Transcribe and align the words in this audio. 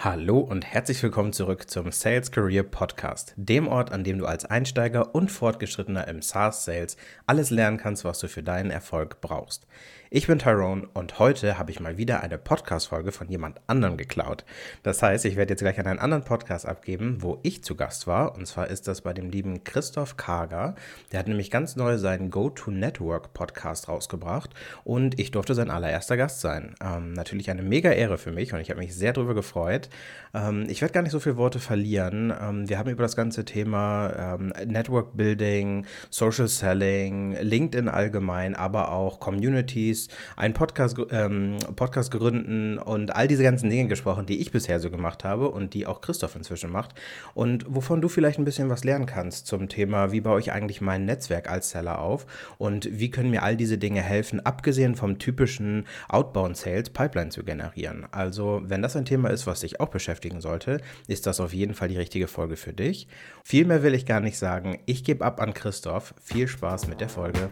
Hallo 0.00 0.38
und 0.38 0.64
herzlich 0.64 1.02
willkommen 1.02 1.32
zurück 1.32 1.68
zum 1.68 1.90
Sales 1.90 2.30
Career 2.30 2.62
Podcast, 2.62 3.34
dem 3.34 3.66
Ort, 3.66 3.90
an 3.90 4.04
dem 4.04 4.18
du 4.18 4.26
als 4.26 4.44
Einsteiger 4.44 5.12
und 5.12 5.28
Fortgeschrittener 5.28 6.06
im 6.06 6.22
SaaS 6.22 6.64
Sales 6.64 6.96
alles 7.26 7.50
lernen 7.50 7.78
kannst, 7.78 8.04
was 8.04 8.20
du 8.20 8.28
für 8.28 8.44
deinen 8.44 8.70
Erfolg 8.70 9.20
brauchst. 9.20 9.66
Ich 10.10 10.26
bin 10.26 10.38
Tyrone 10.38 10.88
und 10.94 11.18
heute 11.18 11.58
habe 11.58 11.70
ich 11.70 11.80
mal 11.80 11.98
wieder 11.98 12.22
eine 12.22 12.38
Podcast-Folge 12.38 13.12
von 13.12 13.28
jemand 13.28 13.60
anderem 13.66 13.98
geklaut. 13.98 14.46
Das 14.82 15.02
heißt, 15.02 15.26
ich 15.26 15.36
werde 15.36 15.52
jetzt 15.52 15.60
gleich 15.60 15.78
an 15.78 15.86
einen 15.86 15.98
anderen 15.98 16.24
Podcast 16.24 16.64
abgeben, 16.64 17.18
wo 17.20 17.40
ich 17.42 17.62
zu 17.62 17.76
Gast 17.76 18.06
war. 18.06 18.34
Und 18.34 18.46
zwar 18.46 18.68
ist 18.68 18.88
das 18.88 19.02
bei 19.02 19.12
dem 19.12 19.28
lieben 19.28 19.64
Christoph 19.64 20.16
Kager. 20.16 20.76
Der 21.12 21.18
hat 21.18 21.28
nämlich 21.28 21.50
ganz 21.50 21.76
neu 21.76 21.98
seinen 21.98 22.30
Go-to-Network-Podcast 22.30 23.88
rausgebracht 23.88 24.54
und 24.82 25.20
ich 25.20 25.30
durfte 25.30 25.54
sein 25.54 25.68
allererster 25.68 26.16
Gast 26.16 26.40
sein. 26.40 26.74
Ähm, 26.82 27.12
natürlich 27.12 27.50
eine 27.50 27.62
mega 27.62 27.90
Ehre 27.90 28.16
für 28.16 28.32
mich 28.32 28.54
und 28.54 28.60
ich 28.60 28.70
habe 28.70 28.80
mich 28.80 28.94
sehr 28.94 29.12
darüber 29.12 29.34
gefreut. 29.34 29.87
Ähm, 30.34 30.66
ich 30.68 30.80
werde 30.80 30.92
gar 30.92 31.02
nicht 31.02 31.12
so 31.12 31.20
viele 31.20 31.36
Worte 31.36 31.58
verlieren. 31.58 32.32
Ähm, 32.40 32.68
wir 32.68 32.78
haben 32.78 32.90
über 32.90 33.02
das 33.02 33.16
ganze 33.16 33.44
Thema 33.44 34.36
ähm, 34.36 34.52
Network 34.66 35.16
Building, 35.16 35.86
Social 36.10 36.48
Selling, 36.48 37.36
LinkedIn 37.40 37.88
allgemein, 37.88 38.54
aber 38.54 38.92
auch 38.92 39.20
Communities, 39.20 40.08
einen 40.36 40.54
Podcast, 40.54 40.96
ähm, 41.10 41.56
Podcast 41.76 42.10
gründen 42.10 42.78
und 42.78 43.14
all 43.14 43.28
diese 43.28 43.42
ganzen 43.42 43.70
Dinge 43.70 43.88
gesprochen, 43.88 44.26
die 44.26 44.40
ich 44.40 44.50
bisher 44.50 44.80
so 44.80 44.90
gemacht 44.90 45.24
habe 45.24 45.50
und 45.50 45.74
die 45.74 45.86
auch 45.86 46.00
Christoph 46.00 46.36
inzwischen 46.36 46.70
macht 46.70 46.94
und 47.34 47.64
wovon 47.68 48.00
du 48.00 48.08
vielleicht 48.08 48.38
ein 48.38 48.44
bisschen 48.44 48.68
was 48.68 48.84
lernen 48.84 49.06
kannst 49.06 49.46
zum 49.46 49.68
Thema, 49.68 50.12
wie 50.12 50.20
baue 50.20 50.40
ich 50.40 50.52
eigentlich 50.52 50.80
mein 50.80 51.04
Netzwerk 51.04 51.50
als 51.50 51.70
Seller 51.70 52.00
auf 52.00 52.26
und 52.58 52.88
wie 52.90 53.10
können 53.10 53.30
mir 53.30 53.42
all 53.42 53.56
diese 53.56 53.78
Dinge 53.78 54.02
helfen, 54.02 54.44
abgesehen 54.44 54.94
vom 54.94 55.18
typischen 55.18 55.86
Outbound 56.08 56.56
Sales 56.56 56.90
Pipeline 56.90 57.30
zu 57.30 57.44
generieren. 57.44 58.06
Also, 58.10 58.62
wenn 58.64 58.82
das 58.82 58.96
ein 58.96 59.04
Thema 59.04 59.30
ist, 59.30 59.46
was 59.46 59.60
dich 59.60 59.77
auch 59.80 59.88
beschäftigen 59.88 60.40
sollte, 60.40 60.80
ist 61.06 61.26
das 61.26 61.40
auf 61.40 61.52
jeden 61.52 61.74
Fall 61.74 61.88
die 61.88 61.96
richtige 61.96 62.28
Folge 62.28 62.56
für 62.56 62.72
dich. 62.72 63.08
Viel 63.44 63.64
mehr 63.64 63.82
will 63.82 63.94
ich 63.94 64.06
gar 64.06 64.20
nicht 64.20 64.38
sagen. 64.38 64.78
Ich 64.86 65.04
gebe 65.04 65.24
ab 65.24 65.40
an 65.40 65.54
Christoph. 65.54 66.14
Viel 66.22 66.48
Spaß 66.48 66.88
mit 66.88 67.00
der 67.00 67.08
Folge. 67.08 67.50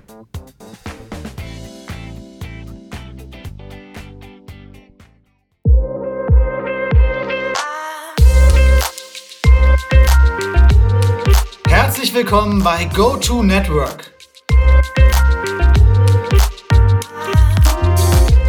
Herzlich 11.69 12.14
willkommen 12.14 12.62
bei 12.62 12.84
GoTo 12.86 13.42
Network. 13.42 14.16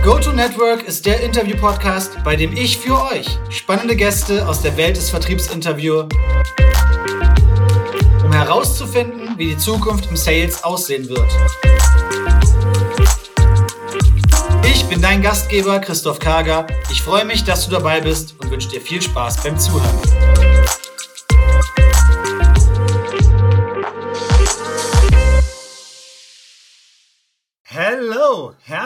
GoTo 0.08 0.31
Network 0.31 0.83
ist 0.83 1.05
der 1.05 1.19
Interview-Podcast, 1.19 2.23
bei 2.23 2.38
dem 2.38 2.53
ich 2.53 2.77
für 2.77 2.97
euch 3.11 3.27
spannende 3.50 3.94
Gäste 3.94 4.47
aus 4.47 4.61
der 4.61 4.77
Welt 4.77 4.95
des 4.95 5.09
Vertriebs 5.09 5.47
interviewe, 5.47 6.08
um 8.23 8.31
herauszufinden, 8.31 9.38
wie 9.38 9.47
die 9.47 9.58
Zukunft 9.58 10.09
im 10.09 10.16
Sales 10.16 10.64
aussehen 10.64 11.09
wird. 11.09 11.27
Ich 14.64 14.86
bin 14.86 15.02
dein 15.02 15.22
Gastgeber 15.22 15.80
Christoph 15.80 16.19
Kager. 16.19 16.66
Ich 16.89 17.02
freue 17.02 17.25
mich, 17.25 17.44
dass 17.44 17.66
du 17.66 17.71
dabei 17.71 17.99
bist 17.99 18.33
und 18.38 18.49
wünsche 18.49 18.69
dir 18.69 18.80
viel 18.80 19.02
Spaß 19.02 19.44
beim 19.44 19.59
Zuhören. 19.59 20.56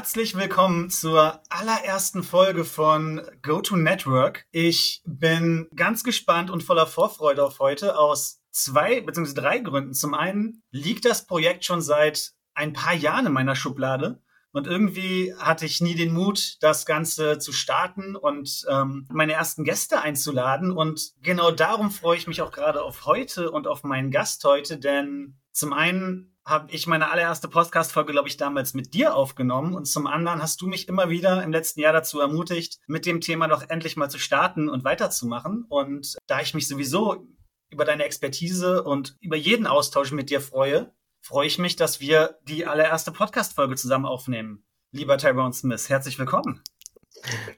Herzlich 0.02 0.36
willkommen 0.36 0.90
zur 0.90 1.44
allerersten 1.50 2.24
Folge 2.24 2.66
von 2.66 3.22
GoTo 3.44 3.76
Network. 3.76 4.48
Ich 4.50 5.04
bin 5.06 5.68
ganz 5.76 6.04
gespannt 6.04 6.50
und 6.50 6.64
voller 6.64 6.88
Vorfreude 6.88 7.46
auf 7.46 7.60
heute 7.60 7.96
aus 7.96 8.42
zwei 8.50 9.02
bzw. 9.02 9.36
drei 9.36 9.60
Gründen. 9.60 9.94
Zum 9.94 10.16
einen 10.16 10.64
liegt 10.72 11.06
das 11.06 11.28
Projekt 11.28 11.66
schon 11.66 11.82
seit 11.82 12.32
ein 12.56 12.74
paar 12.74 12.96
Jahren 12.96 13.28
in 13.28 13.32
meiner 13.32 13.56
Schublade. 13.56 14.24
Und 14.52 14.66
irgendwie 14.66 15.36
hatte 15.38 15.68
ich 15.68 15.82
nie 15.82 15.94
den 15.94 16.14
Mut, 16.14 16.58
das 16.62 16.88
Ganze 16.88 17.38
zu 17.38 17.52
starten 17.52 18.16
und 18.16 18.66
ähm, 18.72 19.08
meine 19.12 19.34
ersten 19.34 19.64
Gäste 19.64 20.02
einzuladen. 20.02 20.72
Und 20.72 21.12
genau 21.22 21.52
darum 21.52 21.92
freue 21.92 22.18
ich 22.18 22.26
mich 22.26 22.42
auch 22.42 22.52
gerade 22.52 22.82
auf 22.82 23.06
heute 23.06 23.52
und 23.52 23.68
auf 23.68 23.84
meinen 23.84 24.10
Gast 24.10 24.44
heute, 24.46 24.80
denn 24.80 25.38
zum 25.52 25.74
einen 25.74 26.31
habe 26.46 26.72
ich 26.72 26.88
meine 26.88 27.12
allererste 27.12 27.48
Podcast-Folge, 27.48 28.14
glaube 28.14 28.28
ich, 28.28 28.38
damals 28.38 28.74
mit 28.74 28.94
dir 28.94 29.16
aufgenommen. 29.16 29.74
Und 29.76 29.86
zum 29.86 30.08
anderen 30.08 30.42
hast 30.42 30.62
du 30.62 30.68
mich 30.68 30.88
immer 30.88 31.10
wieder 31.10 31.44
im 31.44 31.52
letzten 31.52 31.80
Jahr 31.80 31.94
dazu 31.94 32.20
ermutigt, 32.20 32.80
mit 32.88 33.06
dem 33.06 33.22
Thema 33.22 33.48
doch 33.48 33.64
endlich 33.70 33.96
mal 33.96 34.10
zu 34.10 34.20
starten 34.20 34.70
und 34.70 34.84
weiterzumachen. 34.84 35.66
Und 35.70 36.18
da 36.28 36.42
ich 36.42 36.54
mich 36.54 36.68
sowieso 36.68 37.28
über 37.70 37.86
deine 37.86 38.04
Expertise 38.04 38.84
und 38.84 39.16
über 39.22 39.38
jeden 39.38 39.68
Austausch 39.68 40.12
mit 40.12 40.30
dir 40.30 40.42
freue, 40.42 40.94
freue 41.22 41.48
ich 41.48 41.60
mich, 41.60 41.76
dass 41.76 42.00
wir 42.00 42.40
die 42.44 42.66
allererste 42.66 43.12
Podcast-Folge 43.12 43.76
zusammen 43.76 44.06
aufnehmen. 44.06 44.66
Lieber 44.92 45.18
Tyrone 45.18 45.54
Smith, 45.54 45.88
herzlich 45.90 46.20
willkommen. 46.20 46.62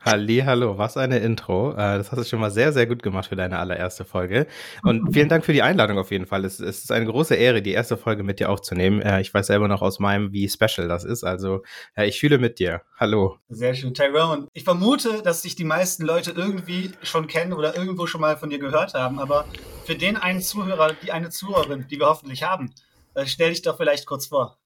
Halli, 0.01 0.43
hallo, 0.45 0.77
was 0.77 0.97
eine 0.97 1.19
Intro. 1.19 1.71
Äh, 1.71 1.97
das 1.97 2.11
hast 2.11 2.19
du 2.19 2.23
schon 2.25 2.39
mal 2.39 2.51
sehr, 2.51 2.73
sehr 2.73 2.87
gut 2.87 3.01
gemacht 3.01 3.29
für 3.29 3.35
deine 3.35 3.59
allererste 3.59 4.03
Folge. 4.03 4.47
Und 4.83 5.13
vielen 5.13 5.29
Dank 5.29 5.45
für 5.45 5.53
die 5.53 5.61
Einladung 5.61 5.97
auf 5.97 6.11
jeden 6.11 6.25
Fall. 6.25 6.43
Es, 6.43 6.59
ist 6.59 6.91
eine 6.91 7.05
große 7.05 7.35
Ehre, 7.35 7.61
die 7.61 7.71
erste 7.71 7.95
Folge 7.95 8.23
mit 8.23 8.39
dir 8.39 8.49
aufzunehmen. 8.49 9.01
Äh, 9.01 9.21
ich 9.21 9.33
weiß 9.33 9.47
selber 9.47 9.67
noch 9.67 9.81
aus 9.81 9.99
meinem, 9.99 10.33
wie 10.33 10.49
special 10.49 10.87
das 10.87 11.05
ist. 11.05 11.23
Also 11.23 11.63
äh, 11.95 12.07
ich 12.07 12.19
fühle 12.19 12.37
mit 12.37 12.59
dir. 12.59 12.81
Hallo. 12.97 13.37
Sehr 13.47 13.73
schön, 13.73 13.93
Tyrone. 13.93 14.47
Ich 14.53 14.63
vermute, 14.63 15.21
dass 15.21 15.41
sich 15.41 15.55
die 15.55 15.63
meisten 15.63 16.03
Leute 16.03 16.31
irgendwie 16.31 16.91
schon 17.01 17.27
kennen 17.27 17.53
oder 17.53 17.77
irgendwo 17.77 18.07
schon 18.07 18.21
mal 18.21 18.37
von 18.37 18.49
dir 18.49 18.59
gehört 18.59 18.93
haben. 18.93 19.19
Aber 19.19 19.45
für 19.85 19.95
den 19.95 20.17
einen 20.17 20.41
Zuhörer, 20.41 20.93
die 21.01 21.11
eine 21.11 21.29
Zuhörerin, 21.29 21.85
die 21.89 21.99
wir 21.99 22.07
hoffentlich 22.07 22.43
haben, 22.43 22.73
stell 23.25 23.51
dich 23.51 23.61
doch 23.61 23.77
vielleicht 23.77 24.05
kurz 24.05 24.27
vor. 24.27 24.57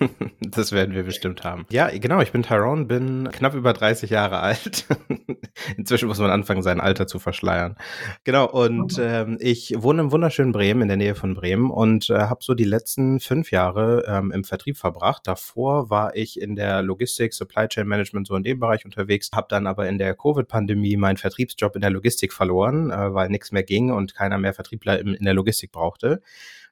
Das 0.40 0.72
werden 0.72 0.94
wir 0.94 1.02
bestimmt 1.02 1.44
haben. 1.44 1.66
Ja, 1.70 1.88
genau, 1.88 2.20
ich 2.20 2.32
bin 2.32 2.42
Tyrone, 2.42 2.84
bin 2.84 3.28
knapp 3.32 3.54
über 3.54 3.72
30 3.72 4.10
Jahre 4.10 4.40
alt. 4.40 4.86
Inzwischen 5.76 6.08
muss 6.08 6.18
man 6.18 6.30
anfangen, 6.30 6.62
sein 6.62 6.80
Alter 6.80 7.06
zu 7.06 7.18
verschleiern. 7.18 7.76
Genau, 8.24 8.48
und 8.48 8.98
ähm, 8.98 9.38
ich 9.40 9.74
wohne 9.76 10.02
im 10.02 10.12
wunderschönen 10.12 10.52
Bremen, 10.52 10.82
in 10.82 10.88
der 10.88 10.96
Nähe 10.96 11.14
von 11.14 11.34
Bremen 11.34 11.70
und 11.70 12.10
äh, 12.10 12.18
habe 12.18 12.42
so 12.42 12.54
die 12.54 12.64
letzten 12.64 13.20
fünf 13.20 13.50
Jahre 13.50 14.04
ähm, 14.06 14.30
im 14.30 14.44
Vertrieb 14.44 14.76
verbracht. 14.76 15.26
Davor 15.26 15.90
war 15.90 16.16
ich 16.16 16.40
in 16.40 16.56
der 16.56 16.82
Logistik, 16.82 17.34
Supply 17.34 17.68
Chain 17.68 17.86
Management, 17.86 18.26
so 18.26 18.36
in 18.36 18.42
dem 18.42 18.60
Bereich 18.60 18.84
unterwegs, 18.84 19.30
habe 19.34 19.46
dann 19.50 19.66
aber 19.66 19.88
in 19.88 19.98
der 19.98 20.14
Covid-Pandemie 20.14 20.96
meinen 20.96 21.16
Vertriebsjob 21.16 21.74
in 21.74 21.82
der 21.82 21.90
Logistik 21.90 22.32
verloren, 22.32 22.90
äh, 22.90 23.14
weil 23.14 23.28
nichts 23.28 23.52
mehr 23.52 23.64
ging 23.64 23.90
und 23.90 24.14
keiner 24.14 24.38
mehr 24.38 24.54
Vertriebler 24.54 25.00
in, 25.00 25.14
in 25.14 25.24
der 25.24 25.34
Logistik 25.34 25.72
brauchte 25.72 26.22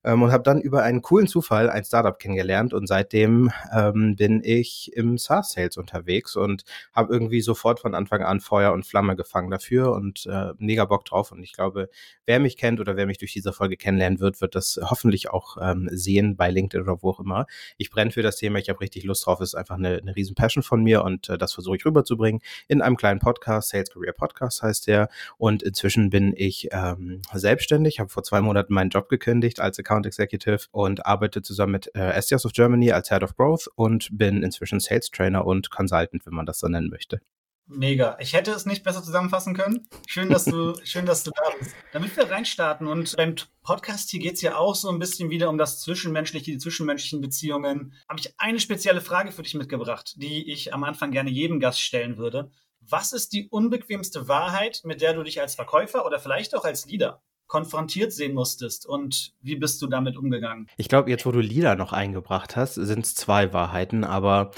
ähm, 0.05 0.23
und 0.23 0.33
habe 0.33 0.43
dann 0.43 0.61
über 0.61 0.83
einen 0.83 1.03
coolen 1.03 1.27
Zufall 1.27 1.71
ein 1.71 1.85
Startup 1.85 2.19
kennengelernt 2.19 2.75
und 2.75 2.87
seitdem 2.87 3.51
ähm, 3.75 4.17
bin 4.17 4.43
ich 4.45 4.93
im 4.95 5.19
SaaS-Sales 5.19 5.77
unterwegs 5.77 6.37
und 6.37 6.65
habe 6.93 7.13
irgendwie 7.13 7.41
sofort 7.41 7.81
von 7.81 7.95
Anfang 7.95 8.23
an 8.23 8.41
Feuer 8.41 8.73
und 8.73 8.87
Flamme 8.87 9.17
gefangen 9.17 9.51
dafür 9.51 9.93
und 9.93 10.27
äh, 10.27 10.53
mega 10.59 10.85
Bock 10.85 11.05
drauf. 11.05 11.33
Und 11.33 11.43
ich 11.43 11.53
glaube, 11.53 11.89
wer 12.27 12.41
mich 12.41 12.57
kennt 12.57 12.81
oder 12.81 12.97
wer 12.97 13.07
mich 13.07 13.19
durch 13.19 13.33
diese 13.33 13.53
Folge 13.53 13.77
kennenlernen 13.77 14.21
wird, 14.21 14.41
wird 14.41 14.55
das 14.55 14.79
hoffentlich 14.83 15.31
auch 15.31 15.57
ähm, 15.61 15.89
sehen 15.91 16.37
bei 16.37 16.51
LinkedIn 16.51 16.83
oder 16.87 17.03
wo 17.03 17.11
auch 17.11 17.21
immer. 17.21 17.47
Ich 17.77 17.91
brenne 17.91 18.11
für 18.11 18.23
das 18.23 18.37
Thema, 18.37 18.59
ich 18.59 18.69
habe 18.69 18.81
richtig 18.81 19.05
Lust 19.05 19.27
drauf, 19.27 19.41
ist 19.41 19.55
einfach 19.55 19.77
eine, 19.77 19.99
eine 19.99 20.15
riesen 20.17 20.35
Passion 20.35 20.63
von 20.63 20.83
mir 20.83 21.03
und 21.05 21.29
äh, 21.29 21.39
das 21.39 21.53
versuche 21.55 21.77
ich 21.77 21.85
rüberzubringen 21.85 22.41
in 22.69 22.83
einem 22.83 22.97
kleinen 22.97 23.21
Podcast, 23.21 23.71
Sales 23.71 23.91
Career 23.91 24.13
Podcast 24.13 24.63
heißt 24.63 24.87
der. 24.87 25.09
Und 25.39 25.63
inzwischen 25.63 26.11
bin 26.11 26.35
ich 26.37 26.69
ähm, 26.73 27.23
selbstständig, 27.33 28.01
habe 28.01 28.11
vor 28.11 28.23
zwei 28.23 28.41
Monaten 28.41 28.75
meinen 28.75 28.91
Job 28.91 29.09
gekündigt 29.09 29.61
als 29.61 29.79
Account 29.79 29.94
Account 29.95 30.07
Executive 30.07 30.67
und 30.73 31.07
arbeite 31.07 31.43
zusammen 31.43 31.73
mit 31.73 31.91
äh, 31.95 32.11
SDRs 32.21 32.47
of 32.47 32.53
Germany 32.53 32.91
als 32.91 33.11
Head 33.11 33.23
of 33.23 33.37
Growth 33.37 33.69
und 33.77 34.09
bin 34.11 34.43
inzwischen 34.43 34.81
Sales 34.81 35.11
Trainer 35.11 35.47
und 35.47 35.71
Consultant, 35.71 36.27
wenn 36.27 36.35
man 36.35 36.47
das 36.47 36.59
so 36.59 36.69
nennen 36.69 36.91
möchte. 36.91 37.21
Mega. 37.67 38.19
Ich 38.21 38.35
hätte 38.35 38.51
es 38.51 38.67
nicht 38.67 38.85
besser 38.85 39.03
zusammenfassen 39.03 39.55
können. 39.55 39.89
Schön, 40.07 40.29
dass 40.29 40.45
du, 40.45 40.75
schön, 40.85 41.07
dass 41.07 41.23
du 41.25 41.31
da 41.31 41.45
bist. 41.59 41.75
Damit 41.93 42.15
wir 42.15 42.31
reinstarten 42.31 42.87
und 42.87 43.17
beim 43.17 43.37
Podcast 43.63 44.11
hier 44.11 44.21
geht 44.21 44.35
es 44.35 44.43
ja 44.43 44.57
auch 44.57 44.75
so 44.75 44.91
ein 44.91 44.99
bisschen 44.99 45.31
wieder 45.31 45.49
um 45.49 45.57
das 45.57 45.81
Zwischenmenschliche, 45.81 46.51
die 46.51 46.59
zwischenmenschlichen 46.59 47.23
Beziehungen. 47.23 47.95
Habe 48.09 48.21
ich 48.21 48.35
eine 48.37 48.61
spezielle 48.61 49.01
Frage 49.01 49.33
für 49.33 49.43
dich 49.43 49.55
mitgebracht, 49.55 50.15
die 50.19 50.53
ich 50.53 50.75
am 50.75 50.85
Anfang 50.85 51.11
gerne 51.11 51.31
jedem 51.31 51.59
Gast 51.59 51.81
stellen 51.81 52.19
würde. 52.19 52.51
Was 52.81 53.13
ist 53.13 53.33
die 53.33 53.49
unbequemste 53.49 54.29
Wahrheit, 54.29 54.83
mit 54.85 55.01
der 55.01 55.15
du 55.15 55.23
dich 55.23 55.41
als 55.41 55.55
Verkäufer 55.55 56.05
oder 56.05 56.19
vielleicht 56.19 56.55
auch 56.55 56.65
als 56.65 56.85
Leader 56.85 57.23
konfrontiert 57.47 58.13
sehen 58.13 58.35
musstest 58.35 58.87
und 58.87 59.33
wie 59.43 59.57
bist 59.57 59.81
du 59.83 59.87
damit 59.87 60.17
umgegangen? 60.17 60.69
Ich 60.77 60.89
glaube, 60.89 61.11
jetzt, 61.11 61.27
wo 61.27 61.33
du 61.33 61.41
Lila 61.41 61.75
noch 61.77 61.93
eingebracht 61.93 62.57
hast, 62.57 62.75
sind 62.75 63.05
es 63.05 63.15
zwei 63.15 63.53
Wahrheiten, 63.53 64.05
aber 64.05 64.51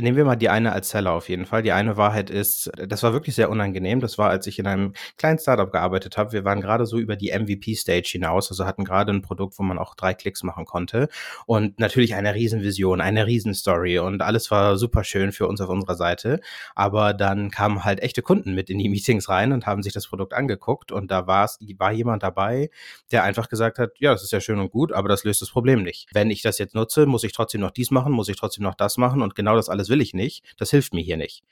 Nehmen 0.00 0.16
wir 0.16 0.24
mal 0.24 0.36
die 0.36 0.48
eine 0.48 0.72
als 0.72 0.90
Seller 0.90 1.12
auf 1.12 1.28
jeden 1.28 1.46
Fall. 1.46 1.62
Die 1.62 1.72
eine 1.72 1.96
Wahrheit 1.96 2.30
ist, 2.30 2.70
das 2.76 3.02
war 3.02 3.12
wirklich 3.12 3.34
sehr 3.34 3.50
unangenehm. 3.50 4.00
Das 4.00 4.18
war, 4.18 4.30
als 4.30 4.46
ich 4.46 4.58
in 4.58 4.66
einem 4.66 4.92
kleinen 5.16 5.38
Startup 5.38 5.70
gearbeitet 5.70 6.16
habe. 6.16 6.32
Wir 6.32 6.44
waren 6.44 6.60
gerade 6.60 6.86
so 6.86 6.98
über 6.98 7.16
die 7.16 7.30
MVP-Stage 7.30 8.08
hinaus, 8.12 8.50
also 8.50 8.66
hatten 8.66 8.84
gerade 8.84 9.12
ein 9.12 9.22
Produkt, 9.22 9.58
wo 9.58 9.62
man 9.62 9.78
auch 9.78 9.94
drei 9.94 10.14
Klicks 10.14 10.42
machen 10.42 10.64
konnte. 10.64 11.08
Und 11.46 11.78
natürlich 11.78 12.14
eine 12.14 12.34
Riesenvision, 12.34 13.00
eine 13.00 13.26
Riesenstory 13.26 13.98
und 13.98 14.22
alles 14.22 14.50
war 14.50 14.76
super 14.76 15.04
schön 15.04 15.32
für 15.32 15.46
uns 15.46 15.60
auf 15.60 15.68
unserer 15.68 15.96
Seite. 15.96 16.40
Aber 16.74 17.14
dann 17.14 17.50
kamen 17.50 17.84
halt 17.84 18.00
echte 18.00 18.22
Kunden 18.22 18.54
mit 18.54 18.70
in 18.70 18.78
die 18.78 18.88
Meetings 18.88 19.28
rein 19.28 19.52
und 19.52 19.66
haben 19.66 19.82
sich 19.82 19.92
das 19.92 20.06
Produkt 20.06 20.34
angeguckt 20.34 20.92
und 20.92 21.10
da 21.10 21.26
war 21.26 21.48
war 21.78 21.92
jemand 21.92 22.22
dabei, 22.22 22.70
der 23.10 23.24
einfach 23.24 23.48
gesagt 23.48 23.78
hat, 23.78 23.92
ja, 23.98 24.12
das 24.12 24.22
ist 24.22 24.32
ja 24.32 24.40
schön 24.40 24.58
und 24.58 24.70
gut, 24.70 24.92
aber 24.92 25.08
das 25.08 25.24
löst 25.24 25.42
das 25.42 25.50
Problem 25.50 25.82
nicht. 25.82 26.08
Wenn 26.12 26.30
ich 26.30 26.42
das 26.42 26.58
jetzt 26.58 26.74
nutze, 26.74 27.06
muss 27.06 27.24
ich 27.24 27.32
trotzdem 27.32 27.60
noch 27.60 27.70
dies 27.70 27.90
machen, 27.90 28.12
muss 28.12 28.28
ich 28.28 28.36
trotzdem 28.36 28.64
noch 28.64 28.74
das 28.74 28.96
machen 28.96 29.22
und 29.22 29.34
genau 29.34 29.56
das 29.56 29.68
alles 29.68 29.88
will 29.90 30.00
ich 30.00 30.14
nicht. 30.14 30.44
Das 30.56 30.70
hilft 30.70 30.94
mir 30.94 31.02
hier 31.02 31.18
nicht. 31.18 31.42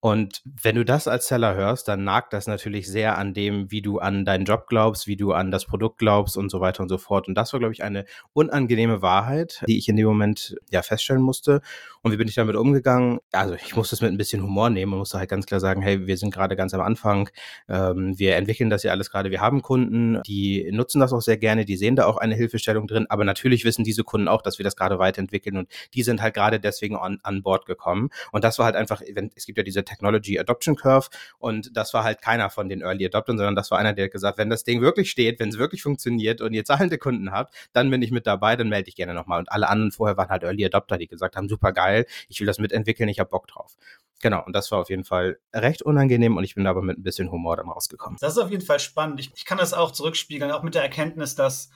Und 0.00 0.42
wenn 0.44 0.76
du 0.76 0.84
das 0.84 1.08
als 1.08 1.26
Seller 1.26 1.56
hörst, 1.56 1.88
dann 1.88 2.04
nagt 2.04 2.32
das 2.32 2.46
natürlich 2.46 2.86
sehr 2.86 3.18
an 3.18 3.34
dem, 3.34 3.72
wie 3.72 3.82
du 3.82 3.98
an 3.98 4.24
deinen 4.24 4.44
Job 4.44 4.68
glaubst, 4.68 5.08
wie 5.08 5.16
du 5.16 5.32
an 5.32 5.50
das 5.50 5.66
Produkt 5.66 5.98
glaubst 5.98 6.36
und 6.36 6.50
so 6.50 6.60
weiter 6.60 6.84
und 6.84 6.88
so 6.88 6.98
fort. 6.98 7.26
Und 7.26 7.34
das 7.34 7.52
war, 7.52 7.58
glaube 7.58 7.72
ich, 7.72 7.82
eine 7.82 8.04
unangenehme 8.32 9.02
Wahrheit, 9.02 9.64
die 9.66 9.76
ich 9.76 9.88
in 9.88 9.96
dem 9.96 10.06
Moment 10.06 10.56
ja 10.70 10.82
feststellen 10.82 11.22
musste. 11.22 11.62
Und 12.02 12.12
wie 12.12 12.16
bin 12.16 12.28
ich 12.28 12.36
damit 12.36 12.54
umgegangen? 12.54 13.18
Also 13.32 13.54
ich 13.54 13.74
musste 13.74 13.96
es 13.96 14.00
mit 14.00 14.12
ein 14.12 14.16
bisschen 14.16 14.40
Humor 14.42 14.70
nehmen 14.70 14.92
und 14.92 15.00
musste 15.00 15.18
halt 15.18 15.28
ganz 15.28 15.46
klar 15.46 15.58
sagen, 15.58 15.82
hey, 15.82 16.06
wir 16.06 16.16
sind 16.16 16.32
gerade 16.32 16.54
ganz 16.54 16.74
am 16.74 16.80
Anfang. 16.80 17.28
Ähm, 17.68 18.16
wir 18.16 18.36
entwickeln 18.36 18.70
das 18.70 18.84
ja 18.84 18.92
alles 18.92 19.10
gerade. 19.10 19.32
Wir 19.32 19.40
haben 19.40 19.62
Kunden, 19.62 20.22
die 20.22 20.70
nutzen 20.70 21.00
das 21.00 21.12
auch 21.12 21.22
sehr 21.22 21.38
gerne, 21.38 21.64
die 21.64 21.76
sehen 21.76 21.96
da 21.96 22.06
auch 22.06 22.18
eine 22.18 22.36
Hilfestellung 22.36 22.86
drin. 22.86 23.06
Aber 23.08 23.24
natürlich 23.24 23.64
wissen 23.64 23.82
diese 23.82 24.04
Kunden 24.04 24.28
auch, 24.28 24.42
dass 24.42 24.58
wir 24.58 24.64
das 24.64 24.76
gerade 24.76 25.00
weiterentwickeln 25.00 25.56
und 25.56 25.68
die 25.92 26.04
sind 26.04 26.22
halt 26.22 26.34
gerade 26.34 26.60
deswegen 26.60 26.94
an, 26.94 27.18
an 27.24 27.42
Bord 27.42 27.66
gekommen. 27.66 28.10
Und 28.30 28.44
das 28.44 28.60
war 28.60 28.66
halt 28.66 28.76
einfach, 28.76 29.02
es 29.34 29.44
gibt 29.44 29.58
ja 29.58 29.64
diese 29.64 29.87
Technology 29.88 30.38
Adoption 30.38 30.76
Curve 30.76 31.08
und 31.38 31.76
das 31.76 31.94
war 31.94 32.04
halt 32.04 32.20
keiner 32.20 32.50
von 32.50 32.68
den 32.68 32.82
Early 32.82 33.06
Adoptern, 33.06 33.38
sondern 33.38 33.56
das 33.56 33.70
war 33.70 33.78
einer, 33.78 33.92
der 33.92 34.06
hat 34.06 34.12
gesagt, 34.12 34.38
wenn 34.38 34.50
das 34.50 34.64
Ding 34.64 34.80
wirklich 34.80 35.10
steht, 35.10 35.40
wenn 35.40 35.48
es 35.48 35.58
wirklich 35.58 35.82
funktioniert 35.82 36.40
und 36.40 36.52
ihr 36.52 36.64
zahlende 36.64 36.98
Kunden 36.98 37.32
habt, 37.32 37.54
dann 37.72 37.90
bin 37.90 38.02
ich 38.02 38.10
mit 38.10 38.26
dabei, 38.26 38.56
dann 38.56 38.68
melde 38.68 38.88
ich 38.88 38.96
gerne 38.96 39.14
nochmal. 39.14 39.40
Und 39.40 39.50
alle 39.50 39.68
anderen 39.68 39.92
vorher 39.92 40.16
waren 40.16 40.28
halt 40.28 40.42
Early 40.42 40.64
Adopter, 40.64 40.98
die 40.98 41.06
gesagt 41.06 41.36
haben, 41.36 41.48
super 41.48 41.72
geil, 41.72 42.06
ich 42.28 42.40
will 42.40 42.46
das 42.46 42.58
mitentwickeln, 42.58 43.08
ich 43.08 43.20
habe 43.20 43.30
Bock 43.30 43.46
drauf. 43.46 43.76
Genau, 44.20 44.44
und 44.44 44.52
das 44.54 44.70
war 44.72 44.80
auf 44.80 44.90
jeden 44.90 45.04
Fall 45.04 45.38
recht 45.54 45.82
unangenehm 45.82 46.36
und 46.36 46.44
ich 46.44 46.54
bin 46.54 46.66
aber 46.66 46.82
mit 46.82 46.98
ein 46.98 47.02
bisschen 47.02 47.30
Humor 47.30 47.56
dann 47.56 47.68
rausgekommen. 47.68 48.18
Das 48.20 48.32
ist 48.32 48.38
auf 48.38 48.50
jeden 48.50 48.64
Fall 48.64 48.80
spannend. 48.80 49.20
Ich, 49.20 49.32
ich 49.34 49.44
kann 49.44 49.58
das 49.58 49.74
auch 49.74 49.92
zurückspiegeln, 49.92 50.50
auch 50.50 50.62
mit 50.62 50.74
der 50.74 50.82
Erkenntnis, 50.82 51.36
dass 51.36 51.70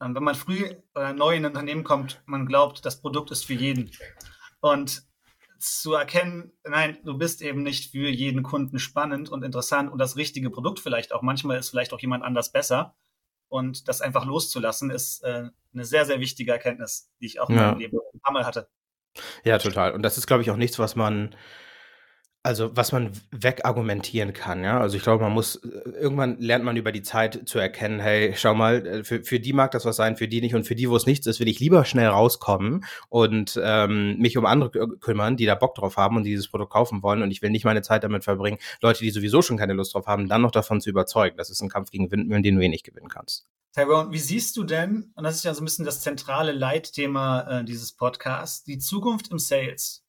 ähm, 0.00 0.14
wenn 0.14 0.22
man 0.22 0.34
früh 0.34 0.70
oder 0.94 1.12
neu 1.12 1.34
in 1.34 1.44
ein 1.44 1.46
Unternehmen 1.46 1.84
kommt, 1.84 2.22
man 2.26 2.46
glaubt, 2.46 2.84
das 2.84 3.00
Produkt 3.00 3.30
ist 3.30 3.44
für 3.44 3.54
jeden. 3.54 3.90
Und 4.60 5.02
zu 5.64 5.94
erkennen, 5.94 6.52
nein, 6.64 6.98
du 7.04 7.16
bist 7.16 7.40
eben 7.40 7.62
nicht 7.62 7.92
für 7.92 8.08
jeden 8.08 8.42
Kunden 8.42 8.78
spannend 8.78 9.30
und 9.30 9.42
interessant 9.42 9.90
und 9.90 9.98
das 9.98 10.16
richtige 10.16 10.50
Produkt 10.50 10.80
vielleicht 10.80 11.12
auch. 11.12 11.22
Manchmal 11.22 11.58
ist 11.58 11.70
vielleicht 11.70 11.92
auch 11.92 12.00
jemand 12.00 12.22
anders 12.22 12.52
besser. 12.52 12.94
Und 13.48 13.88
das 13.88 14.00
einfach 14.00 14.26
loszulassen, 14.26 14.90
ist 14.90 15.22
äh, 15.22 15.48
eine 15.72 15.84
sehr, 15.84 16.04
sehr 16.06 16.18
wichtige 16.20 16.50
Erkenntnis, 16.50 17.10
die 17.20 17.26
ich 17.26 17.40
auch 17.40 17.48
ja. 17.48 17.56
in 17.56 17.62
meinem 17.62 17.78
Leben 17.78 17.98
ein 18.12 18.20
paar 18.20 18.32
Mal 18.32 18.46
hatte. 18.46 18.68
Ja, 19.44 19.58
total. 19.58 19.92
Und 19.92 20.02
das 20.02 20.18
ist, 20.18 20.26
glaube 20.26 20.42
ich, 20.42 20.50
auch 20.50 20.56
nichts, 20.56 20.78
was 20.78 20.96
man 20.96 21.34
also, 22.44 22.76
was 22.76 22.92
man 22.92 23.10
wegargumentieren 23.30 24.34
kann, 24.34 24.62
ja. 24.64 24.78
Also 24.78 24.98
ich 24.98 25.02
glaube, 25.02 25.24
man 25.24 25.32
muss, 25.32 25.56
äh, 25.56 25.90
irgendwann 25.98 26.38
lernt 26.38 26.62
man 26.62 26.76
über 26.76 26.92
die 26.92 27.00
Zeit 27.00 27.48
zu 27.48 27.58
erkennen, 27.58 28.00
hey, 28.00 28.34
schau 28.36 28.54
mal, 28.54 28.86
äh, 28.86 29.02
für, 29.02 29.24
für 29.24 29.40
die 29.40 29.54
mag 29.54 29.70
das 29.70 29.86
was 29.86 29.96
sein, 29.96 30.18
für 30.18 30.28
die 30.28 30.42
nicht 30.42 30.54
und 30.54 30.64
für 30.64 30.74
die, 30.74 30.90
wo 30.90 30.94
es 30.94 31.06
nichts 31.06 31.26
ist, 31.26 31.40
will 31.40 31.48
ich 31.48 31.58
lieber 31.58 31.86
schnell 31.86 32.08
rauskommen 32.08 32.84
und 33.08 33.58
ähm, 33.64 34.18
mich 34.18 34.36
um 34.36 34.44
andere 34.44 34.70
kümmern, 35.00 35.38
die 35.38 35.46
da 35.46 35.54
Bock 35.54 35.74
drauf 35.74 35.96
haben 35.96 36.16
und 36.18 36.24
dieses 36.24 36.48
Produkt 36.48 36.70
kaufen 36.70 37.02
wollen. 37.02 37.22
Und 37.22 37.30
ich 37.30 37.40
will 37.40 37.48
nicht 37.48 37.64
meine 37.64 37.80
Zeit 37.80 38.04
damit 38.04 38.24
verbringen, 38.24 38.58
Leute, 38.82 39.00
die 39.00 39.10
sowieso 39.10 39.40
schon 39.40 39.56
keine 39.56 39.72
Lust 39.72 39.94
drauf 39.94 40.06
haben, 40.06 40.28
dann 40.28 40.42
noch 40.42 40.50
davon 40.50 40.82
zu 40.82 40.90
überzeugen. 40.90 41.38
Das 41.38 41.48
ist 41.48 41.62
ein 41.62 41.70
Kampf 41.70 41.90
gegen 41.90 42.10
Windmühlen, 42.10 42.42
den 42.42 42.56
du 42.56 42.62
eh 42.62 42.68
nicht 42.68 42.84
gewinnen 42.84 43.08
kannst. 43.08 43.46
Tyrone, 43.72 44.12
wie 44.12 44.18
siehst 44.18 44.58
du 44.58 44.64
denn, 44.64 45.12
und 45.14 45.24
das 45.24 45.36
ist 45.36 45.44
ja 45.44 45.54
so 45.54 45.62
ein 45.62 45.64
bisschen 45.64 45.86
das 45.86 46.02
zentrale 46.02 46.52
Leitthema 46.52 47.60
äh, 47.60 47.64
dieses 47.64 47.94
Podcasts, 47.94 48.64
die 48.64 48.78
Zukunft 48.78 49.30
im 49.32 49.38
Sales? 49.38 50.03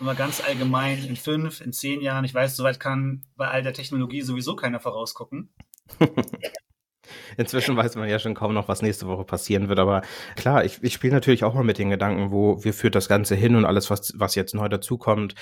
Immer 0.00 0.14
ganz 0.14 0.40
allgemein 0.40 1.04
in 1.04 1.16
fünf, 1.16 1.60
in 1.60 1.72
zehn 1.72 2.00
Jahren. 2.00 2.24
Ich 2.24 2.34
weiß, 2.34 2.56
soweit 2.56 2.78
kann 2.78 3.24
bei 3.36 3.48
all 3.48 3.62
der 3.62 3.72
Technologie 3.72 4.22
sowieso 4.22 4.54
keiner 4.54 4.80
vorausgucken. 4.80 5.50
Inzwischen 7.36 7.76
weiß 7.76 7.96
man 7.96 8.08
ja 8.08 8.18
schon 8.18 8.34
kaum 8.34 8.54
noch, 8.54 8.68
was 8.68 8.82
nächste 8.82 9.06
Woche 9.06 9.24
passieren 9.24 9.68
wird. 9.68 9.78
Aber 9.78 10.02
klar, 10.36 10.64
ich, 10.64 10.82
ich 10.82 10.92
spiele 10.92 11.14
natürlich 11.14 11.44
auch 11.44 11.54
mal 11.54 11.64
mit 11.64 11.78
den 11.78 11.90
Gedanken, 11.90 12.30
wo 12.30 12.62
wir 12.62 12.74
führt 12.74 12.94
das 12.94 13.08
Ganze 13.08 13.34
hin 13.34 13.56
und 13.56 13.64
alles, 13.64 13.90
was, 13.90 14.12
was 14.16 14.34
jetzt 14.34 14.54
neu 14.54 14.68
dazukommt. 14.68 15.34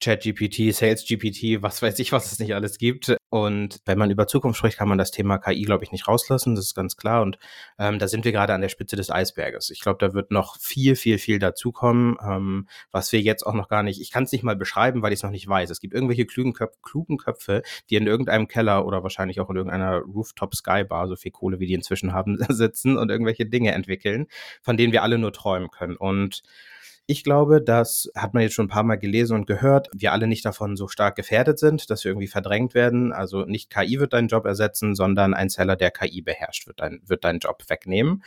ChatGPT, 0.00 0.72
SalesGPT, 0.72 1.62
was 1.62 1.82
weiß 1.82 1.98
ich, 1.98 2.12
was 2.12 2.30
es 2.30 2.38
nicht 2.38 2.54
alles 2.54 2.78
gibt. 2.78 3.16
Und 3.30 3.80
wenn 3.84 3.98
man 3.98 4.10
über 4.10 4.26
Zukunft 4.26 4.58
spricht, 4.58 4.78
kann 4.78 4.88
man 4.88 4.96
das 4.98 5.10
Thema 5.10 5.38
KI, 5.38 5.62
glaube 5.62 5.84
ich, 5.84 5.92
nicht 5.92 6.08
rauslassen. 6.08 6.54
Das 6.54 6.64
ist 6.64 6.74
ganz 6.74 6.96
klar. 6.96 7.22
Und 7.22 7.38
ähm, 7.78 7.98
da 7.98 8.08
sind 8.08 8.24
wir 8.24 8.32
gerade 8.32 8.54
an 8.54 8.60
der 8.60 8.68
Spitze 8.68 8.96
des 8.96 9.10
Eisberges. 9.10 9.70
Ich 9.70 9.80
glaube, 9.80 9.98
da 9.98 10.14
wird 10.14 10.30
noch 10.30 10.58
viel, 10.60 10.96
viel, 10.96 11.18
viel 11.18 11.38
dazukommen, 11.38 12.16
ähm, 12.22 12.68
was 12.92 13.12
wir 13.12 13.20
jetzt 13.20 13.44
auch 13.44 13.54
noch 13.54 13.68
gar 13.68 13.82
nicht, 13.82 14.00
ich 14.00 14.10
kann 14.10 14.24
es 14.24 14.32
nicht 14.32 14.44
mal 14.44 14.56
beschreiben, 14.56 15.02
weil 15.02 15.12
ich 15.12 15.18
es 15.18 15.22
noch 15.24 15.30
nicht 15.30 15.48
weiß. 15.48 15.68
Es 15.70 15.80
gibt 15.80 15.94
irgendwelche 15.94 16.26
klugen, 16.26 16.52
Köp 16.52 16.82
klugen 16.82 17.18
Köpfe, 17.18 17.62
die 17.90 17.96
in 17.96 18.06
irgendeinem 18.06 18.48
Keller 18.48 18.86
oder 18.86 19.02
wahrscheinlich 19.02 19.40
auch 19.40 19.50
in 19.50 19.56
irgendeiner 19.56 19.98
Rooftop 19.98 20.54
Sky 20.54 20.84
Bar, 20.84 21.08
so 21.08 21.16
viel 21.16 21.32
Kohle 21.32 21.58
wie 21.60 21.66
die 21.66 21.74
inzwischen 21.74 22.12
haben, 22.12 22.38
sitzen 22.48 22.96
und 22.96 23.10
irgendwelche 23.10 23.46
Dinge 23.46 23.72
entwickeln, 23.72 24.26
von 24.62 24.76
denen 24.76 24.92
wir 24.92 25.02
alle 25.02 25.18
nur 25.18 25.32
träumen 25.32 25.70
können. 25.70 25.96
Und 25.96 26.42
ich 27.10 27.24
glaube, 27.24 27.62
das 27.62 28.10
hat 28.14 28.34
man 28.34 28.42
jetzt 28.42 28.52
schon 28.52 28.66
ein 28.66 28.70
paar 28.70 28.82
Mal 28.82 28.96
gelesen 28.96 29.34
und 29.34 29.46
gehört, 29.46 29.88
wir 29.94 30.12
alle 30.12 30.26
nicht 30.26 30.44
davon 30.44 30.76
so 30.76 30.88
stark 30.88 31.16
gefährdet 31.16 31.58
sind, 31.58 31.88
dass 31.88 32.04
wir 32.04 32.10
irgendwie 32.10 32.26
verdrängt 32.26 32.74
werden. 32.74 33.14
Also 33.14 33.46
nicht 33.46 33.70
KI 33.70 33.98
wird 33.98 34.12
deinen 34.12 34.28
Job 34.28 34.44
ersetzen, 34.44 34.94
sondern 34.94 35.32
ein 35.32 35.48
Seller, 35.48 35.74
der 35.74 35.90
KI 35.90 36.20
beherrscht, 36.20 36.66
wird, 36.66 36.80
dein, 36.80 37.00
wird 37.06 37.24
deinen 37.24 37.38
Job 37.38 37.64
wegnehmen. 37.68 38.22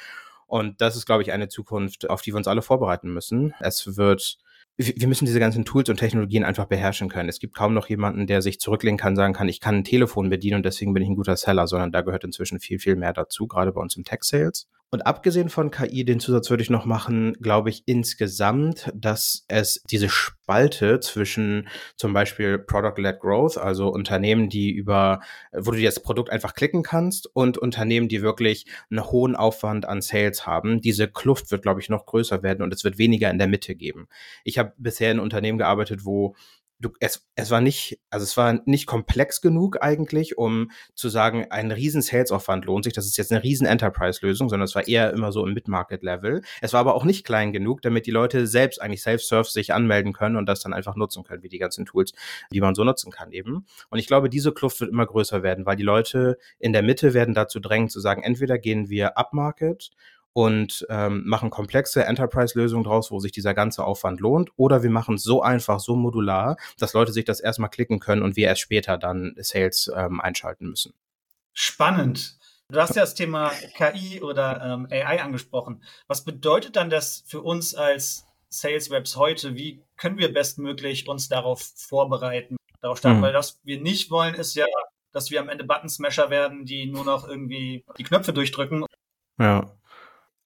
Und 0.48 0.82
das 0.82 0.96
ist, 0.96 1.06
glaube 1.06 1.22
ich, 1.22 1.32
eine 1.32 1.48
Zukunft, 1.48 2.10
auf 2.10 2.24
die 2.24 2.34
wir 2.34 2.38
uns 2.38 2.48
alle 2.48 2.64
vorbereiten 2.64 3.14
müssen. 3.14 3.54
Es 3.60 3.98
wird 3.98 4.40
wir 4.78 5.08
müssen 5.08 5.26
diese 5.26 5.40
ganzen 5.40 5.64
Tools 5.64 5.90
und 5.90 5.98
Technologien 5.98 6.44
einfach 6.44 6.66
beherrschen 6.66 7.08
können. 7.08 7.30
Es 7.30 7.40
gibt 7.40 7.54
kaum 7.56 7.76
noch 7.76 7.88
jemanden, 7.88 8.26
der 8.26 8.42
sich 8.42 8.60
zurücklehnen 8.60 8.98
kann, 8.98 9.16
sagen 9.16 9.34
kann, 9.34 9.48
ich 9.48 9.60
kann 9.60 9.76
ein 9.76 9.84
Telefon 9.84 10.30
bedienen 10.30 10.56
und 10.56 10.66
deswegen 10.66 10.94
bin 10.94 11.04
ich 11.04 11.10
ein 11.10 11.16
guter 11.16 11.36
Seller, 11.36 11.68
sondern 11.68 11.92
da 11.92 12.02
gehört 12.02 12.24
inzwischen 12.24 12.60
viel, 12.60 12.80
viel 12.80 12.96
mehr 12.96 13.14
dazu, 13.14 13.48
gerade 13.48 13.74
bei 13.74 13.82
uns 13.82 13.96
im 13.96 14.06
Tech-Sales. 14.06 14.68
Und 14.94 15.08
abgesehen 15.08 15.48
von 15.48 15.72
KI, 15.72 16.04
den 16.04 16.20
Zusatz 16.20 16.50
würde 16.50 16.64
ich 16.64 16.70
noch 16.70 16.84
machen, 16.84 17.32
glaube 17.40 17.70
ich 17.70 17.84
insgesamt, 17.86 18.92
dass 18.94 19.46
es 19.48 19.82
diese 19.90 20.10
Spalte 20.10 21.00
zwischen 21.00 21.70
zum 21.96 22.12
Beispiel 22.12 22.60
Product-led 22.60 23.22
Growth, 23.22 23.58
also 23.58 23.88
Unternehmen, 23.88 24.50
die 24.50 24.70
über, 24.70 25.22
wo 25.54 25.72
du 25.72 25.82
das 25.82 26.02
Produkt 26.02 26.30
einfach 26.30 26.54
klicken 26.56 26.84
kannst 26.84 27.34
und 27.34 27.58
Unternehmen, 27.58 28.10
die 28.10 28.22
wirklich 28.22 28.66
einen 28.90 29.10
hohen 29.10 29.38
Aufwand 29.38 29.88
an 29.88 30.02
Sales 30.02 30.46
haben, 30.46 30.82
diese 30.82 31.08
Kluft 31.08 31.52
wird, 31.52 31.62
glaube 31.62 31.80
ich, 31.80 31.88
noch 31.88 32.06
größer 32.06 32.44
werden 32.44 32.62
und 32.62 32.74
es 32.74 32.84
wird 32.84 32.98
weniger 32.98 33.32
in 33.32 33.38
der 33.38 33.48
Mitte 33.48 33.76
geben. 33.76 34.10
Ich 34.44 34.60
habe 34.60 34.74
bisher 34.76 35.14
in 35.14 35.22
Unternehmen 35.22 35.58
gearbeitet, 35.58 36.04
wo 36.04 36.36
du, 36.82 36.92
es, 37.00 37.28
es 37.36 37.52
war 37.52 37.62
nicht, 37.62 38.00
also 38.10 38.24
es 38.24 38.36
war 38.36 38.60
nicht 38.66 38.88
komplex 38.88 39.42
genug 39.42 39.78
eigentlich, 39.82 40.38
um 40.38 40.72
zu 40.96 41.10
sagen, 41.10 41.48
ein 41.50 41.72
riesen 41.72 42.02
Sales-Aufwand 42.02 42.66
lohnt 42.66 42.84
sich. 42.86 42.94
Das 42.94 43.06
ist 43.06 43.18
jetzt 43.18 43.32
eine 43.32 43.44
riesen 43.44 43.68
Enterprise-Lösung, 43.68 44.50
sondern 44.50 44.66
es 44.66 44.76
war 44.76 44.88
eher 44.88 45.14
immer 45.14 45.32
so 45.32 45.46
im 45.46 45.54
Mid-Market-Level. 45.54 46.42
Es 46.62 46.74
war 46.74 46.82
aber 46.82 46.96
auch 46.96 47.06
nicht 47.06 47.26
klein 47.26 47.54
genug, 47.54 47.82
damit 47.82 48.08
die 48.08 48.12
Leute 48.12 48.48
selbst 48.48 48.82
eigentlich 48.82 49.04
self-serve 49.04 49.50
sich 49.50 49.74
anmelden 49.74 50.14
können 50.14 50.36
und 50.36 50.48
das 50.48 50.62
dann 50.62 50.74
einfach 50.74 50.96
nutzen 50.96 51.24
können, 51.24 51.44
wie 51.44 51.50
die 51.50 51.60
ganzen 51.60 51.86
Tools, 51.86 52.14
die 52.52 52.62
man 52.62 52.76
so 52.76 52.84
nutzen 52.84 53.12
kann 53.12 53.32
eben. 53.32 53.66
Und 53.90 54.00
ich 54.00 54.08
glaube, 54.08 54.30
diese 54.30 54.52
Kluft 54.52 54.82
wird 54.82 54.92
immer 54.92 55.06
größer 55.06 55.44
werden, 55.44 55.66
weil 55.66 55.76
die 55.76 55.84
Leute 55.84 56.38
in 56.60 56.74
der 56.74 56.84
Mitte 56.84 57.14
werden 57.14 57.34
dazu 57.34 57.60
drängen 57.60 57.90
zu 57.90 58.00
sagen, 58.00 58.24
entweder 58.24 58.58
gehen 58.58 58.90
wir 58.90 59.18
upmarket 59.18 59.92
und 60.34 60.86
ähm, 60.90 61.24
machen 61.26 61.50
komplexe 61.50 62.06
Enterprise-Lösungen 62.06 62.84
draus, 62.84 63.12
wo 63.12 63.20
sich 63.20 63.32
dieser 63.32 63.54
ganze 63.54 63.84
Aufwand 63.84 64.20
lohnt. 64.20 64.50
Oder 64.56 64.84
wir 64.84 64.90
machen 64.90 65.16
es 65.16 65.24
so 65.24 65.42
einfach, 65.42 65.80
so 65.80 65.96
modular, 65.96 66.58
dass 66.80 66.94
Leute 66.94 67.12
sich 67.12 67.26
das 67.26 67.40
erstmal 67.40 67.70
klicken 67.70 68.00
können 68.00 68.22
und 68.22 68.36
wir 68.36 68.48
erst 68.48 68.62
später 68.62 68.98
dann 68.98 69.36
Sales 69.38 69.92
ähm, 69.96 70.22
einschalten 70.22 70.70
müssen. 70.70 70.94
Spannend. 71.54 72.38
Du 72.70 72.80
hast 72.80 72.96
ja 72.96 73.02
das 73.02 73.16
Thema 73.16 73.52
KI 73.76 74.22
oder 74.22 74.62
ähm, 74.64 74.88
AI 74.90 75.22
angesprochen. 75.22 75.84
Was 76.08 76.24
bedeutet 76.24 76.78
dann 76.78 76.90
das 76.90 77.24
für 77.28 77.42
uns 77.42 77.76
als 77.76 78.26
Sales 78.48 78.90
Reps 78.92 79.18
heute? 79.18 79.56
Wie 79.56 79.84
können 79.98 80.18
wir 80.18 80.34
bestmöglich 80.34 81.10
uns 81.10 81.28
darauf 81.28 81.62
vorbereiten, 81.76 82.56
darauf 82.80 83.00
starten? 83.00 83.20
Mhm. 83.20 83.24
Weil 83.24 83.34
das 83.34 83.60
wir 83.64 83.82
nicht 83.82 84.10
wollen, 84.10 84.36
ist 84.36 84.56
ja, 84.56 84.66
dass 85.12 85.32
wir 85.32 85.42
am 85.42 85.50
Ende 85.50 85.66
Button-Smasher 85.66 86.30
werden, 86.30 86.64
die 86.64 86.86
nur 86.86 87.04
noch 87.04 87.28
irgendwie 87.28 87.84
die 87.98 88.04
Knöpfe 88.06 88.32
durchdrücken. 88.32 88.86
Ja 89.38 89.70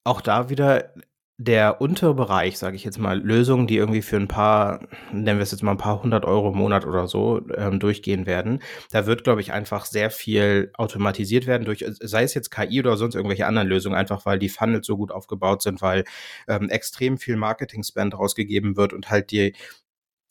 auch 0.06 0.22
da 0.22 0.50
wieder 0.50 0.94
der 1.38 1.82
untere 1.82 2.14
Bereich, 2.14 2.58
sage 2.58 2.78
ich 2.78 2.86
jetzt 2.86 2.98
mal, 2.98 3.20
Lösungen, 3.20 3.68
die 3.68 3.76
irgendwie 3.76 4.02
für 4.02 4.16
ein 4.16 4.30
paar, 4.30 4.88
nennen 5.12 5.38
wir 5.38 5.44
es 5.44 5.52
jetzt 5.52 5.64
mal 5.64 5.72
ein 5.72 5.78
paar 5.78 6.02
hundert 6.02 6.24
Euro 6.24 6.52
im 6.52 6.58
Monat 6.58 6.86
oder 6.86 7.08
so, 7.08 7.42
ähm, 7.58 7.80
durchgehen 7.82 8.26
werden. 8.26 8.62
Da 8.92 9.06
wird, 9.06 9.26
glaube 9.26 9.42
ich, 9.42 9.52
einfach 9.52 9.84
sehr 9.86 10.12
viel 10.12 10.72
automatisiert 10.76 11.46
werden 11.46 11.66
durch, 11.66 11.84
sei 12.00 12.24
es 12.24 12.34
jetzt 12.36 12.52
KI 12.52 12.80
oder 12.80 12.96
sonst 12.96 13.16
irgendwelche 13.16 13.48
anderen 13.48 13.68
Lösungen, 13.68 13.98
einfach 13.98 14.26
weil 14.26 14.40
die 14.40 14.48
Funnels 14.48 14.88
so 14.88 14.96
gut 14.96 15.12
aufgebaut 15.12 15.62
sind, 15.62 15.82
weil 15.82 16.06
ähm, 16.48 16.70
extrem 16.70 17.18
viel 17.18 17.36
Marketing-Spend 17.36 18.18
rausgegeben 18.18 18.78
wird 18.78 18.94
und 18.94 19.10
halt 19.10 19.32
die 19.32 19.54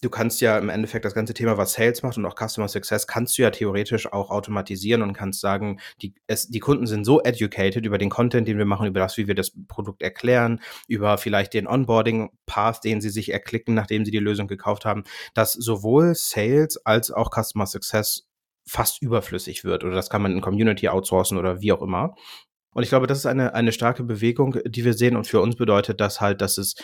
du 0.02 0.10
kannst 0.10 0.40
ja 0.40 0.58
im 0.58 0.68
Endeffekt 0.68 1.04
das 1.04 1.14
ganze 1.14 1.34
Thema, 1.34 1.56
was 1.56 1.72
Sales 1.74 2.02
macht 2.02 2.18
und 2.18 2.26
auch 2.26 2.34
Customer 2.36 2.68
Success, 2.68 3.06
kannst 3.06 3.38
du 3.38 3.42
ja 3.42 3.50
theoretisch 3.50 4.12
auch 4.12 4.30
automatisieren 4.30 5.02
und 5.02 5.14
kannst 5.14 5.40
sagen, 5.40 5.80
die, 6.02 6.14
es, 6.26 6.48
die 6.48 6.60
Kunden 6.60 6.86
sind 6.86 7.04
so 7.04 7.22
educated 7.22 7.86
über 7.86 7.98
den 7.98 8.10
Content, 8.10 8.46
den 8.46 8.58
wir 8.58 8.66
machen, 8.66 8.86
über 8.86 9.00
das, 9.00 9.16
wie 9.16 9.26
wir 9.26 9.34
das 9.34 9.52
Produkt 9.68 10.02
erklären, 10.02 10.60
über 10.88 11.18
vielleicht 11.18 11.54
den 11.54 11.66
Onboarding-Path, 11.66 12.84
den 12.84 13.00
sie 13.00 13.10
sich 13.10 13.32
erklicken, 13.32 13.74
nachdem 13.74 14.04
sie 14.04 14.10
die 14.10 14.18
Lösung 14.18 14.46
gekauft 14.46 14.84
haben, 14.84 15.04
dass 15.32 15.52
sowohl 15.52 16.14
Sales 16.14 16.76
als 16.84 17.10
auch 17.10 17.30
Customer 17.30 17.66
Success 17.66 18.26
fast 18.66 19.02
überflüssig 19.02 19.64
wird 19.64 19.84
oder 19.84 19.94
das 19.94 20.08
kann 20.08 20.22
man 20.22 20.32
in 20.32 20.40
Community 20.40 20.88
outsourcen 20.88 21.38
oder 21.38 21.60
wie 21.60 21.72
auch 21.72 21.82
immer. 21.82 22.14
Und 22.74 22.82
ich 22.82 22.88
glaube, 22.88 23.06
das 23.06 23.18
ist 23.18 23.26
eine, 23.26 23.54
eine 23.54 23.72
starke 23.72 24.02
Bewegung, 24.02 24.56
die 24.66 24.84
wir 24.84 24.94
sehen 24.94 25.16
und 25.16 25.26
für 25.26 25.40
uns 25.40 25.56
bedeutet 25.56 26.00
das 26.00 26.20
halt, 26.20 26.40
dass 26.40 26.58
es 26.58 26.74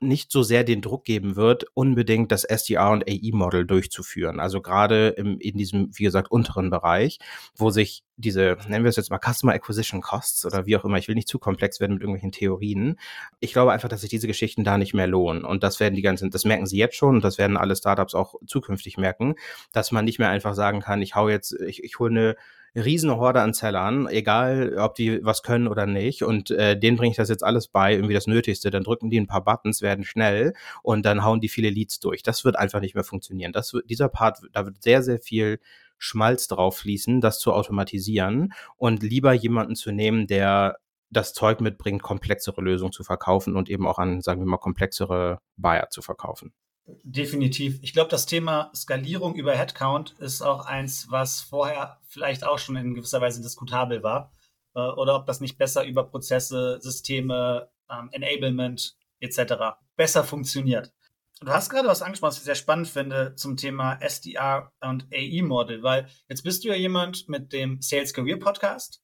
nicht 0.00 0.32
so 0.32 0.42
sehr 0.42 0.64
den 0.64 0.82
Druck 0.82 1.04
geben 1.04 1.36
wird, 1.36 1.66
unbedingt 1.74 2.32
das 2.32 2.44
SDR 2.44 2.90
und 2.90 3.08
AI-Model 3.08 3.64
durchzuführen. 3.64 4.40
Also 4.40 4.60
gerade 4.60 5.08
im, 5.08 5.38
in 5.38 5.56
diesem, 5.56 5.90
wie 5.94 6.02
gesagt, 6.02 6.30
unteren 6.30 6.70
Bereich, 6.70 7.18
wo 7.56 7.70
sich 7.70 8.04
diese, 8.16 8.56
nennen 8.68 8.84
wir 8.84 8.88
es 8.88 8.96
jetzt 8.96 9.10
mal 9.10 9.20
Customer 9.20 9.52
Acquisition 9.52 10.00
Costs 10.00 10.44
oder 10.46 10.66
wie 10.66 10.76
auch 10.76 10.84
immer, 10.84 10.98
ich 10.98 11.08
will 11.08 11.14
nicht 11.14 11.28
zu 11.28 11.38
komplex 11.38 11.80
werden 11.80 11.94
mit 11.94 12.02
irgendwelchen 12.02 12.32
Theorien. 12.32 12.98
Ich 13.40 13.52
glaube 13.52 13.72
einfach, 13.72 13.88
dass 13.88 14.00
sich 14.00 14.10
diese 14.10 14.26
Geschichten 14.26 14.64
da 14.64 14.78
nicht 14.78 14.94
mehr 14.94 15.06
lohnen. 15.06 15.44
Und 15.44 15.62
das 15.62 15.80
werden 15.80 15.94
die 15.94 16.02
ganzen, 16.02 16.30
das 16.30 16.44
merken 16.44 16.66
sie 16.66 16.78
jetzt 16.78 16.96
schon 16.96 17.16
und 17.16 17.24
das 17.24 17.38
werden 17.38 17.56
alle 17.56 17.76
Startups 17.76 18.14
auch 18.14 18.34
zukünftig 18.46 18.98
merken, 18.98 19.34
dass 19.72 19.92
man 19.92 20.04
nicht 20.04 20.18
mehr 20.18 20.30
einfach 20.30 20.54
sagen 20.54 20.80
kann, 20.80 21.02
ich 21.02 21.14
hau 21.14 21.28
jetzt, 21.28 21.52
ich, 21.60 21.82
ich 21.82 21.98
hole 21.98 22.10
eine 22.10 22.36
riesen 22.74 23.14
Horde 23.16 23.40
an 23.40 23.54
Zellern, 23.54 24.08
egal 24.08 24.76
ob 24.78 24.94
die 24.94 25.24
was 25.24 25.42
können 25.42 25.68
oder 25.68 25.86
nicht. 25.86 26.22
Und 26.22 26.50
äh, 26.50 26.78
denen 26.78 26.96
bringe 26.96 27.10
ich 27.10 27.16
das 27.16 27.28
jetzt 27.28 27.44
alles 27.44 27.68
bei, 27.68 27.94
irgendwie 27.94 28.14
das 28.14 28.26
Nötigste. 28.26 28.70
Dann 28.70 28.84
drücken 28.84 29.10
die 29.10 29.20
ein 29.20 29.26
paar 29.26 29.44
Buttons, 29.44 29.82
werden 29.82 30.04
schnell 30.04 30.54
und 30.82 31.04
dann 31.04 31.24
hauen 31.24 31.40
die 31.40 31.48
viele 31.48 31.70
Leads 31.70 32.00
durch. 32.00 32.22
Das 32.22 32.44
wird 32.44 32.56
einfach 32.56 32.80
nicht 32.80 32.94
mehr 32.94 33.04
funktionieren. 33.04 33.52
Das 33.52 33.72
wird, 33.72 33.88
dieser 33.90 34.08
Part, 34.08 34.40
da 34.52 34.64
wird 34.64 34.82
sehr, 34.82 35.02
sehr 35.02 35.20
viel 35.20 35.60
Schmalz 35.98 36.48
drauf 36.48 36.78
fließen, 36.78 37.20
das 37.20 37.38
zu 37.38 37.52
automatisieren 37.52 38.52
und 38.76 39.02
lieber 39.02 39.32
jemanden 39.32 39.76
zu 39.76 39.92
nehmen, 39.92 40.26
der 40.26 40.78
das 41.10 41.32
Zeug 41.32 41.60
mitbringt, 41.60 42.02
komplexere 42.02 42.60
Lösungen 42.60 42.92
zu 42.92 43.04
verkaufen 43.04 43.56
und 43.56 43.70
eben 43.70 43.86
auch 43.86 43.98
an, 43.98 44.20
sagen 44.20 44.40
wir 44.40 44.46
mal, 44.46 44.58
komplexere 44.58 45.38
Buyer 45.56 45.88
zu 45.90 46.02
verkaufen. 46.02 46.52
Definitiv. 46.86 47.78
Ich 47.82 47.94
glaube, 47.94 48.10
das 48.10 48.26
Thema 48.26 48.70
Skalierung 48.74 49.34
über 49.36 49.54
Headcount 49.54 50.14
ist 50.18 50.42
auch 50.42 50.66
eins, 50.66 51.06
was 51.10 51.40
vorher 51.40 51.98
vielleicht 52.06 52.44
auch 52.44 52.58
schon 52.58 52.76
in 52.76 52.94
gewisser 52.94 53.22
Weise 53.22 53.40
diskutabel 53.40 54.02
war. 54.02 54.32
Äh, 54.74 54.80
oder 54.80 55.16
ob 55.16 55.26
das 55.26 55.40
nicht 55.40 55.56
besser 55.56 55.84
über 55.84 56.04
Prozesse, 56.04 56.78
Systeme, 56.80 57.70
ähm, 57.90 58.10
Enablement 58.12 58.96
etc. 59.20 59.76
besser 59.96 60.24
funktioniert. 60.24 60.92
Du 61.40 61.48
hast 61.48 61.68
gerade 61.68 61.88
was 61.88 62.02
angesprochen, 62.02 62.30
was 62.30 62.38
ich 62.38 62.44
sehr 62.44 62.54
spannend 62.54 62.88
finde 62.88 63.34
zum 63.34 63.56
Thema 63.56 63.94
SDR 64.00 64.72
und 64.80 65.06
AI-Model, 65.12 65.82
weil 65.82 66.08
jetzt 66.28 66.42
bist 66.42 66.64
du 66.64 66.68
ja 66.68 66.74
jemand 66.74 67.28
mit 67.28 67.52
dem 67.52 67.80
Sales 67.82 68.14
Career 68.14 68.38
Podcast, 68.38 69.02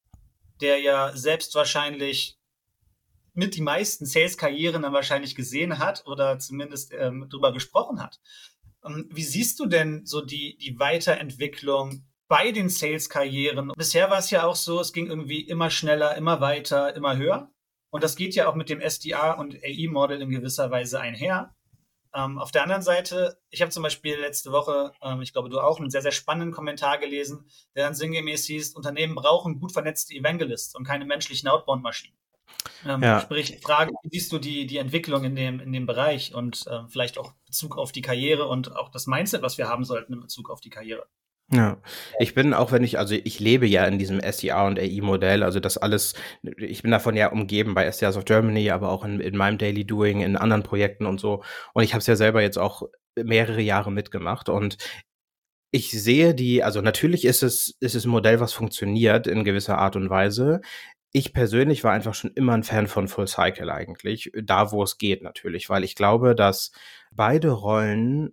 der 0.60 0.78
ja 0.80 1.16
selbst 1.16 1.54
wahrscheinlich 1.54 2.39
mit 3.40 3.56
die 3.56 3.62
meisten 3.62 4.04
Sales-Karrieren 4.04 4.82
dann 4.82 4.92
wahrscheinlich 4.92 5.34
gesehen 5.34 5.78
hat 5.78 6.04
oder 6.06 6.38
zumindest 6.38 6.92
ähm, 6.92 7.26
drüber 7.30 7.54
gesprochen 7.54 8.02
hat. 8.02 8.20
Ähm, 8.84 9.08
wie 9.10 9.22
siehst 9.22 9.58
du 9.58 9.64
denn 9.64 10.04
so 10.04 10.20
die, 10.20 10.58
die 10.58 10.78
Weiterentwicklung 10.78 12.04
bei 12.28 12.52
den 12.52 12.68
Sales-Karrieren? 12.68 13.72
Bisher 13.74 14.10
war 14.10 14.18
es 14.18 14.30
ja 14.30 14.44
auch 14.44 14.56
so, 14.56 14.78
es 14.78 14.92
ging 14.92 15.06
irgendwie 15.06 15.40
immer 15.40 15.70
schneller, 15.70 16.16
immer 16.18 16.42
weiter, 16.42 16.94
immer 16.94 17.16
höher. 17.16 17.50
Und 17.88 18.04
das 18.04 18.14
geht 18.14 18.34
ja 18.34 18.46
auch 18.46 18.54
mit 18.54 18.68
dem 18.68 18.82
SDR 18.82 19.38
und 19.38 19.54
AI-Model 19.54 20.20
in 20.20 20.28
gewisser 20.28 20.70
Weise 20.70 21.00
einher. 21.00 21.56
Ähm, 22.12 22.38
auf 22.38 22.50
der 22.50 22.64
anderen 22.64 22.82
Seite, 22.82 23.38
ich 23.48 23.62
habe 23.62 23.70
zum 23.70 23.82
Beispiel 23.82 24.16
letzte 24.16 24.52
Woche, 24.52 24.92
ähm, 25.00 25.22
ich 25.22 25.32
glaube 25.32 25.48
du 25.48 25.60
auch, 25.60 25.80
einen 25.80 25.88
sehr, 25.88 26.02
sehr 26.02 26.12
spannenden 26.12 26.52
Kommentar 26.52 26.98
gelesen, 26.98 27.48
der 27.74 27.84
dann 27.84 27.94
sinngemäß 27.94 28.44
hieß, 28.44 28.74
Unternehmen 28.74 29.14
brauchen 29.14 29.60
gut 29.60 29.72
vernetzte 29.72 30.12
Evangelists 30.12 30.74
und 30.74 30.84
keine 30.84 31.06
menschlichen 31.06 31.48
Outbound-Maschinen. 31.48 32.20
Ähm, 32.86 33.02
ja. 33.02 33.20
Sprich, 33.20 33.58
Frage, 33.62 33.92
wie 34.02 34.08
siehst 34.10 34.32
du 34.32 34.38
die, 34.38 34.66
die 34.66 34.78
Entwicklung 34.78 35.24
in 35.24 35.34
dem, 35.34 35.60
in 35.60 35.72
dem 35.72 35.86
Bereich 35.86 36.34
und 36.34 36.66
äh, 36.66 36.80
vielleicht 36.88 37.18
auch 37.18 37.32
Bezug 37.46 37.76
auf 37.76 37.92
die 37.92 38.02
Karriere 38.02 38.46
und 38.46 38.76
auch 38.76 38.90
das 38.90 39.06
Mindset, 39.06 39.42
was 39.42 39.58
wir 39.58 39.68
haben 39.68 39.84
sollten 39.84 40.14
in 40.14 40.20
Bezug 40.20 40.50
auf 40.50 40.60
die 40.60 40.70
Karriere? 40.70 41.06
Ja, 41.52 41.78
ich 42.20 42.34
bin 42.34 42.54
auch 42.54 42.70
wenn 42.70 42.84
ich, 42.84 42.96
also 42.98 43.14
ich 43.14 43.40
lebe 43.40 43.66
ja 43.66 43.84
in 43.84 43.98
diesem 43.98 44.20
SDA 44.20 44.68
und 44.68 44.78
AI-Modell, 44.78 45.42
also 45.42 45.58
das 45.58 45.78
alles, 45.78 46.14
ich 46.42 46.82
bin 46.82 46.92
davon 46.92 47.16
ja 47.16 47.32
umgeben 47.32 47.74
bei 47.74 47.86
SDRs 47.86 48.16
of 48.16 48.24
Germany, 48.24 48.70
aber 48.70 48.88
auch 48.90 49.04
in, 49.04 49.18
in 49.18 49.36
meinem 49.36 49.58
Daily 49.58 49.84
Doing, 49.84 50.20
in 50.20 50.36
anderen 50.36 50.62
Projekten 50.62 51.06
und 51.06 51.18
so. 51.18 51.42
Und 51.74 51.82
ich 51.82 51.92
habe 51.92 52.00
es 52.00 52.06
ja 52.06 52.14
selber 52.14 52.40
jetzt 52.40 52.56
auch 52.56 52.84
mehrere 53.16 53.60
Jahre 53.60 53.90
mitgemacht 53.90 54.48
und 54.48 54.76
ich 55.72 55.90
sehe 55.90 56.34
die, 56.34 56.62
also 56.62 56.80
natürlich 56.80 57.24
ist 57.24 57.42
es, 57.42 57.76
ist 57.80 57.94
es 57.94 58.04
ein 58.04 58.10
Modell, 58.10 58.40
was 58.40 58.52
funktioniert 58.52 59.26
in 59.26 59.44
gewisser 59.44 59.78
Art 59.78 59.96
und 59.96 60.10
Weise. 60.10 60.60
Ich 61.12 61.32
persönlich 61.32 61.82
war 61.82 61.92
einfach 61.92 62.14
schon 62.14 62.32
immer 62.34 62.54
ein 62.54 62.62
Fan 62.62 62.86
von 62.86 63.08
Full 63.08 63.26
Cycle 63.26 63.70
eigentlich, 63.70 64.30
da 64.42 64.70
wo 64.70 64.82
es 64.82 64.96
geht 64.98 65.22
natürlich, 65.22 65.68
weil 65.68 65.82
ich 65.82 65.96
glaube, 65.96 66.34
dass 66.36 66.70
beide 67.10 67.50
Rollen 67.50 68.32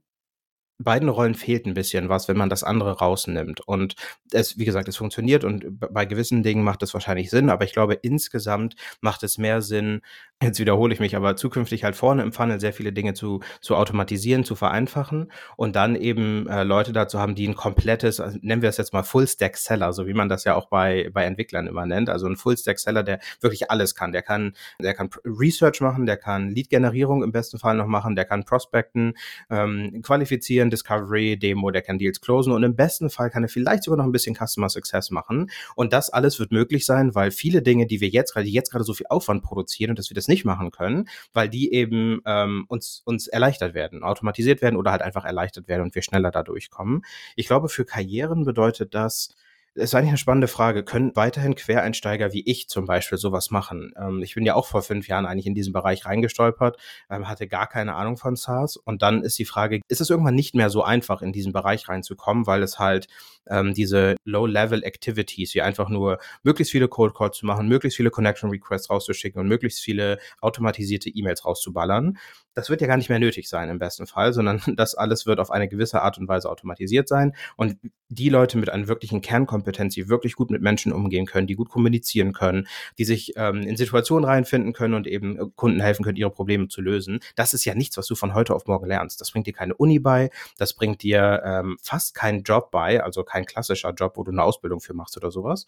beiden 0.79 1.09
Rollen 1.09 1.35
fehlt 1.35 1.65
ein 1.65 1.73
bisschen 1.73 2.09
was, 2.09 2.27
wenn 2.27 2.37
man 2.37 2.49
das 2.49 2.63
andere 2.63 2.99
rausnimmt. 2.99 3.61
Und 3.61 3.95
es, 4.31 4.57
wie 4.57 4.65
gesagt, 4.65 4.87
es 4.87 4.97
funktioniert 4.97 5.43
und 5.43 5.65
bei 5.79 6.05
gewissen 6.05 6.43
Dingen 6.43 6.63
macht 6.63 6.83
es 6.83 6.93
wahrscheinlich 6.93 7.29
Sinn, 7.29 7.49
aber 7.49 7.65
ich 7.65 7.73
glaube, 7.73 7.95
insgesamt 7.95 8.75
macht 9.01 9.23
es 9.23 9.37
mehr 9.37 9.61
Sinn, 9.61 10.01
jetzt 10.41 10.59
wiederhole 10.59 10.93
ich 10.93 10.99
mich, 10.99 11.15
aber 11.15 11.35
zukünftig 11.35 11.83
halt 11.83 11.95
vorne 11.95 12.21
im 12.21 12.31
Funnel 12.31 12.59
sehr 12.59 12.73
viele 12.73 12.93
Dinge 12.93 13.13
zu, 13.13 13.39
zu 13.59 13.75
automatisieren, 13.75 14.43
zu 14.43 14.55
vereinfachen 14.55 15.31
und 15.55 15.75
dann 15.75 15.95
eben 15.95 16.47
äh, 16.47 16.63
Leute 16.63 16.93
dazu 16.93 17.19
haben, 17.19 17.33
die 17.33 17.47
ein 17.47 17.55
komplettes, 17.55 18.19
also 18.19 18.37
nennen 18.41 18.61
wir 18.61 18.69
es 18.69 18.77
jetzt 18.77 18.93
mal 18.93 19.03
Full-Stack-Seller, 19.03 19.93
so 19.93 20.05
wie 20.05 20.13
man 20.13 20.29
das 20.29 20.43
ja 20.43 20.55
auch 20.55 20.67
bei, 20.67 21.09
bei 21.11 21.23
Entwicklern 21.23 21.65
immer 21.65 21.85
nennt. 21.87 22.09
Also 22.09 22.27
ein 22.27 22.35
Full-Stack-Seller, 22.35 23.03
der 23.03 23.19
wirklich 23.41 23.71
alles 23.71 23.95
kann. 23.95 24.11
Der 24.11 24.21
kann, 24.21 24.53
der 24.79 24.93
kann 24.93 25.09
Research 25.25 25.81
machen, 25.81 26.05
der 26.05 26.17
kann 26.17 26.49
Lead-Generierung 26.49 27.23
im 27.23 27.31
besten 27.31 27.57
Fall 27.57 27.75
noch 27.75 27.87
machen, 27.87 28.15
der 28.15 28.25
kann 28.25 28.45
Prospecten, 28.45 29.13
ähm, 29.49 30.01
qualifizieren, 30.03 30.66
bisschen 30.69 30.87
Discovery, 30.87 31.37
Demo, 31.37 31.71
der 31.71 31.81
kann 31.81 31.97
Deals 31.97 32.21
closen 32.21 32.53
und 32.53 32.63
im 32.63 32.75
besten 32.75 33.09
Fall 33.09 33.29
kann 33.29 33.43
er 33.43 33.49
vielleicht 33.49 33.83
sogar 33.83 33.97
noch 33.97 34.05
ein 34.05 34.11
bisschen 34.11 34.35
Customer 34.35 34.69
Success 34.69 35.11
machen. 35.11 35.49
Und 35.75 35.93
das 35.93 36.09
alles 36.09 36.39
wird 36.39 36.51
möglich 36.51 36.85
sein, 36.85 37.15
weil 37.15 37.31
viele 37.31 37.61
Dinge, 37.61 37.87
die 37.87 38.01
wir 38.01 38.09
jetzt 38.09 38.33
gerade, 38.33 38.47
jetzt 38.47 38.71
gerade 38.71 38.83
so 38.83 38.93
viel 38.93 39.07
Aufwand 39.09 39.43
produzieren 39.43 39.91
und 39.91 39.99
dass 39.99 40.09
wir 40.09 40.15
das 40.15 40.27
nicht 40.27 40.45
machen 40.45 40.71
können, 40.71 41.07
weil 41.33 41.49
die 41.49 41.73
eben 41.73 42.21
ähm, 42.25 42.65
uns, 42.67 43.01
uns 43.05 43.27
erleichtert 43.27 43.73
werden, 43.73 44.03
automatisiert 44.03 44.61
werden 44.61 44.75
oder 44.75 44.91
halt 44.91 45.01
einfach 45.01 45.25
erleichtert 45.25 45.67
werden 45.67 45.83
und 45.83 45.95
wir 45.95 46.01
schneller 46.01 46.31
da 46.31 46.43
durchkommen. 46.43 47.03
Ich 47.35 47.47
glaube, 47.47 47.69
für 47.69 47.85
Karrieren 47.85 48.45
bedeutet 48.45 48.93
das, 48.93 49.35
ist 49.77 49.95
eigentlich 49.95 50.09
eine 50.09 50.17
spannende 50.17 50.47
Frage. 50.47 50.83
Können 50.83 51.15
weiterhin 51.15 51.55
Quereinsteiger 51.55 52.33
wie 52.33 52.43
ich 52.45 52.67
zum 52.67 52.85
Beispiel 52.85 53.17
sowas 53.17 53.51
machen? 53.51 53.93
Ähm, 53.97 54.21
ich 54.21 54.35
bin 54.35 54.45
ja 54.45 54.55
auch 54.55 54.65
vor 54.65 54.81
fünf 54.81 55.07
Jahren 55.07 55.25
eigentlich 55.25 55.47
in 55.47 55.55
diesen 55.55 55.73
Bereich 55.73 56.05
reingestolpert, 56.05 56.77
ähm, 57.09 57.27
hatte 57.27 57.47
gar 57.47 57.67
keine 57.67 57.95
Ahnung 57.95 58.17
von 58.17 58.35
SaaS. 58.35 58.77
Und 58.77 59.01
dann 59.01 59.23
ist 59.23 59.39
die 59.39 59.45
Frage, 59.45 59.81
ist 59.87 60.01
es 60.01 60.09
irgendwann 60.09 60.35
nicht 60.35 60.55
mehr 60.55 60.69
so 60.69 60.83
einfach, 60.83 61.21
in 61.21 61.31
diesen 61.31 61.53
Bereich 61.53 61.87
reinzukommen, 61.87 62.47
weil 62.47 62.63
es 62.63 62.79
halt 62.79 63.07
ähm, 63.49 63.73
diese 63.73 64.15
Low-Level-Activities, 64.25 65.55
wie 65.55 65.61
einfach 65.61 65.89
nur 65.89 66.19
möglichst 66.43 66.71
viele 66.71 66.87
Cold 66.87 67.15
Calls 67.15 67.37
zu 67.37 67.45
machen, 67.45 67.67
möglichst 67.67 67.97
viele 67.97 68.09
Connection 68.09 68.49
Requests 68.49 68.89
rauszuschicken 68.89 69.39
und 69.39 69.47
möglichst 69.47 69.81
viele 69.81 70.19
automatisierte 70.41 71.09
E-Mails 71.09 71.45
rauszuballern, 71.45 72.17
das 72.57 72.71
wird 72.71 72.81
ja 72.81 72.87
gar 72.87 72.97
nicht 72.97 73.09
mehr 73.09 73.19
nötig 73.19 73.47
sein 73.47 73.69
im 73.69 73.77
besten 73.77 74.07
Fall, 74.07 74.33
sondern 74.33 74.59
das 74.75 74.95
alles 74.95 75.27
wird 75.27 75.39
auf 75.39 75.51
eine 75.51 75.67
gewisse 75.67 76.01
Art 76.01 76.17
und 76.17 76.27
Weise 76.27 76.49
automatisiert 76.49 77.07
sein. 77.07 77.33
Und 77.55 77.77
die 78.09 78.29
Leute 78.29 78.57
mit 78.57 78.69
einer 78.69 78.87
wirklichen 78.87 79.21
Kernkompetenz, 79.21 79.93
die 79.93 80.09
wirklich 80.09 80.35
gut 80.35 80.49
mit 80.49 80.63
Menschen 80.63 80.91
umgehen 80.91 81.27
können, 81.27 81.45
die 81.45 81.55
gut 81.55 81.69
kommunizieren 81.69 82.33
können, 82.33 82.67
die 82.97 83.05
sich 83.05 83.33
ähm, 83.35 83.61
in 83.61 83.77
Situationen 83.77 84.25
reinfinden 84.25 84.73
können 84.73 84.95
und 84.95 85.05
eben 85.05 85.37
äh, 85.37 85.45
Kunden 85.55 85.81
helfen 85.81 86.03
können, 86.03 86.17
ihre 86.17 86.31
Probleme 86.31 86.67
zu 86.67 86.81
lösen, 86.81 87.19
das 87.35 87.53
ist 87.53 87.63
ja 87.63 87.75
nichts, 87.75 87.95
was 87.95 88.07
du 88.07 88.15
von 88.15 88.33
heute 88.33 88.55
auf 88.55 88.65
morgen 88.65 88.87
lernst. 88.87 89.21
Das 89.21 89.31
bringt 89.31 89.45
dir 89.45 89.53
keine 89.53 89.75
Uni 89.75 89.99
bei, 89.99 90.31
das 90.57 90.73
bringt 90.73 91.03
dir 91.03 91.43
ähm, 91.45 91.77
fast 91.83 92.15
keinen 92.15 92.41
Job 92.41 92.71
bei, 92.71 93.03
also 93.03 93.23
kein 93.23 93.36
klassischer 93.45 93.93
Job, 93.93 94.17
wo 94.17 94.23
du 94.23 94.31
eine 94.31 94.43
Ausbildung 94.43 94.81
für 94.81 94.93
machst 94.93 95.17
oder 95.17 95.31
sowas, 95.31 95.65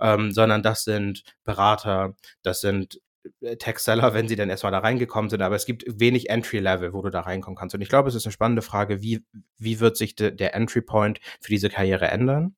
ähm, 0.00 0.32
sondern 0.32 0.62
das 0.62 0.84
sind 0.84 1.24
Berater, 1.44 2.14
das 2.42 2.60
sind 2.60 3.00
äh, 3.40 3.56
Tech-Seller, 3.56 4.14
wenn 4.14 4.28
sie 4.28 4.36
dann 4.36 4.50
erstmal 4.50 4.72
da 4.72 4.78
reingekommen 4.78 5.30
sind, 5.30 5.42
aber 5.42 5.56
es 5.56 5.66
gibt 5.66 5.84
wenig 5.88 6.30
Entry-Level, 6.30 6.92
wo 6.92 7.02
du 7.02 7.10
da 7.10 7.20
reinkommen 7.20 7.56
kannst. 7.56 7.74
Und 7.74 7.80
ich 7.80 7.88
glaube, 7.88 8.08
es 8.08 8.14
ist 8.14 8.26
eine 8.26 8.32
spannende 8.32 8.62
Frage, 8.62 9.02
wie, 9.02 9.24
wie 9.58 9.80
wird 9.80 9.96
sich 9.96 10.14
de, 10.16 10.30
der 10.30 10.54
Entry-Point 10.54 11.20
für 11.40 11.50
diese 11.50 11.68
Karriere 11.70 12.08
ändern? 12.08 12.56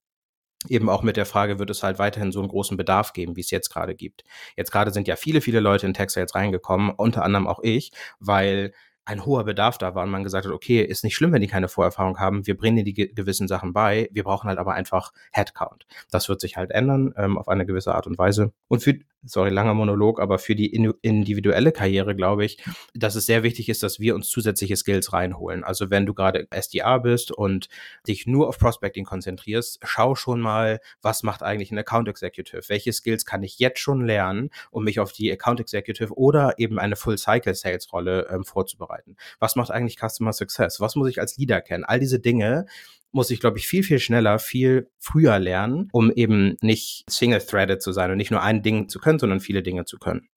Eben 0.68 0.88
auch 0.88 1.02
mit 1.02 1.18
der 1.18 1.26
Frage, 1.26 1.58
wird 1.58 1.68
es 1.68 1.82
halt 1.82 1.98
weiterhin 1.98 2.32
so 2.32 2.40
einen 2.40 2.48
großen 2.48 2.76
Bedarf 2.78 3.12
geben, 3.12 3.36
wie 3.36 3.42
es 3.42 3.50
jetzt 3.50 3.68
gerade 3.68 3.94
gibt. 3.94 4.24
Jetzt 4.56 4.72
gerade 4.72 4.92
sind 4.92 5.06
ja 5.06 5.16
viele, 5.16 5.42
viele 5.42 5.60
Leute 5.60 5.86
in 5.86 5.92
Tech-Sales 5.92 6.34
reingekommen, 6.34 6.90
unter 6.90 7.22
anderem 7.22 7.46
auch 7.46 7.60
ich, 7.62 7.92
weil 8.18 8.72
ein 9.06 9.26
hoher 9.26 9.44
Bedarf 9.44 9.78
da 9.78 9.94
war 9.94 10.04
und 10.04 10.10
man 10.10 10.24
gesagt 10.24 10.46
hat, 10.46 10.52
okay, 10.52 10.82
ist 10.82 11.04
nicht 11.04 11.14
schlimm, 11.14 11.32
wenn 11.32 11.42
die 11.42 11.48
keine 11.48 11.68
Vorerfahrung 11.68 12.18
haben, 12.18 12.46
wir 12.46 12.56
bringen 12.56 12.84
die 12.84 12.94
gewissen 12.94 13.48
Sachen 13.48 13.72
bei, 13.72 14.08
wir 14.12 14.24
brauchen 14.24 14.48
halt 14.48 14.58
aber 14.58 14.74
einfach 14.74 15.12
Headcount. 15.32 15.86
Das 16.10 16.28
wird 16.28 16.40
sich 16.40 16.56
halt 16.56 16.70
ändern 16.70 17.12
ähm, 17.16 17.36
auf 17.36 17.48
eine 17.48 17.66
gewisse 17.66 17.94
Art 17.94 18.06
und 18.06 18.16
Weise. 18.16 18.52
Und 18.68 18.82
für, 18.82 18.94
sorry, 19.22 19.50
langer 19.50 19.74
Monolog, 19.74 20.20
aber 20.20 20.38
für 20.38 20.54
die 20.54 20.74
individuelle 20.74 21.72
Karriere 21.72 22.16
glaube 22.16 22.46
ich, 22.46 22.62
dass 22.94 23.14
es 23.14 23.26
sehr 23.26 23.42
wichtig 23.42 23.68
ist, 23.68 23.82
dass 23.82 24.00
wir 24.00 24.14
uns 24.14 24.28
zusätzliche 24.28 24.76
Skills 24.76 25.12
reinholen. 25.12 25.64
Also 25.64 25.90
wenn 25.90 26.06
du 26.06 26.14
gerade 26.14 26.46
SDA 26.50 26.98
bist 26.98 27.30
und 27.30 27.68
dich 28.08 28.26
nur 28.26 28.48
auf 28.48 28.58
Prospecting 28.58 29.04
konzentrierst, 29.04 29.80
schau 29.84 30.14
schon 30.14 30.40
mal, 30.40 30.80
was 31.02 31.22
macht 31.22 31.42
eigentlich 31.42 31.70
ein 31.70 31.78
Account 31.78 32.08
Executive? 32.08 32.62
Welche 32.68 32.92
Skills 32.92 33.26
kann 33.26 33.42
ich 33.42 33.58
jetzt 33.58 33.80
schon 33.80 34.06
lernen, 34.06 34.48
um 34.70 34.84
mich 34.84 34.98
auf 34.98 35.12
die 35.12 35.30
Account 35.30 35.60
Executive 35.60 36.16
oder 36.16 36.58
eben 36.58 36.78
eine 36.78 36.96
Full 36.96 37.18
Cycle 37.18 37.54
Sales 37.54 37.92
Rolle 37.92 38.28
ähm, 38.30 38.44
vorzubereiten? 38.44 38.93
Was 39.38 39.56
macht 39.56 39.70
eigentlich 39.70 39.98
Customer 39.98 40.32
Success? 40.32 40.80
Was 40.80 40.96
muss 40.96 41.08
ich 41.08 41.20
als 41.20 41.36
Leader 41.36 41.60
kennen? 41.60 41.84
All 41.84 42.00
diese 42.00 42.20
Dinge 42.20 42.66
muss 43.12 43.30
ich, 43.30 43.40
glaube 43.40 43.58
ich, 43.58 43.68
viel, 43.68 43.84
viel 43.84 44.00
schneller, 44.00 44.38
viel 44.38 44.90
früher 44.98 45.38
lernen, 45.38 45.88
um 45.92 46.10
eben 46.10 46.56
nicht 46.60 47.04
single-threaded 47.08 47.80
zu 47.80 47.92
sein 47.92 48.10
und 48.10 48.16
nicht 48.16 48.32
nur 48.32 48.42
ein 48.42 48.62
Ding 48.62 48.88
zu 48.88 48.98
können, 48.98 49.20
sondern 49.20 49.40
viele 49.40 49.62
Dinge 49.62 49.84
zu 49.84 49.98
können. 49.98 50.28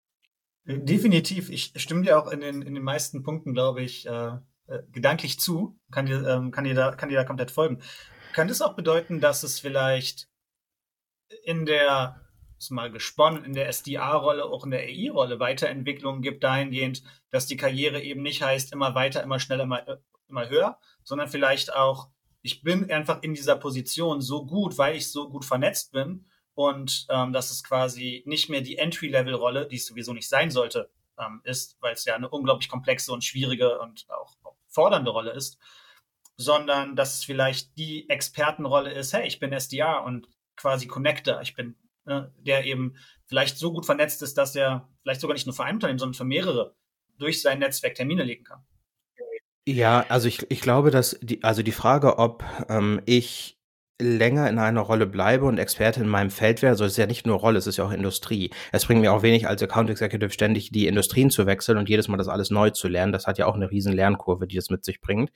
Definitiv. 0.66 1.50
Ich 1.50 1.74
stimme 1.78 2.04
dir 2.04 2.20
auch 2.20 2.32
in 2.32 2.42
den, 2.42 2.62
in 2.62 2.76
den 2.76 2.84
meisten 2.84 3.24
Punkten, 3.24 3.54
glaube 3.54 3.82
ich, 3.82 4.06
äh, 4.06 4.34
äh, 4.68 4.84
gedanklich 4.92 5.40
zu. 5.40 5.80
Kann 5.92 6.06
dir, 6.06 6.28
ähm, 6.28 6.52
kann, 6.52 6.66
dir 6.66 6.76
da, 6.76 6.92
kann 6.92 7.10
dir 7.10 7.16
da 7.16 7.24
komplett 7.24 7.52
folgen. 7.52 7.82
Könnte 8.34 8.52
es 8.52 8.62
auch 8.62 8.76
bedeuten, 8.76 9.22
dass 9.22 9.44
es 9.44 9.60
vielleicht 9.60 10.28
in 11.44 11.66
der, 11.66 12.26
mal 12.70 12.92
gesponnen, 12.92 13.46
in 13.46 13.54
der 13.54 13.68
SDA-Rolle, 13.68 14.46
auch 14.46 14.66
in 14.66 14.72
der 14.72 14.82
AI-Rolle 14.82 15.40
Weiterentwicklungen 15.40 16.22
gibt, 16.22 16.44
dahingehend, 16.44 17.04
dass 17.30 17.48
die 17.48 17.58
Karriere 17.58 18.02
eben 18.02 18.22
nicht 18.22 18.42
heißt, 18.42 18.74
immer 18.74 18.96
weiter, 18.96 19.24
immer 19.24 19.40
schneller, 19.40 19.64
immer, 19.64 19.88
äh, 19.88 19.98
immer 20.28 20.50
höher, 20.50 20.80
sondern 21.04 21.28
vielleicht 21.28 21.74
auch 21.74 22.10
ich 22.48 22.62
bin 22.62 22.90
einfach 22.90 23.22
in 23.24 23.34
dieser 23.34 23.58
Position 23.58 24.22
so 24.22 24.46
gut, 24.46 24.78
weil 24.78 24.96
ich 24.96 25.12
so 25.12 25.30
gut 25.30 25.44
vernetzt 25.44 25.92
bin 25.92 26.26
und 26.54 27.06
ähm, 27.10 27.34
dass 27.34 27.52
es 27.52 27.62
quasi 27.62 28.24
nicht 28.26 28.50
mehr 28.50 28.62
die 28.62 28.78
Entry-Level-Rolle, 28.78 29.68
die 29.68 29.76
es 29.76 29.86
sowieso 29.86 30.14
nicht 30.14 30.30
sein 30.30 30.50
sollte, 30.50 30.90
ähm, 31.20 31.42
ist, 31.44 31.76
weil 31.82 31.94
es 31.94 32.06
ja 32.06 32.16
eine 32.16 32.30
unglaublich 32.30 32.70
komplexe 32.70 33.12
und 33.12 33.26
schwierige 33.26 33.80
und 33.80 34.06
auch, 34.10 34.36
fordernde 34.70 35.12
Rolle 35.12 35.32
ist, 35.32 35.58
sondern 36.38 36.96
dass 36.96 37.16
es 37.16 37.24
vielleicht 37.26 37.78
die 37.78 38.08
Expertenrolle 38.10 38.92
ist, 38.92 39.12
hey, 39.12 39.28
ich 39.28 39.40
bin 39.40 39.52
SDR 39.52 40.04
und 40.04 40.30
quasi 40.56 40.88
Connector, 40.88 41.42
ich 41.42 41.54
bin 41.54 41.76
der 42.08 42.66
eben 42.66 42.96
vielleicht 43.26 43.58
so 43.58 43.72
gut 43.72 43.86
vernetzt 43.86 44.22
ist, 44.22 44.38
dass 44.38 44.56
er 44.56 44.88
vielleicht 45.02 45.22
sogar 45.22 45.34
nicht 45.34 45.46
nur 45.46 45.56
für 45.56 45.66
ein 45.66 45.76
Unternehmen, 45.76 46.00
sondern 46.00 46.16
für 46.16 46.26
mehrere 46.26 46.76
durch 47.18 47.42
sein 47.42 47.60
Netzwerk 47.60 47.96
Termine 47.96 48.24
legen 48.24 48.44
kann. 48.44 48.64
Ja, 49.68 50.06
also 50.08 50.28
ich, 50.28 50.50
ich 50.50 50.62
glaube, 50.62 50.92
dass 50.92 51.20
die, 51.22 51.44
also 51.44 51.62
die 51.62 51.74
Frage, 51.74 52.20
ob 52.20 52.44
ähm, 52.70 53.02
ich 53.06 53.58
länger 54.00 54.48
in 54.50 54.60
einer 54.60 54.82
Rolle 54.82 55.08
bleibe 55.08 55.46
und 55.46 55.58
Experte 55.58 56.02
in 56.02 56.08
meinem 56.08 56.30
Feld 56.30 56.62
wäre, 56.62 56.72
also 56.72 56.86
es 56.86 56.94
ist 56.94 56.98
ja 56.98 57.08
nicht 57.08 57.26
nur 57.26 57.38
Rolle, 57.38 57.58
es 57.58 57.68
ist 57.68 57.78
ja 57.78 57.86
auch 57.86 57.92
Industrie. 57.92 58.52
Es 58.72 58.86
bringt 58.86 59.02
mir 59.02 59.12
auch 59.12 59.24
wenig 59.24 59.48
als 59.48 59.62
Account 59.62 59.90
Executive 59.90 60.30
ständig 60.30 60.72
die 60.72 60.88
Industrien 60.88 61.32
zu 61.32 61.46
wechseln 61.48 61.78
und 61.78 61.90
jedes 61.90 62.08
Mal 62.08 62.18
das 62.18 62.28
alles 62.28 62.52
neu 62.52 62.70
zu 62.70 62.88
lernen. 62.88 63.12
Das 63.12 63.28
hat 63.28 63.40
ja 63.40 63.48
auch 63.48 63.56
eine 63.56 63.72
riesen 63.72 63.94
Lernkurve, 63.94 64.48
die 64.48 64.56
das 64.56 64.70
mit 64.70 64.86
sich 64.86 65.02
bringt. 65.02 65.32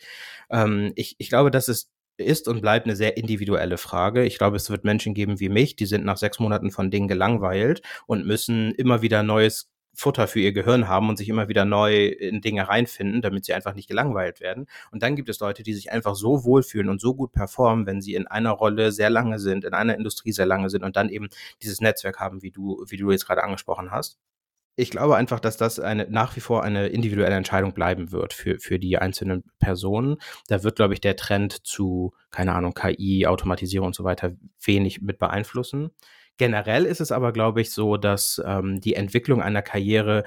Ähm, 0.49 0.93
ich, 0.95 1.15
ich 1.17 1.29
glaube, 1.29 1.51
dass 1.51 1.67
es 1.67 1.89
ist 2.17 2.47
und 2.47 2.61
bleibt 2.61 2.85
eine 2.85 2.95
sehr 2.95 3.17
individuelle 3.17 3.77
Frage. 3.77 4.25
Ich 4.25 4.37
glaube, 4.37 4.57
es 4.57 4.69
wird 4.69 4.83
Menschen 4.83 5.13
geben 5.13 5.39
wie 5.39 5.49
mich, 5.49 5.75
die 5.75 5.85
sind 5.85 6.05
nach 6.05 6.17
sechs 6.17 6.39
Monaten 6.39 6.71
von 6.71 6.91
Dingen 6.91 7.07
gelangweilt 7.07 7.81
und 8.05 8.25
müssen 8.25 8.71
immer 8.75 9.01
wieder 9.01 9.23
neues 9.23 9.71
Futter 9.93 10.27
für 10.27 10.39
ihr 10.39 10.53
Gehirn 10.53 10.87
haben 10.87 11.09
und 11.09 11.17
sich 11.17 11.27
immer 11.29 11.49
wieder 11.49 11.65
neu 11.65 12.07
in 12.07 12.41
Dinge 12.41 12.67
reinfinden, 12.67 13.21
damit 13.21 13.45
sie 13.45 13.53
einfach 13.53 13.75
nicht 13.75 13.87
gelangweilt 13.87 14.39
werden. 14.39 14.67
Und 14.91 15.03
dann 15.03 15.15
gibt 15.15 15.29
es 15.29 15.39
Leute, 15.39 15.63
die 15.63 15.73
sich 15.73 15.91
einfach 15.91 16.15
so 16.15 16.43
wohlfühlen 16.45 16.89
und 16.89 17.01
so 17.01 17.13
gut 17.13 17.33
performen, 17.33 17.85
wenn 17.85 18.01
sie 18.01 18.15
in 18.15 18.27
einer 18.27 18.51
Rolle 18.51 18.91
sehr 18.91 19.09
lange 19.09 19.39
sind, 19.39 19.65
in 19.65 19.73
einer 19.73 19.95
Industrie 19.95 20.31
sehr 20.31 20.45
lange 20.45 20.69
sind 20.69 20.83
und 20.83 20.95
dann 20.95 21.09
eben 21.09 21.27
dieses 21.61 21.81
Netzwerk 21.81 22.19
haben, 22.19 22.41
wie 22.41 22.51
du, 22.51 22.85
wie 22.87 22.97
du 22.97 23.11
jetzt 23.11 23.27
gerade 23.27 23.43
angesprochen 23.43 23.91
hast. 23.91 24.17
Ich 24.75 24.89
glaube 24.89 25.17
einfach, 25.17 25.39
dass 25.39 25.57
das 25.57 25.79
eine, 25.79 26.07
nach 26.09 26.35
wie 26.35 26.39
vor 26.39 26.63
eine 26.63 26.87
individuelle 26.87 27.35
Entscheidung 27.35 27.73
bleiben 27.73 28.11
wird 28.11 28.33
für, 28.33 28.57
für 28.59 28.79
die 28.79 28.97
einzelnen 28.97 29.43
Personen. 29.59 30.17
Da 30.47 30.63
wird, 30.63 30.77
glaube 30.77 30.93
ich, 30.93 31.01
der 31.01 31.17
Trend 31.17 31.65
zu, 31.65 32.13
keine 32.31 32.53
Ahnung, 32.53 32.73
KI, 32.73 33.27
Automatisierung 33.27 33.87
und 33.87 33.95
so 33.95 34.03
weiter 34.03 34.31
wenig 34.63 35.01
mit 35.01 35.19
beeinflussen. 35.19 35.91
Generell 36.37 36.85
ist 36.85 37.01
es 37.01 37.11
aber, 37.11 37.33
glaube 37.33 37.61
ich, 37.61 37.71
so, 37.71 37.97
dass 37.97 38.41
ähm, 38.45 38.79
die 38.79 38.95
Entwicklung 38.95 39.41
einer 39.41 39.61
Karriere 39.61 40.23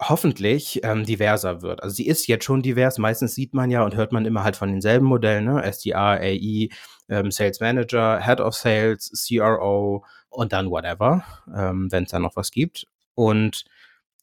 hoffentlich 0.00 0.80
ähm, 0.82 1.04
diverser 1.04 1.62
wird. 1.62 1.82
Also 1.82 1.94
sie 1.96 2.06
ist 2.06 2.26
jetzt 2.26 2.44
schon 2.44 2.62
divers. 2.62 2.98
Meistens 2.98 3.34
sieht 3.34 3.54
man 3.54 3.70
ja 3.70 3.84
und 3.84 3.96
hört 3.96 4.12
man 4.12 4.26
immer 4.26 4.44
halt 4.44 4.56
von 4.56 4.70
denselben 4.70 5.06
Modellen, 5.06 5.44
ne? 5.44 5.62
SDR, 5.62 6.20
AI, 6.20 6.68
ähm, 7.08 7.30
Sales 7.30 7.60
Manager, 7.60 8.20
Head 8.20 8.40
of 8.40 8.54
Sales, 8.54 9.10
CRO 9.26 10.04
und 10.28 10.52
dann 10.52 10.70
whatever, 10.70 11.24
ähm, 11.56 11.90
wenn 11.90 12.04
es 12.04 12.10
da 12.10 12.18
noch 12.18 12.36
was 12.36 12.50
gibt. 12.50 12.86
Und 13.14 13.64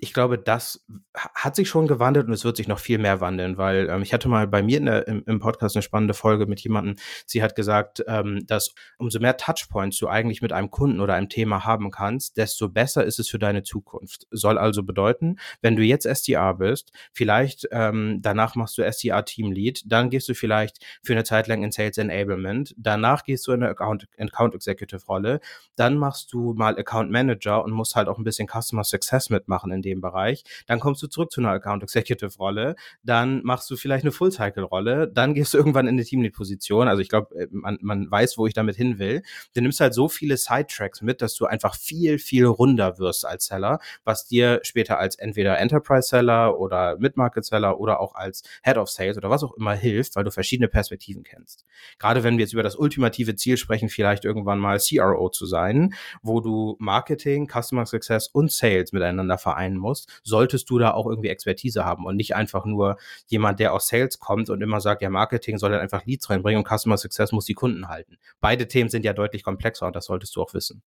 ich 0.04 0.14
glaube, 0.14 0.40
das 0.40 0.84
hat 1.14 1.56
sich 1.56 1.70
schon 1.70 1.86
gewandelt 1.86 2.26
und 2.26 2.34
es 2.34 2.44
wird 2.44 2.58
sich 2.58 2.68
noch 2.68 2.80
viel 2.80 2.98
mehr 2.98 3.22
wandeln, 3.22 3.60
weil 3.60 3.88
ähm, 3.88 4.02
ich 4.02 4.14
hatte 4.14 4.30
mal 4.30 4.48
bei 4.48 4.64
mir 4.64 4.82
der, 4.82 5.08
im, 5.08 5.24
im, 5.28 5.40
Podcast 5.40 5.76
eine 5.76 5.84
spannende 5.84 6.16
Folge 6.16 6.48
mit 6.48 6.60
jemandem. 6.62 6.96
Sie 7.28 7.44
hat 7.44 7.56
gesagt, 7.56 8.04
ähm, 8.08 8.44
dass 8.48 8.74
umso 8.98 9.20
mehr 9.20 9.38
Touchpoints 9.38 10.00
du 10.00 10.08
eigentlich 10.08 10.42
mit 10.42 10.54
einem 10.54 10.72
Kunden 10.72 11.02
oder 11.02 11.14
einem 11.14 11.30
Thema 11.30 11.66
haben 11.66 11.92
kannst, 11.92 12.38
desto 12.38 12.68
besser 12.68 13.06
ist 13.06 13.20
es 13.20 13.30
für 13.30 13.38
deine 13.38 13.62
Zukunft. 13.62 14.26
Soll 14.32 14.58
also 14.58 14.82
bedeuten, 14.82 15.36
wenn 15.62 15.76
du 15.76 15.84
jetzt 15.84 16.08
SDA 16.08 16.54
bist, 16.54 16.92
vielleicht 17.14 17.68
ähm, 17.72 18.24
danach 18.24 18.56
machst 18.56 18.80
du 18.80 18.92
SDA 18.92 19.22
Teamlead, 19.22 19.84
dann 19.86 20.10
gehst 20.10 20.28
du 20.28 20.34
vielleicht 20.34 20.84
für 21.04 21.14
eine 21.14 21.26
Zeit 21.26 21.48
lang 21.48 21.64
in 21.64 21.72
Sales 21.72 22.00
Enablement, 22.00 22.74
danach 22.76 23.24
gehst 23.24 23.46
du 23.46 23.52
in 23.52 23.62
eine 23.62 23.70
Account, 23.70 24.08
Account 24.18 24.56
Executive 24.56 25.06
Rolle, 25.06 25.42
dann 25.76 25.96
machst 25.96 26.34
du 26.34 26.56
mal 26.56 26.76
Account 26.80 27.12
Manager 27.12 27.64
und 27.64 27.72
musst 27.72 27.96
halt 27.96 28.08
auch 28.08 28.18
ein 28.18 28.24
bisschen 28.24 28.48
Customer 28.48 28.84
Success 28.84 29.30
mitmachen 29.30 29.72
in 29.72 29.84
dem 29.91 30.01
Bereich, 30.01 30.43
dann 30.67 30.80
kommst 30.80 31.01
du 31.04 31.08
zurück 31.08 31.32
zu 31.32 31.41
einer 31.41 31.51
Account 31.51 31.84
Executive 31.84 32.36
Rolle, 32.38 32.75
dann 33.04 33.41
machst 33.43 33.69
du 33.69 33.75
vielleicht 33.75 34.04
eine 34.04 34.12
Full 34.12 34.32
Cycle 34.32 34.63
Rolle, 34.63 35.08
dann 35.08 35.34
gehst 35.34 35.54
du 35.54 35.58
irgendwann 35.58 35.88
in 35.88 35.95
eine 35.95 36.04
Teamlead 36.04 36.34
Position. 36.34 36.88
Also 36.88 37.01
ich 37.01 37.10
glaube, 37.10 37.36
äh, 37.36 37.47
man, 37.51 37.77
man 37.82 38.10
weiß, 38.10 38.38
wo 38.38 38.47
ich 38.47 38.54
damit 38.54 38.75
hin 38.75 38.99
will. 38.99 39.21
Du 39.54 39.62
nimmst 39.62 39.80
halt 39.80 39.93
so 39.93 40.10
viele 40.10 40.38
Sidetracks 40.38 41.01
mit, 41.01 41.21
dass 41.21 41.36
du 41.36 41.45
einfach 41.45 41.75
viel, 41.75 42.17
viel 42.19 42.45
runder 42.45 42.97
wirst 42.97 43.25
als 43.25 43.45
Seller, 43.45 43.80
was 44.04 44.27
dir 44.27 44.60
später 44.63 44.99
als 44.99 45.15
entweder 45.15 45.58
Enterprise 45.60 46.08
Seller 46.08 46.60
oder 46.60 46.97
Mid-Market 46.97 47.45
Seller 47.45 47.80
oder 47.80 47.99
auch 47.99 48.15
als 48.15 48.43
Head 48.63 48.77
of 48.77 48.89
Sales 48.89 49.17
oder 49.17 49.30
was 49.30 49.43
auch 49.43 49.54
immer 49.56 49.73
hilft, 49.73 50.15
weil 50.15 50.23
du 50.23 50.32
verschiedene 50.32 50.67
Perspektiven 50.67 51.23
kennst. 51.23 51.65
Gerade 51.99 52.23
wenn 52.23 52.38
wir 52.38 52.45
jetzt 52.45 52.54
über 52.54 52.63
das 52.63 52.75
ultimative 52.75 53.36
Ziel 53.36 53.58
sprechen, 53.58 53.89
vielleicht 53.89 54.25
irgendwann 54.25 54.60
mal 54.60 54.80
CRO 54.80 55.30
zu 55.30 55.45
sein, 55.45 55.93
wo 56.21 56.39
du 56.39 56.75
Marketing, 56.80 57.47
Customer 57.47 57.86
Success 57.86 58.27
und 58.27 58.51
Sales 58.51 58.91
miteinander 58.91 59.38
vereinen 59.38 59.77
musst, 59.82 60.22
solltest 60.24 60.70
du 60.70 60.80
da 60.80 60.91
auch 60.91 61.08
irgendwie 61.08 61.30
Expertise 61.30 61.84
haben 61.84 62.06
und 62.06 62.15
nicht 62.15 62.36
einfach 62.36 62.65
nur 62.65 62.98
jemand, 63.28 63.60
der 63.60 63.74
aus 63.74 63.88
Sales 63.88 64.20
kommt 64.20 64.50
und 64.50 64.62
immer 64.62 64.80
sagt, 64.80 65.02
ja, 65.02 65.10
Marketing 65.10 65.58
soll 65.58 65.72
dann 65.72 65.82
einfach 65.82 66.06
Leads 66.06 66.30
reinbringen 66.30 66.63
und 66.63 66.67
Customer 66.67 66.98
Success 66.98 67.32
muss 67.32 67.46
die 67.46 67.54
Kunden 67.54 67.88
halten. 67.88 68.17
Beide 68.39 68.67
Themen 68.67 68.89
sind 68.89 69.04
ja 69.06 69.13
deutlich 69.13 69.44
komplexer 69.44 69.88
und 69.88 69.96
das 69.96 70.06
solltest 70.06 70.36
du 70.36 70.41
auch 70.41 70.54
wissen. 70.54 70.82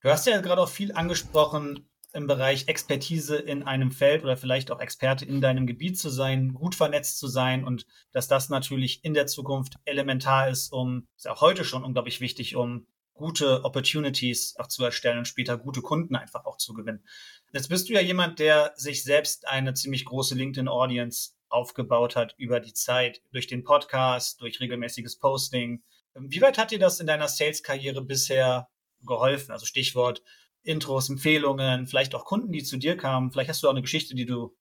Du 0.00 0.10
hast 0.10 0.26
ja 0.26 0.40
gerade 0.40 0.62
auch 0.62 0.68
viel 0.68 0.92
angesprochen 0.92 1.88
im 2.12 2.26
Bereich 2.26 2.68
Expertise 2.68 3.36
in 3.36 3.62
einem 3.62 3.90
Feld 3.90 4.22
oder 4.22 4.36
vielleicht 4.36 4.70
auch 4.70 4.80
Experte 4.80 5.24
in 5.24 5.40
deinem 5.40 5.66
Gebiet 5.66 5.98
zu 5.98 6.08
sein, 6.08 6.54
gut 6.54 6.74
vernetzt 6.74 7.18
zu 7.18 7.28
sein 7.28 7.64
und 7.64 7.86
dass 8.12 8.28
das 8.28 8.48
natürlich 8.48 9.04
in 9.04 9.14
der 9.14 9.26
Zukunft 9.26 9.74
elementar 9.84 10.48
ist, 10.48 10.72
um, 10.72 11.06
ist 11.16 11.28
auch 11.28 11.40
heute 11.40 11.64
schon 11.64 11.84
unglaublich 11.84 12.20
wichtig, 12.20 12.56
um 12.56 12.86
gute 13.18 13.64
Opportunities 13.64 14.54
auch 14.58 14.68
zu 14.68 14.84
erstellen 14.84 15.18
und 15.18 15.28
später 15.28 15.58
gute 15.58 15.82
Kunden 15.82 16.16
einfach 16.16 16.46
auch 16.46 16.56
zu 16.56 16.72
gewinnen. 16.72 17.04
Jetzt 17.52 17.68
bist 17.68 17.88
du 17.88 17.94
ja 17.94 18.00
jemand, 18.00 18.38
der 18.38 18.72
sich 18.76 19.02
selbst 19.02 19.48
eine 19.48 19.72
ziemlich 19.72 20.04
große 20.04 20.34
LinkedIn-Audience 20.34 21.32
aufgebaut 21.48 22.14
hat 22.14 22.34
über 22.36 22.60
die 22.60 22.74
Zeit, 22.74 23.22
durch 23.32 23.46
den 23.46 23.64
Podcast, 23.64 24.40
durch 24.42 24.60
regelmäßiges 24.60 25.18
Posting. 25.18 25.82
Wie 26.14 26.42
weit 26.42 26.58
hat 26.58 26.70
dir 26.70 26.78
das 26.78 27.00
in 27.00 27.06
deiner 27.06 27.28
Sales-Karriere 27.28 28.02
bisher 28.02 28.68
geholfen? 29.06 29.52
Also 29.52 29.64
Stichwort 29.64 30.22
Intros, 30.62 31.08
Empfehlungen, 31.08 31.86
vielleicht 31.86 32.14
auch 32.14 32.26
Kunden, 32.26 32.52
die 32.52 32.62
zu 32.62 32.76
dir 32.76 32.96
kamen. 32.96 33.32
Vielleicht 33.32 33.48
hast 33.48 33.62
du 33.62 33.68
auch 33.68 33.72
eine 33.72 33.82
Geschichte, 33.82 34.14
die 34.14 34.26
du, 34.26 34.54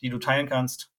die 0.00 0.08
du 0.08 0.18
teilen 0.18 0.48
kannst. 0.48 0.90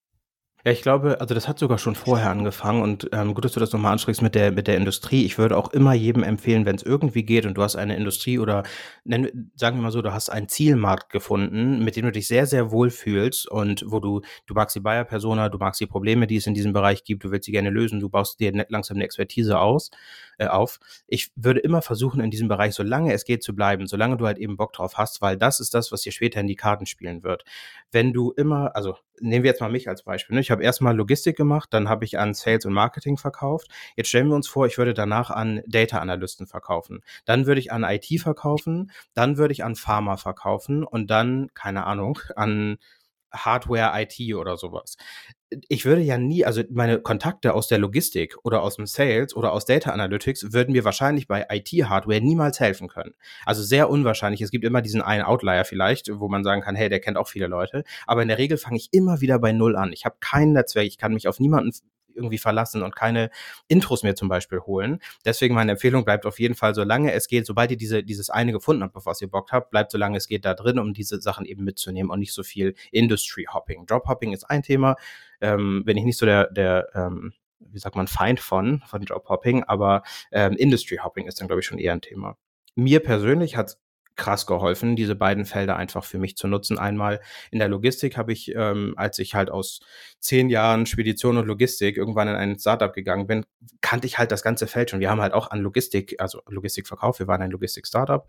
Ja, 0.63 0.71
ich 0.71 0.83
glaube, 0.83 1.19
also 1.19 1.33
das 1.33 1.47
hat 1.47 1.57
sogar 1.57 1.79
schon 1.79 1.95
vorher 1.95 2.29
angefangen 2.29 2.83
und 2.83 3.09
ähm, 3.13 3.33
gut, 3.33 3.45
dass 3.45 3.53
du 3.53 3.59
das 3.59 3.71
nochmal 3.71 3.93
ansprichst 3.93 4.21
mit 4.21 4.35
der, 4.35 4.51
mit 4.51 4.67
der 4.67 4.77
Industrie. 4.77 5.25
Ich 5.25 5.39
würde 5.39 5.57
auch 5.57 5.73
immer 5.73 5.93
jedem 5.93 6.21
empfehlen, 6.21 6.65
wenn 6.67 6.75
es 6.75 6.83
irgendwie 6.83 7.23
geht 7.23 7.47
und 7.47 7.55
du 7.55 7.63
hast 7.63 7.75
eine 7.75 7.95
Industrie 7.95 8.37
oder 8.37 8.61
nenn, 9.03 9.51
sagen 9.55 9.77
wir 9.77 9.81
mal 9.81 9.91
so, 9.91 10.03
du 10.03 10.13
hast 10.13 10.29
einen 10.29 10.49
Zielmarkt 10.49 11.09
gefunden, 11.11 11.83
mit 11.83 11.95
dem 11.95 12.05
du 12.05 12.11
dich 12.11 12.27
sehr, 12.27 12.45
sehr 12.45 12.71
wohl 12.71 12.91
fühlst 12.91 13.49
und 13.49 13.83
wo 13.87 13.99
du, 13.99 14.21
du 14.45 14.53
magst 14.53 14.75
die 14.75 14.81
Bayer-Persona, 14.81 15.49
du 15.49 15.57
magst 15.57 15.81
die 15.81 15.87
Probleme, 15.87 16.27
die 16.27 16.35
es 16.35 16.45
in 16.45 16.53
diesem 16.53 16.73
Bereich 16.73 17.03
gibt, 17.03 17.23
du 17.23 17.31
willst 17.31 17.45
sie 17.45 17.51
gerne 17.51 17.71
lösen, 17.71 17.99
du 17.99 18.09
baust 18.09 18.39
dir 18.39 18.51
ne, 18.51 18.67
langsam 18.69 18.97
eine 18.97 19.05
Expertise 19.05 19.59
aus, 19.59 19.89
äh, 20.37 20.45
auf. 20.45 20.79
Ich 21.07 21.31
würde 21.35 21.59
immer 21.59 21.81
versuchen, 21.81 22.21
in 22.21 22.29
diesem 22.29 22.47
Bereich, 22.47 22.75
solange 22.75 23.13
es 23.13 23.25
geht, 23.25 23.41
zu 23.43 23.55
bleiben, 23.55 23.87
solange 23.87 24.17
du 24.17 24.27
halt 24.27 24.37
eben 24.37 24.57
Bock 24.57 24.73
drauf 24.73 24.97
hast, 24.97 25.21
weil 25.23 25.37
das 25.37 25.59
ist 25.59 25.73
das, 25.73 25.91
was 25.91 26.01
dir 26.01 26.11
später 26.11 26.39
in 26.39 26.47
die 26.47 26.55
Karten 26.55 26.85
spielen 26.85 27.23
wird. 27.23 27.43
Wenn 27.91 28.13
du 28.13 28.31
immer, 28.31 28.75
also 28.75 28.95
nehmen 29.21 29.43
wir 29.43 29.51
jetzt 29.51 29.61
mal 29.61 29.71
mich 29.71 29.87
als 29.87 30.03
Beispiel. 30.03 30.35
Ne? 30.35 30.41
Ich 30.41 30.51
habe 30.51 30.63
erstmal 30.63 30.95
Logistik 30.95 31.37
gemacht, 31.37 31.69
dann 31.71 31.89
habe 31.89 32.05
ich 32.05 32.19
an 32.19 32.33
Sales 32.33 32.65
und 32.65 32.73
Marketing 32.73 33.17
verkauft. 33.17 33.67
Jetzt 33.95 34.09
stellen 34.09 34.27
wir 34.27 34.35
uns 34.35 34.47
vor, 34.47 34.65
ich 34.65 34.77
würde 34.77 34.93
danach 34.93 35.29
an 35.29 35.61
Data 35.67 35.99
Analysten 35.99 36.47
verkaufen. 36.47 37.01
Dann 37.25 37.45
würde 37.45 37.59
ich 37.59 37.71
an 37.71 37.83
IT 37.83 38.07
verkaufen, 38.21 38.91
dann 39.13 39.37
würde 39.37 39.53
ich 39.53 39.63
an 39.63 39.75
Pharma 39.75 40.17
verkaufen 40.17 40.83
und 40.83 41.09
dann, 41.09 41.49
keine 41.53 41.85
Ahnung, 41.85 42.19
an 42.35 42.77
Hardware, 43.31 43.91
IT 44.01 44.35
oder 44.35 44.57
sowas. 44.57 44.97
Ich 45.67 45.85
würde 45.85 46.01
ja 46.01 46.17
nie, 46.17 46.45
also 46.45 46.63
meine 46.69 47.01
Kontakte 47.01 47.53
aus 47.53 47.67
der 47.67 47.77
Logistik 47.77 48.37
oder 48.43 48.61
aus 48.61 48.77
dem 48.77 48.85
Sales 48.85 49.35
oder 49.35 49.51
aus 49.51 49.65
Data 49.65 49.91
Analytics 49.91 50.53
würden 50.53 50.71
mir 50.71 50.85
wahrscheinlich 50.85 51.27
bei 51.27 51.45
IT-Hardware 51.49 52.21
niemals 52.21 52.59
helfen 52.59 52.87
können. 52.87 53.13
Also 53.45 53.61
sehr 53.61 53.89
unwahrscheinlich. 53.89 54.41
Es 54.41 54.51
gibt 54.51 54.63
immer 54.63 54.81
diesen 54.81 55.01
einen 55.01 55.23
Outlier 55.23 55.65
vielleicht, 55.65 56.09
wo 56.19 56.29
man 56.29 56.43
sagen 56.43 56.61
kann, 56.61 56.75
hey, 56.75 56.87
der 56.87 57.01
kennt 57.01 57.17
auch 57.17 57.27
viele 57.27 57.47
Leute. 57.47 57.83
Aber 58.07 58.21
in 58.21 58.29
der 58.29 58.37
Regel 58.37 58.57
fange 58.57 58.77
ich 58.77 58.89
immer 58.91 59.19
wieder 59.19 59.39
bei 59.39 59.51
Null 59.51 59.75
an. 59.75 59.91
Ich 59.91 60.05
habe 60.05 60.15
kein 60.21 60.53
Netzwerk, 60.53 60.85
ich 60.85 60.97
kann 60.97 61.13
mich 61.13 61.27
auf 61.27 61.39
niemanden 61.39 61.73
irgendwie 62.21 62.37
verlassen 62.37 62.83
und 62.83 62.95
keine 62.95 63.29
Intros 63.67 64.03
mehr 64.03 64.15
zum 64.15 64.29
Beispiel 64.29 64.59
holen. 64.59 64.99
Deswegen 65.25 65.55
meine 65.55 65.73
Empfehlung 65.73 66.05
bleibt 66.05 66.25
auf 66.25 66.39
jeden 66.39 66.55
Fall, 66.55 66.75
solange 66.75 67.13
es 67.13 67.27
geht, 67.27 67.45
sobald 67.45 67.71
ihr 67.71 67.77
diese, 67.77 68.03
dieses 68.03 68.29
eine 68.29 68.51
gefunden 68.51 68.83
habt, 68.83 68.95
auf 68.95 69.05
was 69.05 69.21
ihr 69.21 69.29
Bock 69.29 69.51
habt, 69.51 69.71
bleibt 69.71 69.91
solange 69.91 70.17
es 70.17 70.27
geht 70.27 70.45
da 70.45 70.53
drin, 70.53 70.79
um 70.79 70.93
diese 70.93 71.21
Sachen 71.21 71.45
eben 71.45 71.63
mitzunehmen 71.63 72.11
und 72.11 72.19
nicht 72.19 72.33
so 72.33 72.43
viel 72.43 72.75
Industry 72.91 73.47
Hopping. 73.51 73.85
Drop 73.85 74.07
Hopping 74.07 74.33
ist 74.33 74.49
ein 74.49 74.63
Thema, 74.63 74.95
ähm, 75.41 75.83
bin 75.85 75.97
ich 75.97 76.03
nicht 76.03 76.17
so 76.17 76.25
der, 76.25 76.51
der 76.51 76.87
ähm, 76.93 77.33
wie 77.59 77.79
sagt 77.79 77.95
man, 77.95 78.07
Feind 78.07 78.39
von, 78.39 78.81
von 78.87 79.01
Job 79.03 79.29
Hopping, 79.29 79.63
aber 79.63 80.03
ähm, 80.31 80.53
Industry 80.53 80.97
Hopping 80.97 81.27
ist 81.27 81.39
dann, 81.39 81.47
glaube 81.47 81.61
ich, 81.61 81.65
schon 81.65 81.77
eher 81.77 81.93
ein 81.93 82.01
Thema. 82.01 82.37
Mir 82.75 83.01
persönlich 83.01 83.57
hat 83.57 83.77
krass 84.15 84.45
geholfen, 84.45 84.95
diese 84.95 85.15
beiden 85.15 85.45
Felder 85.45 85.77
einfach 85.77 86.03
für 86.03 86.19
mich 86.19 86.35
zu 86.37 86.47
nutzen. 86.47 86.77
Einmal 86.77 87.21
in 87.49 87.59
der 87.59 87.69
Logistik 87.69 88.17
habe 88.17 88.31
ich, 88.33 88.53
ähm, 88.55 88.93
als 88.97 89.19
ich 89.19 89.35
halt 89.35 89.49
aus 89.49 89.79
zehn 90.19 90.49
Jahren 90.49 90.85
Spedition 90.85 91.37
und 91.37 91.47
Logistik 91.47 91.97
irgendwann 91.97 92.27
in 92.27 92.35
ein 92.35 92.59
Startup 92.59 92.93
gegangen 92.93 93.27
bin, 93.27 93.45
kannte 93.81 94.07
ich 94.07 94.17
halt 94.17 94.31
das 94.31 94.43
ganze 94.43 94.67
Feld 94.67 94.89
schon. 94.89 94.99
Wir 94.99 95.09
haben 95.09 95.21
halt 95.21 95.33
auch 95.33 95.49
an 95.49 95.61
Logistik, 95.61 96.15
also 96.19 96.41
Logistik 96.47 96.87
verkauft. 96.87 97.19
Wir 97.19 97.27
waren 97.27 97.41
ein 97.41 97.51
Logistik-Startup, 97.51 98.27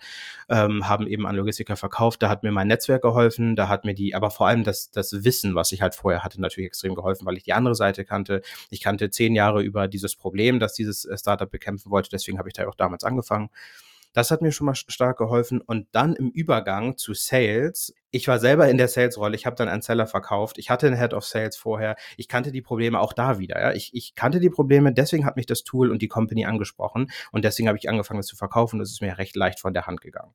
ähm, 0.48 0.88
haben 0.88 1.06
eben 1.06 1.26
an 1.26 1.36
Logistiker 1.36 1.76
verkauft. 1.76 2.22
Da 2.22 2.28
hat 2.28 2.42
mir 2.42 2.52
mein 2.52 2.68
Netzwerk 2.68 3.02
geholfen, 3.02 3.56
da 3.56 3.68
hat 3.68 3.84
mir 3.84 3.94
die, 3.94 4.14
aber 4.14 4.30
vor 4.30 4.46
allem 4.46 4.64
das, 4.64 4.90
das 4.90 5.24
Wissen, 5.24 5.54
was 5.54 5.72
ich 5.72 5.82
halt 5.82 5.94
vorher 5.94 6.22
hatte, 6.22 6.40
natürlich 6.40 6.68
extrem 6.68 6.94
geholfen, 6.94 7.26
weil 7.26 7.36
ich 7.36 7.42
die 7.42 7.52
andere 7.52 7.74
Seite 7.74 8.04
kannte. 8.04 8.42
Ich 8.70 8.80
kannte 8.80 9.10
zehn 9.10 9.34
Jahre 9.34 9.62
über 9.62 9.88
dieses 9.88 10.16
Problem, 10.16 10.60
das 10.60 10.74
dieses 10.74 11.04
äh, 11.04 11.18
Startup 11.18 11.50
bekämpfen 11.50 11.90
wollte. 11.90 12.10
Deswegen 12.10 12.38
habe 12.38 12.48
ich 12.48 12.54
da 12.54 12.66
auch 12.66 12.74
damals 12.74 13.04
angefangen. 13.04 13.50
Das 14.12 14.30
hat 14.30 14.42
mir 14.42 14.52
schon 14.52 14.66
mal 14.66 14.74
stark 14.74 15.18
geholfen. 15.18 15.60
Und 15.60 15.88
dann 15.92 16.14
im 16.14 16.30
Übergang 16.30 16.96
zu 16.96 17.14
Sales. 17.14 17.94
Ich 18.10 18.28
war 18.28 18.38
selber 18.38 18.68
in 18.68 18.78
der 18.78 18.88
Sales-Rolle. 18.88 19.36
Ich 19.36 19.46
habe 19.46 19.56
dann 19.56 19.68
einen 19.68 19.82
Seller 19.82 20.06
verkauft. 20.06 20.58
Ich 20.58 20.70
hatte 20.70 20.86
einen 20.86 20.98
Head 20.98 21.14
of 21.14 21.24
Sales 21.24 21.56
vorher. 21.56 21.96
Ich 22.16 22.28
kannte 22.28 22.52
die 22.52 22.62
Probleme 22.62 23.00
auch 23.00 23.12
da 23.12 23.38
wieder. 23.38 23.60
Ja? 23.60 23.72
Ich, 23.72 23.94
ich 23.94 24.14
kannte 24.14 24.40
die 24.40 24.50
Probleme. 24.50 24.92
Deswegen 24.92 25.24
hat 25.24 25.36
mich 25.36 25.46
das 25.46 25.64
Tool 25.64 25.90
und 25.90 26.02
die 26.02 26.08
Company 26.08 26.44
angesprochen. 26.44 27.10
Und 27.32 27.44
deswegen 27.44 27.68
habe 27.68 27.78
ich 27.78 27.88
angefangen, 27.88 28.20
es 28.20 28.26
zu 28.26 28.36
verkaufen. 28.36 28.78
Das 28.78 28.90
ist 28.90 29.00
mir 29.00 29.18
recht 29.18 29.36
leicht 29.36 29.60
von 29.60 29.74
der 29.74 29.86
Hand 29.86 30.00
gegangen 30.00 30.34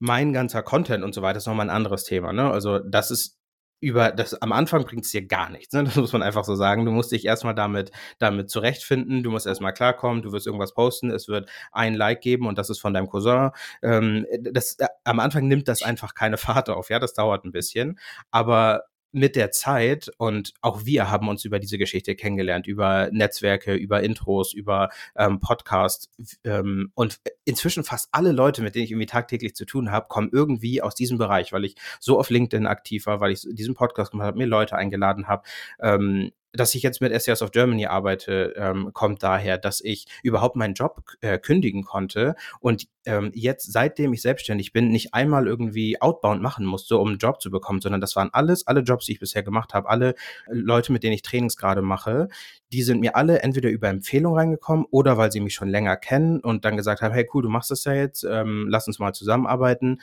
mein 0.00 0.32
ganzer 0.32 0.62
Content 0.62 1.04
und 1.04 1.14
so 1.14 1.22
weiter 1.22 1.38
ist 1.38 1.46
nochmal 1.46 1.66
ein 1.66 1.74
anderes 1.74 2.04
Thema. 2.04 2.32
Ne? 2.32 2.50
Also 2.50 2.78
das 2.78 3.10
ist 3.10 3.38
über 3.84 4.10
das 4.10 4.34
am 4.40 4.52
Anfang 4.52 4.84
bringt 4.84 5.04
es 5.04 5.10
dir 5.10 5.26
gar 5.26 5.50
nichts, 5.50 5.74
ne? 5.74 5.84
Das 5.84 5.96
muss 5.96 6.12
man 6.12 6.22
einfach 6.22 6.44
so 6.44 6.54
sagen. 6.54 6.84
Du 6.84 6.90
musst 6.90 7.12
dich 7.12 7.24
erstmal 7.26 7.54
damit, 7.54 7.90
damit 8.18 8.50
zurechtfinden, 8.50 9.22
du 9.22 9.30
musst 9.30 9.46
erstmal 9.46 9.72
klarkommen, 9.74 10.22
du 10.22 10.32
wirst 10.32 10.46
irgendwas 10.46 10.74
posten, 10.74 11.10
es 11.10 11.28
wird 11.28 11.48
ein 11.72 11.94
Like 11.94 12.20
geben 12.22 12.46
und 12.46 12.58
das 12.58 12.70
ist 12.70 12.80
von 12.80 12.94
deinem 12.94 13.08
Cousin. 13.08 13.50
Ähm, 13.82 14.26
das, 14.40 14.78
äh, 14.78 14.86
am 15.04 15.20
Anfang 15.20 15.46
nimmt 15.48 15.68
das 15.68 15.82
einfach 15.82 16.14
keine 16.14 16.36
Fahrt 16.38 16.70
auf, 16.70 16.88
ja, 16.90 16.98
das 16.98 17.14
dauert 17.14 17.44
ein 17.44 17.52
bisschen. 17.52 17.98
Aber 18.30 18.84
mit 19.14 19.36
der 19.36 19.52
Zeit 19.52 20.10
und 20.18 20.52
auch 20.60 20.84
wir 20.84 21.10
haben 21.10 21.28
uns 21.28 21.44
über 21.44 21.58
diese 21.58 21.78
Geschichte 21.78 22.16
kennengelernt, 22.16 22.66
über 22.66 23.08
Netzwerke, 23.12 23.74
über 23.74 24.02
Intros, 24.02 24.52
über 24.52 24.90
ähm, 25.16 25.38
Podcast 25.40 26.10
ähm, 26.42 26.90
und 26.94 27.20
inzwischen 27.44 27.84
fast 27.84 28.08
alle 28.12 28.32
Leute, 28.32 28.60
mit 28.62 28.74
denen 28.74 28.84
ich 28.84 28.90
irgendwie 28.90 29.06
tagtäglich 29.06 29.54
zu 29.54 29.64
tun 29.64 29.90
habe, 29.90 30.08
kommen 30.08 30.30
irgendwie 30.32 30.82
aus 30.82 30.94
diesem 30.94 31.16
Bereich, 31.16 31.52
weil 31.52 31.64
ich 31.64 31.76
so 32.00 32.18
auf 32.18 32.28
LinkedIn 32.28 32.66
aktiv 32.66 33.06
war, 33.06 33.20
weil 33.20 33.32
ich 33.32 33.46
diesen 33.48 33.74
Podcast 33.74 34.10
gemacht 34.10 34.26
habe, 34.26 34.38
mir 34.38 34.46
Leute 34.46 34.76
eingeladen 34.76 35.28
habe. 35.28 35.44
Ähm, 35.80 36.32
dass 36.54 36.74
ich 36.74 36.82
jetzt 36.82 37.00
mit 37.00 37.12
SES 37.20 37.42
of 37.42 37.50
Germany 37.50 37.86
arbeite, 37.86 38.54
ähm, 38.56 38.90
kommt 38.92 39.22
daher, 39.22 39.58
dass 39.58 39.80
ich 39.80 40.06
überhaupt 40.22 40.56
meinen 40.56 40.74
Job 40.74 41.02
äh, 41.20 41.38
kündigen 41.38 41.82
konnte 41.82 42.36
und 42.60 42.86
ähm, 43.06 43.32
jetzt, 43.34 43.72
seitdem 43.72 44.12
ich 44.12 44.22
selbstständig 44.22 44.72
bin, 44.72 44.88
nicht 44.88 45.12
einmal 45.12 45.46
irgendwie 45.46 46.00
Outbound 46.00 46.40
machen 46.40 46.64
musste, 46.64 46.96
um 46.96 47.08
einen 47.08 47.18
Job 47.18 47.40
zu 47.40 47.50
bekommen, 47.50 47.80
sondern 47.80 48.00
das 48.00 48.16
waren 48.16 48.30
alles, 48.32 48.66
alle 48.66 48.80
Jobs, 48.80 49.06
die 49.06 49.12
ich 49.12 49.20
bisher 49.20 49.42
gemacht 49.42 49.74
habe, 49.74 49.88
alle 49.90 50.14
Leute, 50.48 50.92
mit 50.92 51.02
denen 51.02 51.12
ich 51.12 51.22
Trainings 51.22 51.56
gerade 51.56 51.82
mache, 51.82 52.28
die 52.72 52.82
sind 52.82 53.00
mir 53.00 53.16
alle 53.16 53.42
entweder 53.42 53.68
über 53.68 53.88
Empfehlung 53.88 54.36
reingekommen 54.36 54.86
oder 54.90 55.18
weil 55.18 55.32
sie 55.32 55.40
mich 55.40 55.54
schon 55.54 55.68
länger 55.68 55.96
kennen 55.96 56.40
und 56.40 56.64
dann 56.64 56.76
gesagt 56.76 57.02
haben, 57.02 57.12
hey 57.12 57.28
cool, 57.34 57.42
du 57.42 57.48
machst 57.48 57.70
das 57.70 57.84
ja 57.84 57.92
jetzt, 57.92 58.24
ähm, 58.24 58.66
lass 58.68 58.86
uns 58.86 58.98
mal 58.98 59.12
zusammenarbeiten. 59.12 60.00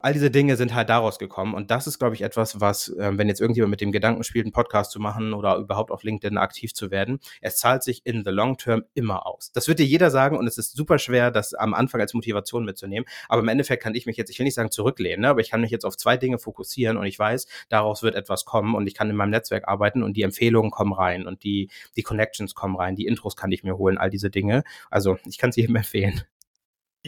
All 0.00 0.12
diese 0.12 0.30
Dinge 0.30 0.56
sind 0.56 0.74
halt 0.74 0.90
daraus 0.90 1.18
gekommen. 1.18 1.54
Und 1.54 1.72
das 1.72 1.88
ist, 1.88 1.98
glaube 1.98 2.14
ich, 2.14 2.22
etwas, 2.22 2.60
was, 2.60 2.88
äh, 2.90 3.10
wenn 3.14 3.26
jetzt 3.26 3.40
irgendjemand 3.40 3.72
mit 3.72 3.80
dem 3.80 3.90
Gedanken 3.90 4.22
spielt, 4.22 4.44
einen 4.44 4.52
Podcast 4.52 4.92
zu 4.92 5.00
machen 5.00 5.34
oder 5.34 5.56
überhaupt 5.56 5.90
auf 5.90 6.04
LinkedIn 6.04 6.38
aktiv 6.38 6.72
zu 6.72 6.92
werden, 6.92 7.18
es 7.40 7.56
zahlt 7.56 7.82
sich 7.82 8.02
in 8.04 8.22
the 8.22 8.30
long 8.30 8.56
term 8.56 8.84
immer 8.94 9.26
aus. 9.26 9.50
Das 9.52 9.66
wird 9.66 9.80
dir 9.80 9.86
jeder 9.86 10.10
sagen 10.10 10.38
und 10.38 10.46
es 10.46 10.56
ist 10.56 10.76
super 10.76 11.00
schwer, 11.00 11.32
das 11.32 11.52
am 11.52 11.74
Anfang 11.74 12.00
als 12.00 12.14
Motivation 12.14 12.64
mitzunehmen. 12.64 13.08
Aber 13.28 13.42
im 13.42 13.48
Endeffekt 13.48 13.82
kann 13.82 13.96
ich 13.96 14.06
mich 14.06 14.16
jetzt, 14.16 14.30
ich 14.30 14.38
will 14.38 14.44
nicht 14.44 14.54
sagen 14.54 14.70
zurücklehnen, 14.70 15.22
ne, 15.22 15.30
aber 15.30 15.40
ich 15.40 15.50
kann 15.50 15.62
mich 15.62 15.72
jetzt 15.72 15.84
auf 15.84 15.96
zwei 15.96 16.16
Dinge 16.16 16.38
fokussieren 16.38 16.96
und 16.96 17.06
ich 17.06 17.18
weiß, 17.18 17.48
daraus 17.68 18.04
wird 18.04 18.14
etwas 18.14 18.44
kommen 18.44 18.76
und 18.76 18.86
ich 18.86 18.94
kann 18.94 19.10
in 19.10 19.16
meinem 19.16 19.30
Netzwerk 19.30 19.66
arbeiten 19.66 20.04
und 20.04 20.16
die 20.16 20.22
Empfehlungen 20.22 20.70
kommen 20.70 20.92
rein 20.92 21.26
und 21.26 21.42
die, 21.42 21.70
die 21.96 22.02
Connections 22.02 22.54
kommen 22.54 22.76
rein, 22.76 22.94
die 22.94 23.06
Intros 23.06 23.34
kann 23.34 23.50
ich 23.50 23.64
mir 23.64 23.76
holen, 23.76 23.98
all 23.98 24.10
diese 24.10 24.30
Dinge. 24.30 24.62
Also 24.90 25.18
ich 25.26 25.38
kann 25.38 25.50
es 25.50 25.56
jedem 25.56 25.74
empfehlen. 25.76 26.22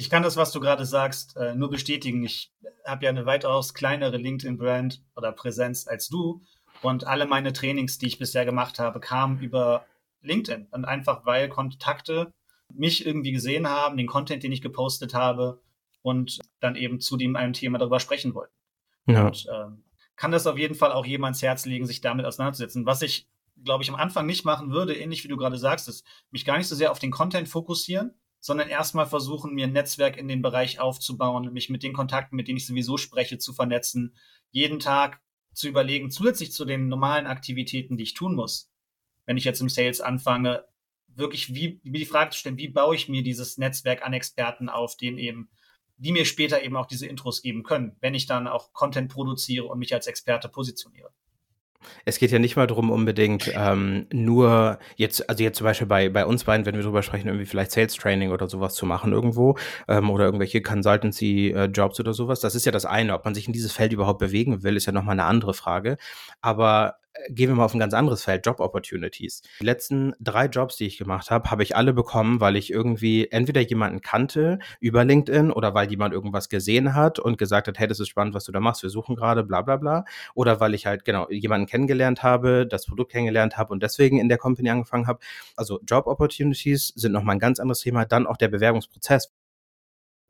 Ich 0.00 0.08
kann 0.08 0.22
das, 0.22 0.38
was 0.38 0.50
du 0.50 0.60
gerade 0.60 0.86
sagst, 0.86 1.36
äh, 1.36 1.54
nur 1.54 1.68
bestätigen. 1.68 2.24
Ich 2.24 2.54
habe 2.86 3.04
ja 3.04 3.10
eine 3.10 3.26
weitaus 3.26 3.74
kleinere 3.74 4.16
LinkedIn-Brand 4.16 5.04
oder 5.14 5.30
Präsenz 5.30 5.86
als 5.86 6.08
du. 6.08 6.40
Und 6.80 7.06
alle 7.06 7.26
meine 7.26 7.52
Trainings, 7.52 7.98
die 7.98 8.06
ich 8.06 8.18
bisher 8.18 8.46
gemacht 8.46 8.78
habe, 8.78 8.98
kamen 8.98 9.40
über 9.40 9.84
LinkedIn. 10.22 10.68
Und 10.70 10.86
einfach, 10.86 11.26
weil 11.26 11.50
Kontakte 11.50 12.32
mich 12.72 13.04
irgendwie 13.04 13.32
gesehen 13.32 13.68
haben, 13.68 13.98
den 13.98 14.06
Content, 14.06 14.42
den 14.42 14.52
ich 14.52 14.62
gepostet 14.62 15.12
habe 15.12 15.60
und 16.00 16.38
dann 16.60 16.76
eben 16.76 17.00
zu 17.00 17.18
dem 17.18 17.36
einem 17.36 17.52
Thema 17.52 17.76
darüber 17.76 18.00
sprechen 18.00 18.34
wollten. 18.34 18.54
Ja. 19.04 19.26
Und 19.26 19.46
ähm, 19.52 19.84
kann 20.16 20.32
das 20.32 20.46
auf 20.46 20.56
jeden 20.56 20.76
Fall 20.76 20.92
auch 20.92 21.04
jemands 21.04 21.42
Herz 21.42 21.66
legen, 21.66 21.84
sich 21.84 22.00
damit 22.00 22.24
auseinanderzusetzen. 22.24 22.86
Was 22.86 23.02
ich, 23.02 23.28
glaube 23.62 23.82
ich, 23.82 23.90
am 23.90 23.96
Anfang 23.96 24.24
nicht 24.24 24.46
machen 24.46 24.70
würde, 24.70 24.96
ähnlich 24.96 25.24
wie 25.24 25.28
du 25.28 25.36
gerade 25.36 25.58
sagst, 25.58 25.88
ist 25.88 26.06
mich 26.30 26.46
gar 26.46 26.56
nicht 26.56 26.68
so 26.68 26.74
sehr 26.74 26.90
auf 26.90 26.98
den 26.98 27.10
Content 27.10 27.50
fokussieren, 27.50 28.14
sondern 28.40 28.68
erstmal 28.68 29.06
versuchen, 29.06 29.54
mir 29.54 29.66
ein 29.66 29.72
Netzwerk 29.72 30.16
in 30.16 30.26
dem 30.26 30.42
Bereich 30.42 30.80
aufzubauen, 30.80 31.52
mich 31.52 31.68
mit 31.68 31.82
den 31.82 31.92
Kontakten, 31.92 32.36
mit 32.36 32.48
denen 32.48 32.56
ich 32.56 32.66
sowieso 32.66 32.96
spreche, 32.96 33.38
zu 33.38 33.52
vernetzen, 33.52 34.14
jeden 34.50 34.80
Tag 34.80 35.20
zu 35.52 35.68
überlegen, 35.68 36.10
zusätzlich 36.10 36.52
zu 36.52 36.64
den 36.64 36.88
normalen 36.88 37.26
Aktivitäten, 37.26 37.96
die 37.96 38.04
ich 38.04 38.14
tun 38.14 38.34
muss, 38.34 38.70
wenn 39.26 39.36
ich 39.36 39.44
jetzt 39.44 39.60
im 39.60 39.68
Sales 39.68 40.00
anfange, 40.00 40.64
wirklich 41.08 41.54
wie, 41.54 41.80
wie 41.82 41.98
die 41.98 42.06
Frage 42.06 42.30
zu 42.30 42.38
stellen, 42.38 42.56
wie 42.56 42.68
baue 42.68 42.94
ich 42.94 43.08
mir 43.08 43.22
dieses 43.22 43.58
Netzwerk 43.58 44.04
an 44.04 44.12
Experten 44.12 44.68
auf, 44.68 44.96
denen 44.96 45.18
eben, 45.18 45.50
die 45.98 46.12
mir 46.12 46.24
später 46.24 46.62
eben 46.62 46.76
auch 46.76 46.86
diese 46.86 47.06
Intros 47.06 47.42
geben 47.42 47.62
können, 47.62 47.96
wenn 48.00 48.14
ich 48.14 48.26
dann 48.26 48.48
auch 48.48 48.72
Content 48.72 49.12
produziere 49.12 49.66
und 49.66 49.78
mich 49.78 49.92
als 49.92 50.06
Experte 50.06 50.48
positioniere. 50.48 51.12
Es 52.04 52.18
geht 52.18 52.30
ja 52.30 52.38
nicht 52.38 52.56
mal 52.56 52.66
darum, 52.66 52.90
unbedingt 52.90 53.50
ähm, 53.54 54.06
nur 54.12 54.78
jetzt, 54.96 55.28
also 55.28 55.42
jetzt 55.42 55.58
zum 55.58 55.64
Beispiel 55.64 55.86
bei, 55.86 56.08
bei 56.08 56.26
uns 56.26 56.44
beiden, 56.44 56.66
wenn 56.66 56.74
wir 56.74 56.82
drüber 56.82 57.02
sprechen, 57.02 57.28
irgendwie 57.28 57.46
vielleicht 57.46 57.72
Sales 57.72 57.94
Training 57.94 58.30
oder 58.32 58.48
sowas 58.48 58.74
zu 58.74 58.86
machen 58.86 59.12
irgendwo 59.12 59.56
ähm, 59.88 60.10
oder 60.10 60.24
irgendwelche 60.24 60.62
Consultancy-Jobs 60.62 61.98
äh, 61.98 62.02
oder 62.02 62.12
sowas. 62.12 62.40
Das 62.40 62.54
ist 62.54 62.66
ja 62.66 62.72
das 62.72 62.84
eine. 62.84 63.14
Ob 63.14 63.24
man 63.24 63.34
sich 63.34 63.46
in 63.46 63.52
dieses 63.52 63.72
Feld 63.72 63.92
überhaupt 63.92 64.18
bewegen 64.18 64.62
will, 64.62 64.76
ist 64.76 64.86
ja 64.86 64.92
nochmal 64.92 65.14
eine 65.14 65.24
andere 65.24 65.54
Frage. 65.54 65.96
Aber 66.40 66.96
gehen 67.28 67.48
wir 67.48 67.56
mal 67.56 67.64
auf 67.64 67.74
ein 67.74 67.80
ganz 67.80 67.94
anderes 67.94 68.24
Feld, 68.24 68.46
Job 68.46 68.60
Opportunities. 68.60 69.42
Die 69.60 69.64
letzten 69.64 70.14
drei 70.20 70.46
Jobs, 70.46 70.76
die 70.76 70.86
ich 70.86 70.98
gemacht 70.98 71.30
habe, 71.30 71.50
habe 71.50 71.62
ich 71.62 71.76
alle 71.76 71.92
bekommen, 71.92 72.40
weil 72.40 72.56
ich 72.56 72.70
irgendwie 72.70 73.28
entweder 73.30 73.60
jemanden 73.60 74.00
kannte 74.00 74.58
über 74.80 75.04
LinkedIn 75.04 75.50
oder 75.50 75.74
weil 75.74 75.90
jemand 75.90 76.14
irgendwas 76.14 76.48
gesehen 76.48 76.94
hat 76.94 77.18
und 77.18 77.38
gesagt 77.38 77.68
hat, 77.68 77.78
hey, 77.78 77.88
das 77.88 78.00
ist 78.00 78.08
spannend, 78.08 78.34
was 78.34 78.44
du 78.44 78.52
da 78.52 78.60
machst, 78.60 78.82
wir 78.82 78.90
suchen 78.90 79.16
gerade, 79.16 79.44
bla 79.44 79.62
bla 79.62 79.76
bla. 79.76 80.04
Oder 80.34 80.60
weil 80.60 80.74
ich 80.74 80.86
halt, 80.86 81.04
genau, 81.04 81.28
jemanden 81.30 81.66
kennengelernt 81.66 82.22
habe, 82.22 82.66
das 82.66 82.86
Produkt 82.86 83.12
kennengelernt 83.12 83.56
habe 83.56 83.72
und 83.72 83.82
deswegen 83.82 84.18
in 84.18 84.28
der 84.28 84.38
Company 84.38 84.70
angefangen 84.70 85.06
habe. 85.06 85.20
Also 85.56 85.80
Job 85.86 86.06
Opportunities 86.06 86.92
sind 86.96 87.12
nochmal 87.12 87.36
ein 87.36 87.40
ganz 87.40 87.60
anderes 87.60 87.80
Thema. 87.80 88.04
Dann 88.04 88.26
auch 88.26 88.36
der 88.36 88.48
Bewerbungsprozess 88.48 89.32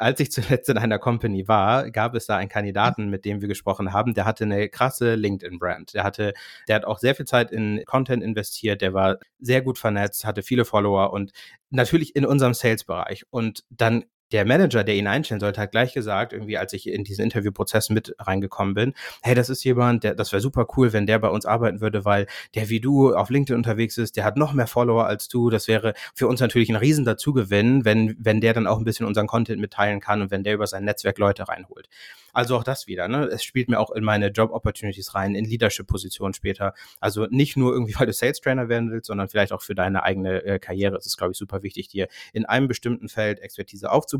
als 0.00 0.18
ich 0.18 0.32
zuletzt 0.32 0.68
in 0.70 0.78
einer 0.78 0.98
Company 0.98 1.46
war, 1.46 1.90
gab 1.90 2.14
es 2.14 2.26
da 2.26 2.36
einen 2.36 2.48
Kandidaten, 2.48 3.10
mit 3.10 3.24
dem 3.26 3.42
wir 3.42 3.48
gesprochen 3.48 3.92
haben, 3.92 4.14
der 4.14 4.24
hatte 4.24 4.44
eine 4.44 4.68
krasse 4.70 5.14
LinkedIn-Brand. 5.14 5.92
Der 5.94 6.04
hatte, 6.04 6.32
der 6.68 6.76
hat 6.76 6.84
auch 6.86 6.98
sehr 6.98 7.14
viel 7.14 7.26
Zeit 7.26 7.50
in 7.50 7.82
Content 7.84 8.22
investiert, 8.22 8.80
der 8.80 8.94
war 8.94 9.18
sehr 9.40 9.60
gut 9.60 9.78
vernetzt, 9.78 10.24
hatte 10.24 10.42
viele 10.42 10.64
Follower 10.64 11.12
und 11.12 11.32
natürlich 11.68 12.16
in 12.16 12.24
unserem 12.24 12.54
Sales-Bereich. 12.54 13.24
Und 13.30 13.64
dann 13.68 14.04
der 14.32 14.44
Manager, 14.44 14.84
der 14.84 14.94
ihn 14.94 15.06
einstellen 15.06 15.40
sollte, 15.40 15.60
hat 15.60 15.72
gleich 15.72 15.92
gesagt, 15.92 16.32
irgendwie, 16.32 16.58
als 16.58 16.72
ich 16.72 16.88
in 16.88 17.04
diesen 17.04 17.24
Interviewprozess 17.24 17.90
mit 17.90 18.14
reingekommen 18.18 18.74
bin, 18.74 18.94
hey, 19.22 19.34
das 19.34 19.50
ist 19.50 19.64
jemand, 19.64 20.04
der, 20.04 20.14
das 20.14 20.32
wäre 20.32 20.40
super 20.40 20.66
cool, 20.76 20.92
wenn 20.92 21.06
der 21.06 21.18
bei 21.18 21.28
uns 21.28 21.46
arbeiten 21.46 21.80
würde, 21.80 22.04
weil 22.04 22.26
der 22.54 22.68
wie 22.68 22.80
du 22.80 23.14
auf 23.14 23.30
LinkedIn 23.30 23.56
unterwegs 23.56 23.98
ist, 23.98 24.16
der 24.16 24.24
hat 24.24 24.36
noch 24.36 24.52
mehr 24.52 24.66
Follower 24.66 25.06
als 25.06 25.28
du. 25.28 25.50
Das 25.50 25.68
wäre 25.68 25.94
für 26.14 26.26
uns 26.28 26.40
natürlich 26.40 26.70
ein 26.70 26.76
Riesen 26.76 27.04
dazugewinn, 27.04 27.84
wenn, 27.84 28.16
wenn 28.18 28.40
der 28.40 28.54
dann 28.54 28.66
auch 28.66 28.78
ein 28.78 28.84
bisschen 28.84 29.06
unseren 29.06 29.26
Content 29.26 29.60
mitteilen 29.60 30.00
kann 30.00 30.22
und 30.22 30.30
wenn 30.30 30.44
der 30.44 30.54
über 30.54 30.66
sein 30.66 30.84
Netzwerk 30.84 31.18
Leute 31.18 31.48
reinholt. 31.48 31.88
Also 32.32 32.56
auch 32.56 32.64
das 32.64 32.86
wieder, 32.86 33.08
ne? 33.08 33.24
Es 33.24 33.42
spielt 33.42 33.68
mir 33.68 33.80
auch 33.80 33.90
in 33.90 34.04
meine 34.04 34.28
Job-Opportunities 34.28 35.14
rein, 35.14 35.34
in 35.34 35.44
Leadership-Positionen 35.44 36.34
später. 36.34 36.74
Also 37.00 37.26
nicht 37.30 37.56
nur 37.56 37.72
irgendwie, 37.72 37.94
weil 37.98 38.06
du 38.06 38.12
Sales-Trainer 38.12 38.68
werden 38.68 38.90
willst, 38.90 39.06
sondern 39.06 39.28
vielleicht 39.28 39.52
auch 39.52 39.62
für 39.62 39.74
deine 39.74 40.02
eigene 40.02 40.44
äh, 40.44 40.58
Karriere. 40.58 40.96
Es 40.96 41.06
ist, 41.06 41.16
glaube 41.16 41.32
ich, 41.32 41.38
super 41.38 41.62
wichtig, 41.62 41.88
dir 41.88 42.08
in 42.32 42.44
einem 42.46 42.68
bestimmten 42.68 43.08
Feld 43.08 43.40
Expertise 43.40 43.90
aufzubauen, 43.90 44.19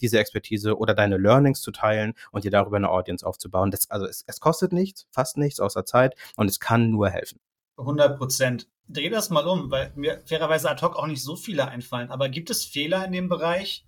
diese 0.00 0.18
Expertise 0.18 0.76
oder 0.76 0.94
deine 0.94 1.16
Learnings 1.16 1.60
zu 1.60 1.70
teilen 1.70 2.14
und 2.30 2.44
dir 2.44 2.50
darüber 2.50 2.76
eine 2.76 2.90
Audience 2.90 3.26
aufzubauen. 3.26 3.70
Das, 3.70 3.90
also 3.90 4.06
es, 4.06 4.24
es 4.26 4.40
kostet 4.40 4.72
nichts, 4.72 5.06
fast 5.10 5.36
nichts 5.36 5.60
außer 5.60 5.84
Zeit 5.84 6.14
und 6.36 6.48
es 6.48 6.60
kann 6.60 6.90
nur 6.90 7.10
helfen. 7.10 7.40
100 7.78 8.18
Prozent. 8.18 8.68
Dreh 8.88 9.10
das 9.10 9.30
mal 9.30 9.46
um, 9.46 9.70
weil 9.70 9.92
mir 9.96 10.22
fairerweise 10.26 10.70
ad 10.70 10.84
hoc 10.84 10.96
auch 10.96 11.06
nicht 11.06 11.22
so 11.22 11.36
viele 11.36 11.68
einfallen. 11.68 12.10
Aber 12.10 12.28
gibt 12.28 12.50
es 12.50 12.64
Fehler 12.64 13.04
in 13.04 13.12
dem 13.12 13.28
Bereich, 13.28 13.84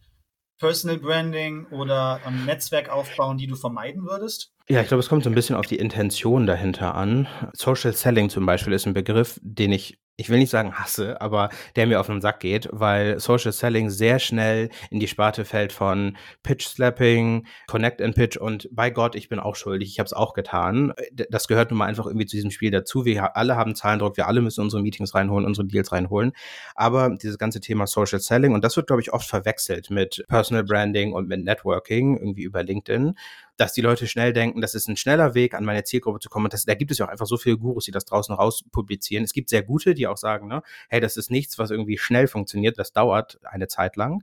Personal 0.59 0.99
Branding 0.99 1.67
oder 1.67 2.21
ähm, 2.27 2.45
Netzwerk 2.45 2.89
aufbauen, 2.89 3.39
die 3.39 3.47
du 3.47 3.55
vermeiden 3.55 4.05
würdest? 4.05 4.53
Ja, 4.69 4.83
ich 4.83 4.89
glaube, 4.89 5.01
es 5.01 5.09
kommt 5.09 5.25
so 5.25 5.31
ein 5.31 5.35
bisschen 5.35 5.57
auf 5.57 5.67
die 5.67 5.79
Intention 5.79 6.47
dahinter 6.47 6.95
an. 6.95 7.29
Social 7.55 7.93
Selling 7.93 8.29
zum 8.29 8.45
Beispiel 8.45 8.73
ist 8.73 8.87
ein 8.87 8.93
Begriff, 8.93 9.39
den 9.41 9.73
ich 9.73 9.99
ich 10.21 10.29
will 10.29 10.39
nicht 10.39 10.51
sagen 10.51 10.75
hasse, 10.75 11.21
aber 11.21 11.49
der 11.77 11.87
mir 11.87 12.01
auf 12.01 12.09
den 12.09 12.21
Sack 12.21 12.41
geht, 12.41 12.69
weil 12.73 13.21
Social 13.21 13.53
Selling 13.53 13.89
sehr 13.89 14.19
schnell 14.19 14.69
in 14.91 14.99
die 14.99 15.07
Sparte 15.07 15.45
fällt 15.45 15.73
von 15.73 16.17
Pitch 16.43 16.67
Slapping, 16.67 17.47
Connect 17.69 18.03
and 18.03 18.17
Pitch 18.17 18.37
und 18.37 18.69
bei 18.73 18.91
Gott, 18.91 19.15
ich 19.15 19.29
bin 19.29 19.39
auch 19.39 19.55
schuldig, 19.55 19.91
ich 19.91 20.01
habe 20.01 20.09
es 20.09 20.13
auch 20.13 20.35
getan. 20.35 20.93
Das 21.31 21.47
gehört 21.47 21.71
nun 21.71 21.79
mal 21.79 21.87
einfach 21.87 22.07
irgendwie 22.07 22.27
zu 22.27 22.37
diesem 22.37 22.51
Spiel 22.51 22.73
dazu. 22.73 23.05
Wir 23.05 23.37
alle 23.37 23.55
haben 23.55 23.77
Zahlendruck, 23.77 24.17
wir 24.17 24.27
alle 24.27 24.41
müssen 24.41 24.61
unsere 24.61 24.83
Meetings 24.83 25.15
reinholen, 25.15 25.47
unsere 25.47 25.69
Deals 25.69 25.93
reinholen. 25.93 26.33
Aber 26.75 27.11
dieses 27.11 27.39
ganze 27.39 27.61
Thema 27.61 27.87
Social 27.87 28.19
Selling 28.19 28.55
und 28.55 28.65
das 28.65 28.77
wird, 28.77 28.89
glaube 28.89 29.01
ich, 29.01 29.13
oft 29.13 29.29
verwechselt 29.29 29.89
mit 29.89 30.25
Personal 30.27 30.65
Branding 30.65 31.13
und 31.13 31.29
mit 31.29 31.45
Networking 31.45 32.19
irgendwie 32.19 32.43
über 32.43 32.65
LinkedIn 32.65 33.15
dass 33.59 33.73
die 33.73 33.81
Leute 33.81 34.07
schnell 34.07 34.33
denken, 34.33 34.61
das 34.61 34.75
ist 34.75 34.89
ein 34.89 34.97
schneller 34.97 35.35
Weg, 35.35 35.55
an 35.55 35.65
meine 35.65 35.85
Zielgruppe 35.85 36.21
zu 36.21 36.29
kommen. 36.29 36.47
Und 36.47 36.53
das, 36.55 36.65
da 36.65 36.75
gibt 36.75 36.91
es 36.91 36.99
ja 36.99 37.07
auch 37.07 37.11
einfach 37.11 37.27
so 37.27 37.37
viele 37.37 37.59
Gurus, 37.59 37.85
die 37.85 37.91
das 37.91 38.05
draußen 38.05 38.35
raus 38.35 38.65
publizieren. 38.73 39.25
Es 39.25 39.33
gibt 39.33 39.51
sehr 39.51 39.63
gute, 39.63 39.95
die 39.95 40.07
auch 40.07 40.17
sagen, 40.17 40.49
ne, 40.49 40.63
hey, 40.89 41.01
das 41.01 41.17
ist 41.17 41.31
nichts, 41.31 41.59
was 41.59 41.71
irgendwie 41.71 41.99
schnell 41.99 42.29
funktioniert, 42.29 42.79
das 42.79 42.93
dauert 42.93 43.39
eine 43.45 43.69
Zeit 43.69 43.97
lang. 43.97 44.23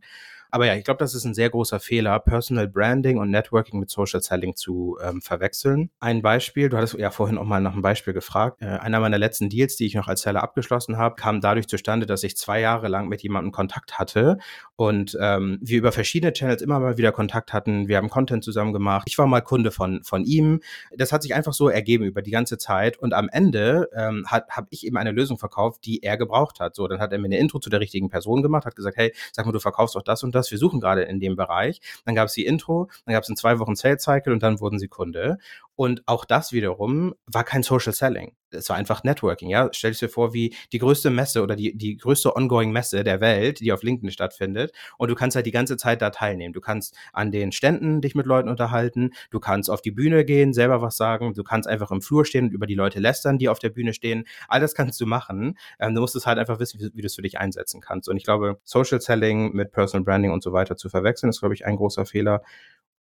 Aber 0.56 0.66
ja, 0.68 0.76
ich 0.76 0.86
glaube, 0.86 1.00
das 1.00 1.14
ist 1.14 1.26
ein 1.26 1.34
sehr 1.34 1.50
großer 1.50 1.82
Fehler, 1.82 2.18
Personal 2.20 2.70
Branding 2.70 3.18
und 3.18 3.30
Networking 3.30 3.78
mit 3.78 3.90
Social 3.90 4.22
Selling 4.22 4.56
zu 4.56 4.98
ähm, 5.04 5.22
verwechseln. 5.22 5.90
Ein 6.00 6.22
Beispiel, 6.22 6.70
du 6.70 6.78
hattest 6.78 6.94
ja 6.94 7.12
vorhin 7.12 7.38
auch 7.38 7.44
mal 7.44 7.60
nach 7.60 7.74
einem 7.74 7.82
Beispiel 7.82 8.14
gefragt. 8.14 8.62
Äh, 8.62 8.68
einer 8.68 9.02
meiner 9.02 9.18
letzten 9.18 9.50
Deals, 9.50 9.76
die 9.76 9.86
ich 9.86 9.96
noch 9.96 10.08
als 10.08 10.22
Seller 10.22 10.44
abgeschlossen 10.44 10.98
habe, 10.98 11.16
kam 11.16 11.42
dadurch 11.42 11.68
zustande, 11.68 12.06
dass 12.06 12.24
ich 12.24 12.38
zwei 12.38 12.62
Jahre 12.62 12.88
lang 12.88 13.10
mit 13.10 13.22
jemandem 13.22 13.52
Kontakt 13.52 14.00
hatte 14.00 14.38
und 14.78 15.18
ähm, 15.20 15.60
wir 15.62 15.78
über 15.78 15.92
verschiedene 15.92 16.32
Channels 16.32 16.62
immer 16.62 16.80
mal 16.80 16.98
wieder 16.98 17.12
Kontakt 17.12 17.52
hatten. 17.52 17.88
Wir 17.90 17.98
haben 17.98 18.10
Content 18.10 18.44
zusammen 18.44 18.72
gemacht. 18.72 19.04
Ich 19.08 19.18
war 19.18 19.28
mal 19.28 19.42
Kunde 19.42 19.72
von, 19.72 20.04
von 20.04 20.24
ihm. 20.24 20.62
Das 20.96 21.12
hat 21.12 21.24
sich 21.24 21.36
einfach 21.36 21.54
so 21.54 21.68
ergeben 21.68 22.06
über 22.06 22.22
die 22.22 22.32
ganze 22.32 22.58
Zeit 22.58 22.98
und 22.98 23.14
am 23.14 23.28
Ende 23.30 23.90
ähm, 23.94 24.26
habe 24.30 24.68
ich 24.70 24.86
ihm 24.86 24.96
eine 24.96 25.12
Lösung 25.12 25.38
verkauft, 25.38 25.86
die 25.86 26.02
er 26.02 26.16
gebraucht 26.16 26.62
hat. 26.62 26.76
So, 26.76 26.88
dann 26.88 27.00
hat 27.00 27.12
er 27.12 27.20
mir 27.20 27.26
eine 27.26 27.38
Intro 27.38 27.60
zu 27.60 27.70
der 27.70 27.82
richtigen 27.82 28.10
Person 28.10 28.42
gemacht, 28.42 28.66
hat 28.66 28.76
gesagt, 28.76 28.96
hey, 28.96 29.14
sag 29.34 29.46
mal, 29.46 29.52
du 29.52 29.60
verkaufst 29.60 29.96
doch 29.96 30.02
das 30.02 30.24
und 30.24 30.34
das 30.34 30.46
das, 30.46 30.52
wir 30.52 30.58
suchen 30.58 30.80
gerade 30.80 31.04
in 31.04 31.20
dem 31.20 31.36
Bereich. 31.36 31.82
Dann 32.06 32.16
gab 32.16 32.28
es 32.28 32.34
die 32.34 32.46
Intro, 32.46 32.90
dann 33.06 33.14
gab 33.14 33.24
es 33.24 33.30
in 33.30 33.36
zwei 33.36 33.60
Wochen 33.60 33.76
Sales 33.76 34.04
Cycle 34.04 34.34
und 34.34 34.44
dann 34.44 34.60
wurden 34.60 34.80
sie 34.80 34.88
Kunde. 34.88 35.38
Und 35.76 36.04
auch 36.06 36.24
das 36.24 36.54
wiederum 36.54 37.16
war 37.26 37.44
kein 37.44 37.62
Social 37.62 37.94
Selling. 37.94 38.34
Es 38.52 38.70
war 38.70 38.78
einfach 38.78 39.04
Networking, 39.04 39.50
ja. 39.50 39.68
Stell 39.74 39.92
dir 39.92 40.08
vor, 40.08 40.34
wie 40.34 40.56
die 40.72 40.78
größte 40.80 41.10
Messe 41.10 41.44
oder 41.44 41.58
die, 41.58 41.78
die 41.78 41.98
größte 41.98 42.34
ongoing 42.34 42.72
Messe 42.72 43.04
der 43.04 43.20
Welt, 43.20 43.60
die 43.60 43.74
auf 43.74 43.84
LinkedIn 43.84 44.12
stattfindet. 44.12 44.72
Und 44.98 45.10
du 45.10 45.16
kannst 45.16 45.36
halt 45.36 45.46
die 45.46 45.52
ganze 45.52 45.76
Zeit 45.76 46.02
da 46.02 46.12
teilnehmen. 46.12 46.54
Du 46.54 46.62
kannst 46.62 46.96
an 47.12 47.32
den 47.32 47.52
Ständen 47.52 48.00
dich 48.00 48.16
mit 48.16 48.26
Leuten 48.26 48.48
unterhalten. 48.48 49.12
Du 49.32 49.42
kannst 49.42 49.70
auf 49.70 49.82
die 49.82 49.92
Bühne 49.92 50.24
gehen, 50.24 50.54
selber 50.54 50.82
was 50.82 50.96
sagen. 50.96 51.34
Du 51.34 51.44
kannst 51.44 51.68
einfach 51.68 51.92
im 51.92 52.02
Flur 52.02 52.24
stehen 52.26 52.46
und 52.46 52.52
über 52.54 52.68
die 52.68 52.76
Leute 52.76 53.00
lästern, 53.00 53.38
die 53.38 53.50
auf 53.50 53.60
der 53.60 53.70
Bühne 53.70 53.94
stehen. 53.94 54.24
All 54.48 54.62
das 54.62 54.76
kannst 54.76 55.02
du 55.02 55.06
machen. 55.06 55.58
Ähm, 55.80 55.94
du 55.94 56.00
musst 56.00 56.16
es 56.16 56.26
halt 56.26 56.40
einfach 56.40 56.60
wissen, 56.60 56.80
wie, 56.80 56.92
wie 56.94 57.02
du 57.02 57.08
es 57.08 57.16
für 57.16 57.22
dich 57.22 57.38
einsetzen 57.38 57.82
kannst. 57.82 58.08
Und 58.08 58.16
ich 58.16 58.24
glaube, 58.24 58.60
Social 58.64 59.02
Selling 59.02 59.52
mit 59.52 59.72
Personal 59.74 60.06
Branding 60.06 60.32
und 60.32 60.42
so 60.42 60.54
weiter 60.54 60.78
zu 60.78 60.88
verwechseln, 60.88 61.30
ist, 61.30 61.40
glaube 61.42 61.54
ich, 61.54 61.66
ein 61.66 61.76
großer 61.76 62.06
Fehler. 62.06 62.42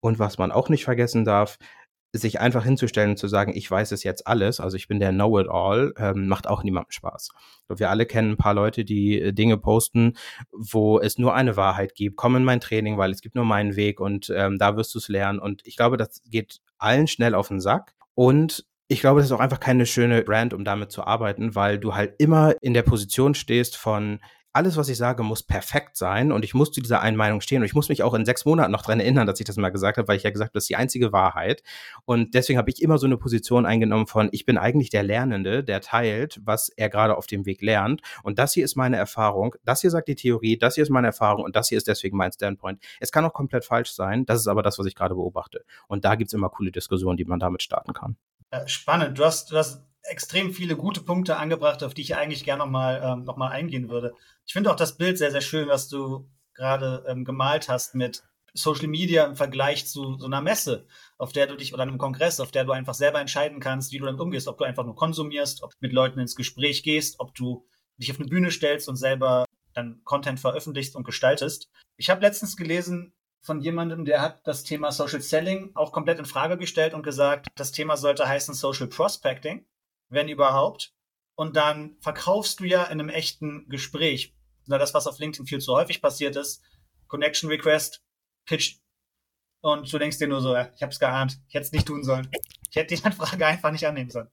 Und 0.01 0.19
was 0.19 0.37
man 0.37 0.51
auch 0.51 0.69
nicht 0.69 0.83
vergessen 0.83 1.25
darf, 1.25 1.57
sich 2.17 2.39
einfach 2.39 2.63
hinzustellen 2.63 3.11
und 3.11 3.17
zu 3.17 3.27
sagen, 3.27 3.53
ich 3.55 3.69
weiß 3.69 3.91
es 3.91 4.03
jetzt 4.03 4.27
alles, 4.27 4.59
also 4.59 4.77
ich 4.77 4.87
bin 4.87 4.99
der 4.99 5.11
Know-it-all, 5.11 5.93
ähm, 5.97 6.27
macht 6.27 6.47
auch 6.47 6.63
niemandem 6.63 6.91
Spaß. 6.91 7.29
Wir 7.69 7.89
alle 7.89 8.05
kennen 8.05 8.31
ein 8.31 8.37
paar 8.37 8.53
Leute, 8.53 8.85
die 8.85 9.19
äh, 9.19 9.33
Dinge 9.33 9.57
posten, 9.57 10.13
wo 10.51 10.99
es 10.99 11.17
nur 11.17 11.33
eine 11.33 11.57
Wahrheit 11.57 11.95
gibt. 11.95 12.15
Komm 12.15 12.35
in 12.35 12.43
mein 12.43 12.61
Training, 12.61 12.97
weil 12.97 13.11
es 13.11 13.21
gibt 13.21 13.35
nur 13.35 13.45
meinen 13.45 13.75
Weg 13.75 13.99
und 13.99 14.31
ähm, 14.35 14.57
da 14.57 14.77
wirst 14.77 14.93
du 14.95 14.99
es 14.99 15.07
lernen. 15.07 15.39
Und 15.39 15.61
ich 15.65 15.75
glaube, 15.75 15.97
das 15.97 16.21
geht 16.29 16.61
allen 16.77 17.07
schnell 17.07 17.35
auf 17.35 17.49
den 17.49 17.59
Sack. 17.59 17.93
Und 18.13 18.65
ich 18.87 19.01
glaube, 19.01 19.19
das 19.19 19.27
ist 19.27 19.33
auch 19.33 19.39
einfach 19.39 19.59
keine 19.59 19.85
schöne 19.85 20.21
Brand, 20.21 20.53
um 20.53 20.63
damit 20.63 20.91
zu 20.91 21.03
arbeiten, 21.03 21.55
weil 21.55 21.79
du 21.79 21.95
halt 21.95 22.15
immer 22.19 22.53
in 22.61 22.73
der 22.73 22.83
Position 22.83 23.33
stehst 23.33 23.77
von, 23.77 24.19
alles, 24.55 24.77
was 24.77 24.87
ich 24.87 24.97
sage, 24.97 25.21
muss 25.21 25.43
perfekt 25.43 25.97
sein 25.97 26.31
und 26.31 26.45
ich 26.45 26.53
muss 26.53 26.71
zu 26.71 26.79
dieser 26.79 27.01
einen 27.01 27.17
Meinung 27.17 27.41
stehen 27.41 27.61
und 27.61 27.65
ich 27.65 27.73
muss 27.73 27.89
mich 27.89 28.03
auch 28.03 28.13
in 28.13 28.23
sechs 28.23 28.45
Monaten 28.45 28.71
noch 28.71 28.83
dran 28.83 29.01
erinnern, 29.01 29.27
dass 29.27 29.39
ich 29.39 29.45
das 29.45 29.57
mal 29.57 29.69
gesagt 29.69 29.97
habe, 29.97 30.07
weil 30.07 30.15
ich 30.15 30.23
ja 30.23 30.29
gesagt 30.29 30.51
habe, 30.51 30.53
das 30.53 30.63
ist 30.63 30.69
die 30.69 30.77
einzige 30.77 31.11
Wahrheit. 31.11 31.61
Und 32.05 32.33
deswegen 32.33 32.57
habe 32.57 32.69
ich 32.69 32.81
immer 32.81 32.97
so 32.97 33.05
eine 33.05 33.17
Position 33.17 33.65
eingenommen 33.65 34.07
von, 34.07 34.29
ich 34.31 34.45
bin 34.45 34.57
eigentlich 34.57 34.89
der 34.89 35.03
Lernende, 35.03 35.61
der 35.61 35.81
teilt, 35.81 36.39
was 36.43 36.69
er 36.69 36.89
gerade 36.89 37.17
auf 37.17 37.27
dem 37.27 37.45
Weg 37.45 37.61
lernt. 37.61 38.01
Und 38.23 38.39
das 38.39 38.53
hier 38.53 38.63
ist 38.63 38.77
meine 38.77 38.95
Erfahrung, 38.95 39.55
das 39.65 39.81
hier 39.81 39.91
sagt 39.91 40.07
die 40.07 40.15
Theorie, 40.15 40.57
das 40.57 40.75
hier 40.75 40.83
ist 40.83 40.89
meine 40.89 41.07
Erfahrung 41.07 41.43
und 41.43 41.57
das 41.57 41.67
hier 41.67 41.77
ist 41.77 41.89
deswegen 41.89 42.15
mein 42.15 42.31
Standpoint. 42.31 42.81
Es 43.01 43.11
kann 43.11 43.25
auch 43.25 43.33
komplett 43.33 43.65
falsch 43.65 43.91
sein, 43.91 44.25
das 44.25 44.39
ist 44.39 44.47
aber 44.47 44.63
das, 44.63 44.79
was 44.79 44.85
ich 44.85 44.95
gerade 44.95 45.15
beobachte. 45.15 45.65
Und 45.89 46.05
da 46.05 46.15
gibt 46.15 46.29
es 46.29 46.33
immer 46.33 46.49
coole 46.49 46.71
Diskussionen, 46.71 47.17
die 47.17 47.25
man 47.25 47.39
damit 47.39 47.61
starten 47.61 47.91
kann. 47.91 48.15
Spannend. 48.67 49.19
Du 49.19 49.25
hast, 49.25 49.51
du 49.51 49.57
hast 49.57 49.83
extrem 50.07 50.51
viele 50.51 50.75
gute 50.75 51.01
Punkte 51.01 51.37
angebracht, 51.37 51.83
auf 51.83 51.93
die 51.93 52.01
ich 52.01 52.15
eigentlich 52.15 52.43
gerne 52.43 52.63
nochmal 52.63 53.01
ähm, 53.03 53.23
noch 53.23 53.37
eingehen 53.37 53.89
würde. 53.89 54.13
Ich 54.45 54.53
finde 54.53 54.71
auch 54.71 54.75
das 54.75 54.97
Bild 54.97 55.17
sehr, 55.17 55.31
sehr 55.31 55.41
schön, 55.41 55.67
was 55.67 55.87
du 55.87 56.29
gerade 56.53 57.03
ähm, 57.07 57.25
gemalt 57.25 57.69
hast 57.69 57.95
mit 57.95 58.23
Social 58.53 58.87
Media 58.87 59.25
im 59.25 59.35
Vergleich 59.35 59.85
zu 59.85 60.17
so 60.17 60.25
einer 60.25 60.41
Messe, 60.41 60.87
auf 61.17 61.33
der 61.33 61.47
du 61.47 61.57
dich 61.57 61.73
oder 61.73 61.83
einem 61.83 61.97
Kongress, 61.97 62.39
auf 62.39 62.51
der 62.51 62.63
du 62.63 62.71
einfach 62.71 62.93
selber 62.93 63.19
entscheiden 63.19 63.59
kannst, 63.59 63.91
wie 63.91 63.97
du 63.97 64.05
damit 64.05 64.21
umgehst, 64.21 64.47
ob 64.47 64.57
du 64.57 64.63
einfach 64.63 64.85
nur 64.85 64.95
konsumierst, 64.95 65.61
ob 65.61 65.71
du 65.71 65.77
mit 65.81 65.91
Leuten 65.91 66.19
ins 66.19 66.35
Gespräch 66.35 66.81
gehst, 66.83 67.19
ob 67.19 67.35
du 67.35 67.65
dich 67.97 68.11
auf 68.11 68.19
eine 68.19 68.29
Bühne 68.29 68.51
stellst 68.51 68.87
und 68.87 68.95
selber 68.95 69.45
dann 69.73 70.01
Content 70.05 70.39
veröffentlichst 70.39 70.95
und 70.95 71.03
gestaltest. 71.03 71.69
Ich 71.97 72.09
habe 72.09 72.21
letztens 72.21 72.55
gelesen 72.55 73.13
von 73.41 73.59
jemandem, 73.59 74.05
der 74.05 74.21
hat 74.21 74.47
das 74.47 74.63
Thema 74.63 74.91
Social 74.91 75.21
Selling 75.21 75.71
auch 75.75 75.91
komplett 75.91 76.19
in 76.19 76.25
Frage 76.25 76.57
gestellt 76.57 76.93
und 76.93 77.03
gesagt, 77.03 77.47
das 77.55 77.73
Thema 77.73 77.97
sollte 77.97 78.27
heißen 78.27 78.53
Social 78.53 78.87
Prospecting 78.87 79.65
wenn 80.09 80.29
überhaupt. 80.29 80.93
Und 81.35 81.55
dann 81.55 81.97
verkaufst 81.99 82.59
du 82.59 82.63
ja 82.63 82.83
in 82.85 82.99
einem 82.99 83.09
echten 83.09 83.67
Gespräch. 83.69 84.33
Na, 84.67 84.77
das, 84.77 84.93
was 84.93 85.07
auf 85.07 85.19
LinkedIn 85.19 85.45
viel 85.45 85.59
zu 85.59 85.73
häufig 85.73 86.01
passiert 86.01 86.35
ist, 86.35 86.63
Connection 87.07 87.49
Request, 87.49 88.01
Pitch. 88.45 88.77
Und 89.61 89.91
du 89.91 89.97
denkst 89.97 90.17
dir 90.17 90.27
nur 90.27 90.41
so, 90.41 90.55
ich 90.55 90.81
hab's 90.81 90.99
geahnt, 90.99 91.39
ich 91.47 91.55
hätte 91.55 91.65
es 91.65 91.71
nicht 91.71 91.87
tun 91.87 92.03
sollen. 92.03 92.29
Ich 92.69 92.75
hätte 92.75 92.95
die 92.95 93.03
Anfrage 93.03 93.45
einfach 93.45 93.71
nicht 93.71 93.85
annehmen 93.87 94.09
sollen. 94.09 94.29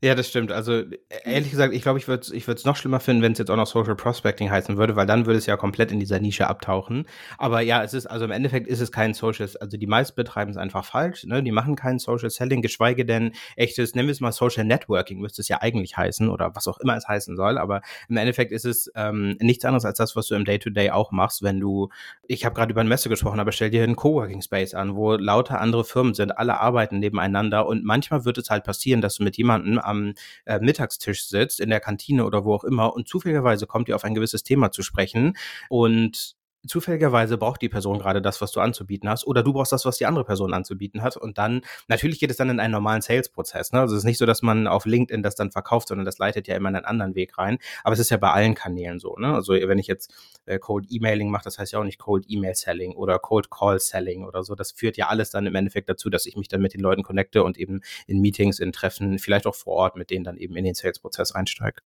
Ja, 0.00 0.14
das 0.14 0.28
stimmt. 0.28 0.52
Also 0.52 0.74
e-, 0.74 0.98
ehrlich 1.24 1.50
gesagt, 1.50 1.74
ich 1.74 1.82
glaube, 1.82 1.98
ich 1.98 2.06
würde 2.06 2.22
es 2.22 2.30
ich 2.30 2.46
noch 2.64 2.76
schlimmer 2.76 3.00
finden, 3.00 3.20
wenn 3.20 3.32
es 3.32 3.38
jetzt 3.38 3.50
auch 3.50 3.56
noch 3.56 3.66
Social 3.66 3.96
Prospecting 3.96 4.48
heißen 4.48 4.76
würde, 4.76 4.94
weil 4.94 5.06
dann 5.06 5.26
würde 5.26 5.38
es 5.38 5.46
ja 5.46 5.56
komplett 5.56 5.90
in 5.90 5.98
dieser 5.98 6.20
Nische 6.20 6.46
abtauchen. 6.46 7.04
Aber 7.36 7.62
ja, 7.62 7.82
es 7.82 7.94
ist, 7.94 8.06
also 8.06 8.24
im 8.24 8.30
Endeffekt 8.30 8.68
ist 8.68 8.80
es 8.80 8.92
kein 8.92 9.12
Social, 9.12 9.48
also 9.60 9.76
die 9.76 9.86
meisten 9.88 10.14
betreiben 10.14 10.52
es 10.52 10.56
einfach 10.56 10.84
falsch, 10.84 11.24
ne? 11.24 11.42
Die 11.42 11.50
machen 11.50 11.74
kein 11.74 11.98
Social 11.98 12.30
Selling, 12.30 12.62
geschweige 12.62 13.04
denn 13.04 13.32
echtes, 13.56 13.96
nennen 13.96 14.06
wir 14.06 14.12
es 14.12 14.20
mal 14.20 14.30
Social 14.30 14.64
Networking, 14.64 15.18
müsste 15.18 15.42
es 15.42 15.48
ja 15.48 15.62
eigentlich 15.62 15.96
heißen 15.96 16.28
oder 16.28 16.54
was 16.54 16.68
auch 16.68 16.78
immer 16.78 16.96
es 16.96 17.08
heißen 17.08 17.34
soll. 17.34 17.58
Aber 17.58 17.80
im 18.08 18.18
Endeffekt 18.18 18.52
ist 18.52 18.66
es 18.66 18.92
ähm, 18.94 19.36
nichts 19.40 19.64
anderes 19.64 19.84
als 19.84 19.98
das, 19.98 20.14
was 20.14 20.28
du 20.28 20.36
im 20.36 20.44
Day-to-Day 20.44 20.90
-Day 20.90 20.92
auch 20.92 21.10
machst, 21.10 21.42
wenn 21.42 21.58
du, 21.58 21.88
ich 22.28 22.44
habe 22.44 22.54
gerade 22.54 22.70
über 22.70 22.82
ein 22.82 22.88
Messe 22.88 23.08
gesprochen, 23.08 23.40
aber 23.40 23.50
stell 23.50 23.70
dir 23.70 23.82
einen 23.82 23.96
Coworking 23.96 24.42
Space 24.42 24.74
an, 24.74 24.94
wo 24.94 25.14
lauter 25.14 25.60
andere 25.60 25.82
Firmen 25.84 26.14
sind, 26.14 26.38
alle 26.38 26.60
arbeiten 26.60 27.00
nebeneinander 27.00 27.66
und 27.66 27.84
manchmal 27.84 28.24
wird 28.24 28.38
es 28.38 28.48
halt 28.48 28.62
passieren, 28.62 29.00
dass 29.00 29.16
du 29.16 29.24
mit 29.24 29.36
jemandem 29.36 29.87
am 29.88 30.14
äh, 30.44 30.58
Mittagstisch 30.60 31.26
sitzt, 31.26 31.60
in 31.60 31.70
der 31.70 31.80
Kantine 31.80 32.24
oder 32.24 32.44
wo 32.44 32.54
auch 32.54 32.64
immer 32.64 32.94
und 32.94 33.08
zufälligerweise 33.08 33.66
kommt 33.66 33.88
ihr 33.88 33.96
auf 33.96 34.04
ein 34.04 34.14
gewisses 34.14 34.42
Thema 34.42 34.70
zu 34.70 34.82
sprechen 34.82 35.36
und 35.68 36.37
zufälligerweise 36.66 37.38
braucht 37.38 37.62
die 37.62 37.68
Person 37.68 37.98
gerade 37.98 38.20
das, 38.20 38.40
was 38.40 38.52
du 38.52 38.60
anzubieten 38.60 39.08
hast, 39.08 39.26
oder 39.26 39.42
du 39.42 39.52
brauchst 39.52 39.72
das, 39.72 39.84
was 39.84 39.98
die 39.98 40.06
andere 40.06 40.24
Person 40.24 40.52
anzubieten 40.52 41.02
hat. 41.02 41.16
Und 41.16 41.38
dann, 41.38 41.62
natürlich 41.86 42.18
geht 42.18 42.30
es 42.30 42.36
dann 42.36 42.50
in 42.50 42.60
einen 42.60 42.72
normalen 42.72 43.00
Sales-Prozess. 43.00 43.72
Ne? 43.72 43.80
Also 43.80 43.94
es 43.94 44.00
ist 44.00 44.04
nicht 44.04 44.18
so, 44.18 44.26
dass 44.26 44.42
man 44.42 44.66
auf 44.66 44.84
LinkedIn 44.84 45.22
das 45.22 45.34
dann 45.34 45.50
verkauft, 45.50 45.88
sondern 45.88 46.04
das 46.04 46.18
leitet 46.18 46.48
ja 46.48 46.56
immer 46.56 46.68
in 46.68 46.76
einen 46.76 46.84
anderen 46.84 47.14
Weg 47.14 47.38
rein. 47.38 47.58
Aber 47.84 47.92
es 47.92 47.98
ist 47.98 48.10
ja 48.10 48.16
bei 48.16 48.30
allen 48.30 48.54
Kanälen 48.54 48.98
so. 48.98 49.14
Ne? 49.16 49.32
Also 49.32 49.52
wenn 49.52 49.78
ich 49.78 49.86
jetzt 49.86 50.12
äh, 50.46 50.58
Cold 50.58 50.86
Emailing 50.90 51.30
mache, 51.30 51.44
das 51.44 51.58
heißt 51.58 51.72
ja 51.72 51.78
auch 51.78 51.84
nicht 51.84 51.98
Cold 51.98 52.24
Email 52.28 52.54
Selling 52.54 52.94
oder 52.94 53.18
Cold 53.18 53.50
Call 53.50 53.78
Selling 53.78 54.24
oder 54.24 54.42
so. 54.42 54.54
Das 54.54 54.72
führt 54.72 54.96
ja 54.96 55.08
alles 55.08 55.30
dann 55.30 55.46
im 55.46 55.54
Endeffekt 55.54 55.88
dazu, 55.88 56.10
dass 56.10 56.26
ich 56.26 56.36
mich 56.36 56.48
dann 56.48 56.60
mit 56.60 56.74
den 56.74 56.80
Leuten 56.80 57.02
connecte 57.02 57.44
und 57.44 57.56
eben 57.58 57.80
in 58.06 58.20
Meetings, 58.20 58.58
in 58.58 58.72
Treffen, 58.72 59.18
vielleicht 59.18 59.46
auch 59.46 59.54
vor 59.54 59.74
Ort 59.74 59.96
mit 59.96 60.10
denen 60.10 60.24
dann 60.24 60.36
eben 60.36 60.56
in 60.56 60.64
den 60.64 60.74
Sales-Prozess 60.74 61.32
einsteige. 61.32 61.80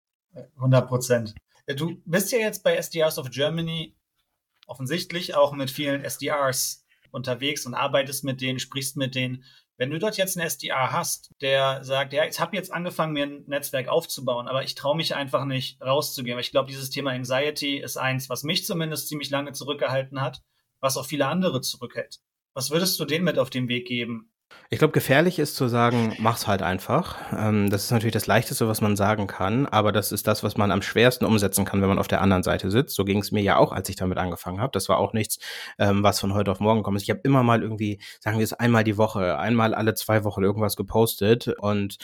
100 0.56 0.86
Prozent. 0.86 1.34
Du 1.76 2.00
bist 2.06 2.32
ja 2.32 2.38
jetzt 2.38 2.62
bei 2.62 2.76
SDRs 2.76 3.18
of 3.18 3.30
Germany 3.30 3.94
offensichtlich 4.68 5.34
auch 5.34 5.52
mit 5.52 5.70
vielen 5.70 6.04
SDRs 6.04 6.86
unterwegs 7.10 7.66
und 7.66 7.74
arbeitest 7.74 8.22
mit 8.22 8.40
denen, 8.40 8.58
sprichst 8.58 8.96
mit 8.96 9.14
denen. 9.14 9.44
Wenn 9.76 9.90
du 9.90 9.98
dort 9.98 10.16
jetzt 10.16 10.36
einen 10.36 10.46
SDR 10.46 10.92
hast, 10.92 11.32
der 11.40 11.84
sagt, 11.84 12.12
ja, 12.12 12.26
ich 12.26 12.38
habe 12.40 12.56
jetzt 12.56 12.72
angefangen, 12.72 13.12
mir 13.12 13.26
ein 13.26 13.44
Netzwerk 13.46 13.88
aufzubauen, 13.88 14.48
aber 14.48 14.64
ich 14.64 14.74
traue 14.74 14.96
mich 14.96 15.14
einfach 15.14 15.44
nicht 15.44 15.80
rauszugehen. 15.80 16.36
Weil 16.36 16.42
ich 16.42 16.50
glaube, 16.50 16.68
dieses 16.68 16.90
Thema 16.90 17.12
Anxiety 17.12 17.78
ist 17.78 17.96
eins, 17.96 18.28
was 18.28 18.42
mich 18.42 18.66
zumindest 18.66 19.08
ziemlich 19.08 19.30
lange 19.30 19.52
zurückgehalten 19.52 20.20
hat, 20.20 20.42
was 20.80 20.96
auch 20.96 21.06
viele 21.06 21.26
andere 21.26 21.60
zurückhält. 21.60 22.20
Was 22.54 22.70
würdest 22.70 22.98
du 22.98 23.04
denen 23.04 23.24
mit 23.24 23.38
auf 23.38 23.50
den 23.50 23.68
Weg 23.68 23.86
geben? 23.86 24.32
Ich 24.70 24.78
glaube, 24.78 24.92
gefährlich 24.92 25.38
ist 25.38 25.56
zu 25.56 25.66
sagen, 25.66 26.14
mach's 26.18 26.46
halt 26.46 26.60
einfach. 26.60 27.16
Ähm, 27.32 27.70
das 27.70 27.84
ist 27.84 27.90
natürlich 27.90 28.12
das 28.12 28.26
Leichteste, 28.26 28.68
was 28.68 28.82
man 28.82 28.96
sagen 28.96 29.26
kann, 29.26 29.64
aber 29.64 29.92
das 29.92 30.12
ist 30.12 30.26
das, 30.26 30.42
was 30.42 30.58
man 30.58 30.70
am 30.70 30.82
schwersten 30.82 31.24
umsetzen 31.24 31.64
kann, 31.64 31.80
wenn 31.80 31.88
man 31.88 31.98
auf 31.98 32.06
der 32.06 32.20
anderen 32.20 32.42
Seite 32.42 32.70
sitzt. 32.70 32.94
So 32.94 33.06
ging 33.06 33.20
es 33.20 33.32
mir 33.32 33.42
ja 33.42 33.56
auch, 33.56 33.72
als 33.72 33.88
ich 33.88 33.96
damit 33.96 34.18
angefangen 34.18 34.60
habe. 34.60 34.72
Das 34.72 34.90
war 34.90 34.98
auch 34.98 35.14
nichts, 35.14 35.38
ähm, 35.78 36.02
was 36.02 36.20
von 36.20 36.34
heute 36.34 36.50
auf 36.50 36.60
morgen 36.60 36.82
kommt. 36.82 37.00
Ich 37.00 37.08
habe 37.08 37.20
immer 37.24 37.42
mal 37.42 37.62
irgendwie, 37.62 37.98
sagen 38.20 38.36
wir 38.36 38.44
es 38.44 38.52
einmal 38.52 38.84
die 38.84 38.98
Woche, 38.98 39.38
einmal 39.38 39.72
alle 39.72 39.94
zwei 39.94 40.22
Wochen 40.24 40.42
irgendwas 40.42 40.76
gepostet 40.76 41.48
und 41.48 41.96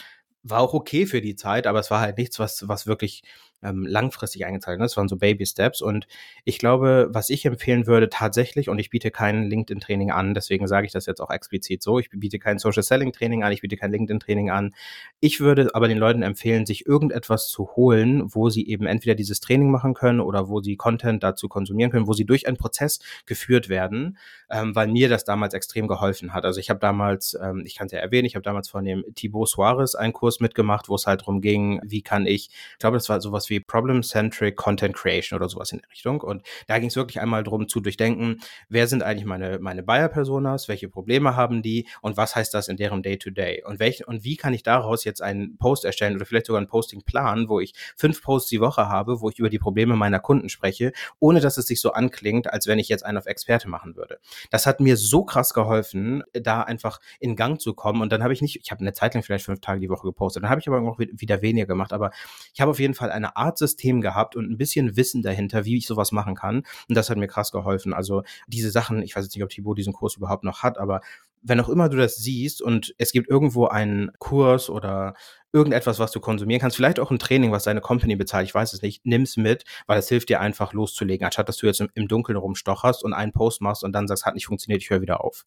war 0.42 0.60
auch 0.60 0.72
okay 0.72 1.04
für 1.04 1.20
die 1.20 1.36
Zeit, 1.36 1.66
aber 1.66 1.80
es 1.80 1.90
war 1.90 2.00
halt 2.00 2.16
nichts, 2.16 2.38
was, 2.38 2.66
was 2.66 2.86
wirklich 2.86 3.24
ähm, 3.64 3.86
langfristig 3.86 4.46
eingezahlt. 4.46 4.80
Das 4.80 4.96
waren 4.96 5.08
so 5.08 5.16
Baby 5.16 5.46
Steps. 5.46 5.82
Und 5.82 6.06
ich 6.44 6.58
glaube, 6.58 7.08
was 7.10 7.30
ich 7.30 7.44
empfehlen 7.46 7.86
würde 7.86 8.08
tatsächlich, 8.08 8.68
und 8.68 8.78
ich 8.78 8.90
biete 8.90 9.10
kein 9.10 9.44
LinkedIn-Training 9.44 10.10
an, 10.10 10.34
deswegen 10.34 10.66
sage 10.68 10.86
ich 10.86 10.92
das 10.92 11.06
jetzt 11.06 11.20
auch 11.20 11.30
explizit 11.30 11.82
so, 11.82 11.98
ich 11.98 12.10
biete 12.10 12.38
kein 12.38 12.58
Social 12.58 12.82
Selling-Training 12.82 13.42
an, 13.42 13.52
ich 13.52 13.60
biete 13.60 13.76
kein 13.76 13.90
LinkedIn-Training 13.90 14.50
an. 14.50 14.74
Ich 15.20 15.40
würde 15.40 15.70
aber 15.74 15.88
den 15.88 15.98
Leuten 15.98 16.22
empfehlen, 16.22 16.66
sich 16.66 16.86
irgendetwas 16.86 17.48
zu 17.48 17.70
holen, 17.76 18.22
wo 18.26 18.50
sie 18.50 18.66
eben 18.68 18.86
entweder 18.86 19.14
dieses 19.14 19.40
Training 19.40 19.70
machen 19.70 19.94
können 19.94 20.20
oder 20.20 20.48
wo 20.48 20.60
sie 20.60 20.76
Content 20.76 21.22
dazu 21.22 21.48
konsumieren 21.48 21.90
können, 21.90 22.06
wo 22.06 22.12
sie 22.12 22.24
durch 22.24 22.46
einen 22.46 22.56
Prozess 22.56 23.00
geführt 23.26 23.68
werden, 23.68 24.18
ähm, 24.50 24.74
weil 24.74 24.88
mir 24.88 25.08
das 25.08 25.24
damals 25.24 25.54
extrem 25.54 25.88
geholfen 25.88 26.34
hat. 26.34 26.44
Also 26.44 26.60
ich 26.60 26.70
habe 26.70 26.80
damals, 26.80 27.36
ähm, 27.40 27.62
ich 27.64 27.76
kann 27.76 27.86
es 27.86 27.92
ja 27.92 28.00
erwähnen, 28.00 28.26
ich 28.26 28.34
habe 28.34 28.42
damals 28.42 28.68
von 28.68 28.84
dem 28.84 29.04
Thibaut 29.14 29.48
Suarez 29.48 29.94
einen 29.94 30.12
Kurs 30.12 30.40
mitgemacht, 30.40 30.88
wo 30.88 30.94
es 30.94 31.06
halt 31.06 31.22
darum 31.22 31.40
ging, 31.40 31.80
wie 31.84 32.02
kann 32.02 32.26
ich, 32.26 32.50
ich 32.50 32.78
glaube, 32.78 32.96
das 32.96 33.08
war 33.08 33.20
sowas 33.20 33.50
wie 33.50 33.53
wie 33.54 33.60
Problem-Centric 33.60 34.56
Content 34.56 34.96
Creation 34.96 35.38
oder 35.38 35.48
sowas 35.48 35.72
in 35.72 35.78
der 35.78 35.90
Richtung. 35.90 36.20
Und 36.20 36.42
da 36.66 36.78
ging 36.78 36.88
es 36.88 36.96
wirklich 36.96 37.20
einmal 37.20 37.44
darum 37.44 37.68
zu 37.68 37.80
durchdenken, 37.80 38.40
wer 38.68 38.86
sind 38.86 39.02
eigentlich 39.02 39.24
meine, 39.24 39.58
meine 39.60 39.82
Buyer-Personas, 39.82 40.68
welche 40.68 40.88
Probleme 40.88 41.36
haben 41.36 41.62
die 41.62 41.86
und 42.02 42.16
was 42.16 42.34
heißt 42.34 42.52
das 42.52 42.68
in 42.68 42.76
deren 42.76 43.02
Day-to-Day? 43.02 43.62
-Day? 43.62 43.64
Und, 43.64 43.78
welch, 43.78 44.06
und 44.06 44.24
wie 44.24 44.36
kann 44.36 44.54
ich 44.54 44.62
daraus 44.62 45.04
jetzt 45.04 45.22
einen 45.22 45.56
Post 45.58 45.84
erstellen 45.84 46.16
oder 46.16 46.26
vielleicht 46.26 46.46
sogar 46.46 46.58
einen 46.58 46.68
Posting 46.68 47.02
planen, 47.02 47.48
wo 47.48 47.60
ich 47.60 47.74
fünf 47.96 48.22
Posts 48.22 48.50
die 48.50 48.60
Woche 48.60 48.88
habe, 48.88 49.20
wo 49.20 49.30
ich 49.30 49.38
über 49.38 49.50
die 49.50 49.58
Probleme 49.58 49.96
meiner 49.96 50.20
Kunden 50.20 50.48
spreche, 50.48 50.92
ohne 51.20 51.40
dass 51.40 51.56
es 51.56 51.66
sich 51.66 51.80
so 51.80 51.92
anklingt, 51.92 52.52
als 52.52 52.66
wenn 52.66 52.78
ich 52.78 52.88
jetzt 52.88 53.04
einen 53.04 53.18
auf 53.18 53.26
Experte 53.26 53.68
machen 53.68 53.96
würde. 53.96 54.18
Das 54.50 54.66
hat 54.66 54.80
mir 54.80 54.96
so 54.96 55.24
krass 55.24 55.54
geholfen, 55.54 56.22
da 56.32 56.62
einfach 56.62 57.00
in 57.20 57.36
Gang 57.36 57.60
zu 57.60 57.74
kommen. 57.74 58.02
Und 58.02 58.12
dann 58.12 58.22
habe 58.22 58.32
ich 58.32 58.42
nicht, 58.42 58.56
ich 58.62 58.70
habe 58.70 58.80
eine 58.80 58.92
Zeit 58.92 59.14
lang 59.14 59.22
vielleicht 59.22 59.44
fünf 59.44 59.60
Tage 59.60 59.80
die 59.80 59.90
Woche 59.90 60.06
gepostet, 60.06 60.42
dann 60.42 60.50
habe 60.50 60.60
ich 60.60 60.68
aber 60.68 60.80
auch 60.82 60.98
wieder 60.98 61.42
weniger 61.42 61.66
gemacht. 61.66 61.92
Aber 61.92 62.10
ich 62.52 62.60
habe 62.60 62.70
auf 62.70 62.78
jeden 62.78 62.94
Fall 62.94 63.10
eine 63.10 63.33
Art 63.34 63.58
System 63.58 64.00
gehabt 64.00 64.36
und 64.36 64.50
ein 64.50 64.58
bisschen 64.58 64.96
Wissen 64.96 65.22
dahinter, 65.22 65.64
wie 65.64 65.76
ich 65.76 65.86
sowas 65.86 66.12
machen 66.12 66.34
kann. 66.34 66.62
Und 66.88 66.94
das 66.94 67.10
hat 67.10 67.18
mir 67.18 67.28
krass 67.28 67.52
geholfen. 67.52 67.92
Also 67.92 68.22
diese 68.46 68.70
Sachen, 68.70 69.02
ich 69.02 69.14
weiß 69.16 69.24
jetzt 69.24 69.34
nicht, 69.34 69.44
ob 69.44 69.50
Thibaut 69.50 69.78
diesen 69.78 69.92
Kurs 69.92 70.16
überhaupt 70.16 70.44
noch 70.44 70.62
hat, 70.62 70.78
aber 70.78 71.00
wenn 71.44 71.60
auch 71.60 71.68
immer 71.68 71.88
du 71.88 71.98
das 71.98 72.16
siehst 72.16 72.62
und 72.62 72.94
es 72.98 73.12
gibt 73.12 73.28
irgendwo 73.28 73.66
einen 73.66 74.10
Kurs 74.18 74.70
oder 74.70 75.14
irgendetwas, 75.52 75.98
was 75.98 76.10
du 76.10 76.18
konsumieren 76.18 76.60
kannst, 76.60 76.76
vielleicht 76.76 76.98
auch 76.98 77.10
ein 77.10 77.18
Training, 77.18 77.52
was 77.52 77.64
deine 77.64 77.82
Company 77.82 78.16
bezahlt, 78.16 78.46
ich 78.46 78.54
weiß 78.54 78.72
es 78.72 78.82
nicht, 78.82 79.04
nimm's 79.04 79.36
mit, 79.36 79.64
weil 79.86 79.98
es 79.98 80.08
hilft 80.08 80.30
dir 80.30 80.40
einfach 80.40 80.72
loszulegen, 80.72 81.24
anstatt 81.24 81.48
dass 81.48 81.58
du 81.58 81.66
jetzt 81.66 81.80
im, 81.80 82.08
Dunkeln 82.08 82.36
rumstocherst 82.36 83.04
und 83.04 83.12
einen 83.12 83.32
Post 83.32 83.60
machst 83.60 83.84
und 83.84 83.92
dann 83.92 84.08
sagst, 84.08 84.24
hat 84.24 84.34
nicht 84.34 84.46
funktioniert, 84.46 84.82
ich 84.82 84.90
höre 84.90 85.02
wieder 85.02 85.22
auf. 85.22 85.44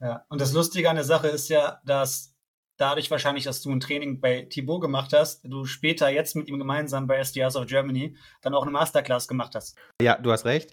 Ja, 0.00 0.24
und 0.28 0.40
das 0.40 0.52
Lustige 0.52 0.90
an 0.90 0.96
der 0.96 1.04
Sache 1.04 1.28
ist 1.28 1.48
ja, 1.48 1.80
dass 1.84 2.33
dadurch 2.76 3.10
wahrscheinlich, 3.10 3.44
dass 3.44 3.62
du 3.62 3.70
ein 3.70 3.80
Training 3.80 4.20
bei 4.20 4.42
Thibaut 4.42 4.80
gemacht 4.80 5.12
hast, 5.12 5.44
du 5.44 5.64
später 5.64 6.08
jetzt 6.08 6.34
mit 6.34 6.48
ihm 6.48 6.58
gemeinsam 6.58 7.06
bei 7.06 7.16
SDRs 7.16 7.56
of 7.56 7.66
Germany 7.66 8.16
dann 8.42 8.54
auch 8.54 8.62
eine 8.62 8.72
Masterclass 8.72 9.28
gemacht 9.28 9.54
hast. 9.54 9.76
Ja, 10.02 10.16
du 10.16 10.32
hast 10.32 10.44
recht. 10.44 10.70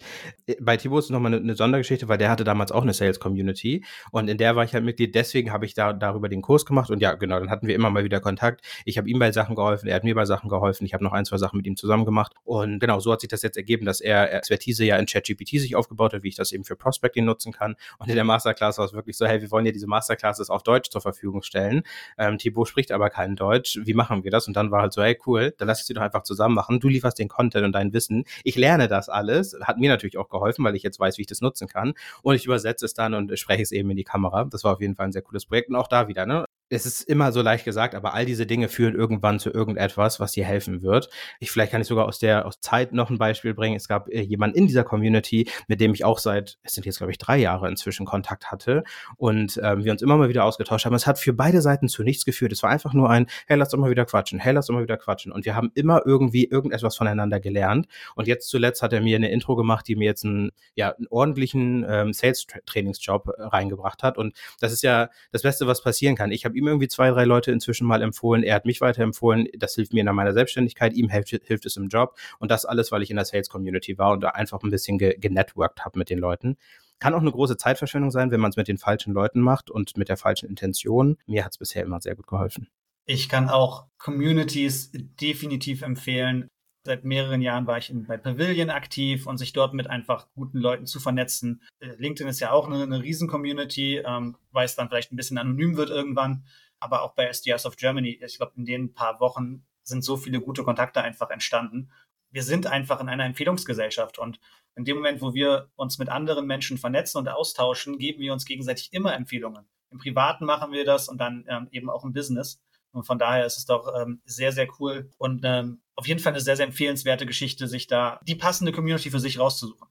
Bei 0.60 0.76
Thibaut 0.76 1.04
ist 1.04 1.10
nochmal 1.10 1.34
eine, 1.34 1.42
eine 1.42 1.54
Sondergeschichte, 1.54 2.08
weil 2.08 2.18
der 2.18 2.30
hatte 2.30 2.44
damals 2.44 2.72
auch 2.72 2.82
eine 2.82 2.92
Sales 2.92 3.20
Community 3.20 3.84
und 4.10 4.28
in 4.28 4.38
der 4.38 4.56
war 4.56 4.64
ich 4.64 4.74
halt 4.74 4.84
Mitglied. 4.84 5.14
Deswegen 5.14 5.52
habe 5.52 5.64
ich 5.64 5.74
da 5.74 5.92
darüber 5.92 6.28
den 6.28 6.42
Kurs 6.42 6.66
gemacht 6.66 6.90
und 6.90 7.00
ja, 7.00 7.14
genau, 7.14 7.38
dann 7.38 7.50
hatten 7.50 7.66
wir 7.66 7.74
immer 7.74 7.90
mal 7.90 8.04
wieder 8.04 8.20
Kontakt. 8.20 8.64
Ich 8.84 8.98
habe 8.98 9.08
ihm 9.08 9.18
bei 9.18 9.30
Sachen 9.32 9.54
geholfen, 9.54 9.88
er 9.88 9.96
hat 9.96 10.04
mir 10.04 10.14
bei 10.14 10.24
Sachen 10.24 10.48
geholfen. 10.48 10.84
Ich 10.84 10.94
habe 10.94 11.04
noch 11.04 11.12
ein, 11.12 11.24
zwei 11.24 11.38
Sachen 11.38 11.56
mit 11.56 11.66
ihm 11.66 11.76
zusammen 11.76 12.04
gemacht 12.04 12.32
und 12.44 12.80
genau, 12.80 12.98
so 13.00 13.12
hat 13.12 13.20
sich 13.20 13.28
das 13.28 13.42
jetzt 13.42 13.56
ergeben, 13.56 13.86
dass 13.86 14.00
er 14.00 14.32
Expertise 14.32 14.84
ja 14.84 14.96
in 14.96 15.06
ChatGPT 15.06 15.60
sich 15.60 15.76
aufgebaut 15.76 16.14
hat, 16.14 16.22
wie 16.22 16.28
ich 16.28 16.36
das 16.36 16.52
eben 16.52 16.64
für 16.64 16.76
Prospecting 16.76 17.24
nutzen 17.24 17.52
kann. 17.52 17.76
Und 17.98 18.08
in 18.08 18.16
der 18.16 18.24
Masterclass 18.24 18.78
war 18.78 18.86
es 18.86 18.92
wirklich 18.92 19.16
so, 19.16 19.26
hey, 19.26 19.40
wir 19.40 19.50
wollen 19.50 19.64
dir 19.64 19.72
diese 19.72 19.86
Masterclasses 19.86 20.50
auf 20.50 20.62
Deutsch 20.62 20.90
zur 20.90 21.00
Verfügung 21.00 21.42
stellen 21.42 21.82
ähm, 22.18 22.38
Thibaut 22.38 22.68
spricht 22.68 22.92
aber 22.92 23.10
kein 23.10 23.36
Deutsch, 23.36 23.78
wie 23.82 23.94
machen 23.94 24.24
wir 24.24 24.30
das? 24.30 24.48
Und 24.48 24.54
dann 24.56 24.70
war 24.70 24.82
halt 24.82 24.92
so, 24.92 25.02
hey 25.02 25.18
cool, 25.26 25.54
dann 25.58 25.68
lass 25.68 25.80
ich 25.80 25.86
sie 25.86 25.94
doch 25.94 26.02
einfach 26.02 26.22
zusammen 26.22 26.54
machen. 26.54 26.80
Du 26.80 26.88
lieferst 26.88 27.18
den 27.18 27.28
Content 27.28 27.64
und 27.64 27.72
dein 27.72 27.92
Wissen. 27.92 28.24
Ich 28.44 28.56
lerne 28.56 28.88
das 28.88 29.08
alles. 29.08 29.56
Hat 29.62 29.78
mir 29.78 29.90
natürlich 29.90 30.18
auch 30.18 30.28
geholfen, 30.28 30.64
weil 30.64 30.76
ich 30.76 30.82
jetzt 30.82 30.98
weiß, 31.00 31.18
wie 31.18 31.22
ich 31.22 31.26
das 31.28 31.40
nutzen 31.40 31.68
kann. 31.68 31.94
Und 32.22 32.34
ich 32.34 32.44
übersetze 32.44 32.84
es 32.84 32.94
dann 32.94 33.14
und 33.14 33.38
spreche 33.38 33.62
es 33.62 33.72
eben 33.72 33.90
in 33.90 33.96
die 33.96 34.04
Kamera. 34.04 34.44
Das 34.44 34.64
war 34.64 34.74
auf 34.74 34.80
jeden 34.80 34.94
Fall 34.94 35.06
ein 35.06 35.12
sehr 35.12 35.22
cooles 35.22 35.46
Projekt. 35.46 35.68
Und 35.70 35.76
auch 35.76 35.88
da 35.88 36.08
wieder, 36.08 36.26
ne? 36.26 36.44
Es 36.72 36.86
ist 36.86 37.02
immer 37.02 37.32
so 37.32 37.42
leicht 37.42 37.64
gesagt, 37.64 37.94
aber 37.94 38.14
all 38.14 38.24
diese 38.24 38.46
Dinge 38.46 38.68
führen 38.68 38.94
irgendwann 38.94 39.38
zu 39.38 39.50
irgendetwas, 39.50 40.20
was 40.20 40.32
dir 40.32 40.44
helfen 40.44 40.82
wird. 40.82 41.10
Ich 41.38 41.50
vielleicht 41.50 41.72
kann 41.72 41.82
ich 41.82 41.86
sogar 41.86 42.06
aus 42.06 42.18
der 42.18 42.46
aus 42.46 42.60
Zeit 42.60 42.92
noch 42.92 43.10
ein 43.10 43.18
Beispiel 43.18 43.52
bringen. 43.52 43.76
Es 43.76 43.88
gab 43.88 44.08
äh, 44.08 44.22
jemanden 44.22 44.56
in 44.56 44.66
dieser 44.66 44.84
Community, 44.84 45.48
mit 45.68 45.80
dem 45.80 45.92
ich 45.92 46.04
auch 46.04 46.18
seit 46.18 46.58
es 46.62 46.72
sind 46.72 46.86
jetzt 46.86 46.98
glaube 46.98 47.12
ich 47.12 47.18
drei 47.18 47.36
Jahre 47.38 47.68
inzwischen 47.68 48.06
Kontakt 48.06 48.50
hatte 48.50 48.84
und 49.16 49.60
ähm, 49.62 49.84
wir 49.84 49.92
uns 49.92 50.00
immer 50.00 50.16
mal 50.16 50.30
wieder 50.30 50.44
ausgetauscht 50.44 50.86
haben. 50.86 50.94
Es 50.94 51.06
hat 51.06 51.18
für 51.18 51.34
beide 51.34 51.60
Seiten 51.60 51.88
zu 51.88 52.02
nichts 52.02 52.24
geführt. 52.24 52.52
Es 52.52 52.62
war 52.62 52.70
einfach 52.70 52.94
nur 52.94 53.10
ein 53.10 53.26
Hey, 53.46 53.58
lass 53.58 53.68
doch 53.68 53.78
mal 53.78 53.90
wieder 53.90 54.06
quatschen. 54.06 54.38
Hey, 54.38 54.54
lass 54.54 54.66
doch 54.66 54.74
mal 54.74 54.82
wieder 54.82 54.96
quatschen. 54.96 55.30
Und 55.30 55.44
wir 55.44 55.54
haben 55.54 55.70
immer 55.74 56.02
irgendwie 56.06 56.46
irgendetwas 56.46 56.96
voneinander 56.96 57.38
gelernt. 57.38 57.86
Und 58.14 58.26
jetzt 58.26 58.48
zuletzt 58.48 58.82
hat 58.82 58.92
er 58.92 59.02
mir 59.02 59.16
eine 59.16 59.30
Intro 59.30 59.56
gemacht, 59.56 59.86
die 59.88 59.96
mir 59.96 60.06
jetzt 60.06 60.24
einen 60.24 60.52
ja 60.74 60.90
einen 60.92 61.06
ordentlichen 61.10 61.84
ähm, 61.86 62.12
Sales 62.14 62.46
Trainingsjob 62.64 63.28
äh, 63.28 63.42
reingebracht 63.42 64.02
hat. 64.02 64.16
Und 64.16 64.34
das 64.60 64.72
ist 64.72 64.82
ja 64.82 65.10
das 65.32 65.42
Beste, 65.42 65.66
was 65.66 65.82
passieren 65.82 66.16
kann. 66.16 66.32
Ich 66.32 66.46
habe 66.46 66.56
ihm 66.62 66.68
irgendwie 66.68 66.88
zwei, 66.88 67.10
drei 67.10 67.24
Leute 67.24 67.52
inzwischen 67.52 67.86
mal 67.86 68.02
empfohlen. 68.02 68.42
Er 68.42 68.54
hat 68.54 68.64
mich 68.64 68.80
weiterempfohlen. 68.80 69.48
Das 69.58 69.74
hilft 69.74 69.92
mir 69.92 70.00
in 70.00 70.14
meiner 70.14 70.32
Selbstständigkeit. 70.32 70.94
Ihm 70.94 71.08
hilft, 71.08 71.28
hilft 71.28 71.66
es 71.66 71.76
im 71.76 71.88
Job. 71.88 72.16
Und 72.38 72.50
das 72.50 72.64
alles, 72.64 72.92
weil 72.92 73.02
ich 73.02 73.10
in 73.10 73.16
der 73.16 73.24
Sales 73.24 73.48
Community 73.48 73.98
war 73.98 74.12
und 74.12 74.20
da 74.20 74.30
einfach 74.30 74.62
ein 74.62 74.70
bisschen 74.70 74.98
ge 74.98 75.16
genetworked 75.18 75.84
habe 75.84 75.98
mit 75.98 76.10
den 76.10 76.18
Leuten. 76.18 76.56
Kann 76.98 77.14
auch 77.14 77.20
eine 77.20 77.32
große 77.32 77.56
Zeitverschwendung 77.56 78.10
sein, 78.10 78.30
wenn 78.30 78.40
man 78.40 78.50
es 78.50 78.56
mit 78.56 78.68
den 78.68 78.78
falschen 78.78 79.12
Leuten 79.12 79.40
macht 79.40 79.70
und 79.70 79.96
mit 79.96 80.08
der 80.08 80.16
falschen 80.16 80.48
Intention. 80.48 81.16
Mir 81.26 81.44
hat 81.44 81.52
es 81.52 81.58
bisher 81.58 81.82
immer 81.82 82.00
sehr 82.00 82.14
gut 82.14 82.28
geholfen. 82.28 82.68
Ich 83.04 83.28
kann 83.28 83.48
auch 83.48 83.86
Communities 83.98 84.92
definitiv 84.92 85.82
empfehlen. 85.82 86.48
Seit 86.84 87.04
mehreren 87.04 87.42
Jahren 87.42 87.66
war 87.66 87.78
ich 87.78 87.90
in, 87.90 88.06
bei 88.06 88.16
Pavilion 88.16 88.70
aktiv 88.70 89.26
und 89.26 89.38
sich 89.38 89.52
dort 89.52 89.72
mit 89.72 89.88
einfach 89.88 90.26
guten 90.34 90.58
Leuten 90.58 90.86
zu 90.86 90.98
vernetzen. 90.98 91.62
Äh, 91.78 91.94
LinkedIn 91.96 92.28
ist 92.28 92.40
ja 92.40 92.50
auch 92.50 92.66
eine, 92.66 92.82
eine 92.82 93.02
Riesen-Community, 93.02 94.02
ähm, 94.04 94.36
weil 94.50 94.64
es 94.64 94.74
dann 94.74 94.88
vielleicht 94.88 95.12
ein 95.12 95.16
bisschen 95.16 95.38
anonym 95.38 95.76
wird 95.76 95.90
irgendwann. 95.90 96.44
Aber 96.80 97.02
auch 97.02 97.14
bei 97.14 97.26
SDRs 97.26 97.66
of 97.66 97.76
Germany, 97.76 98.20
ich 98.24 98.36
glaube, 98.36 98.54
in 98.56 98.64
den 98.64 98.94
paar 98.94 99.20
Wochen 99.20 99.64
sind 99.84 100.02
so 100.02 100.16
viele 100.16 100.40
gute 100.40 100.64
Kontakte 100.64 101.02
einfach 101.02 101.30
entstanden. 101.30 101.92
Wir 102.30 102.42
sind 102.42 102.66
einfach 102.66 103.00
in 103.00 103.08
einer 103.08 103.26
Empfehlungsgesellschaft 103.26 104.18
und 104.18 104.40
in 104.74 104.84
dem 104.84 104.96
Moment, 104.96 105.20
wo 105.20 105.34
wir 105.34 105.70
uns 105.76 105.98
mit 105.98 106.08
anderen 106.08 106.46
Menschen 106.46 106.78
vernetzen 106.78 107.18
und 107.18 107.28
austauschen, 107.28 107.98
geben 107.98 108.20
wir 108.20 108.32
uns 108.32 108.46
gegenseitig 108.46 108.92
immer 108.92 109.14
Empfehlungen. 109.14 109.66
Im 109.90 109.98
Privaten 109.98 110.46
machen 110.46 110.72
wir 110.72 110.84
das 110.84 111.08
und 111.08 111.18
dann 111.18 111.44
ähm, 111.46 111.68
eben 111.70 111.90
auch 111.90 112.04
im 112.04 112.12
Business. 112.12 112.60
Und 112.92 113.04
von 113.04 113.18
daher 113.18 113.46
ist 113.46 113.58
es 113.58 113.66
doch 113.66 113.92
ähm, 114.00 114.22
sehr, 114.24 114.52
sehr 114.52 114.66
cool 114.80 115.10
und 115.18 115.42
ähm, 115.44 115.81
auf 115.94 116.06
jeden 116.06 116.20
Fall 116.20 116.32
eine 116.32 116.40
sehr, 116.40 116.56
sehr 116.56 116.66
empfehlenswerte 116.66 117.26
Geschichte, 117.26 117.68
sich 117.68 117.86
da 117.86 118.20
die 118.26 118.34
passende 118.34 118.72
Community 118.72 119.10
für 119.10 119.20
sich 119.20 119.38
rauszusuchen. 119.38 119.88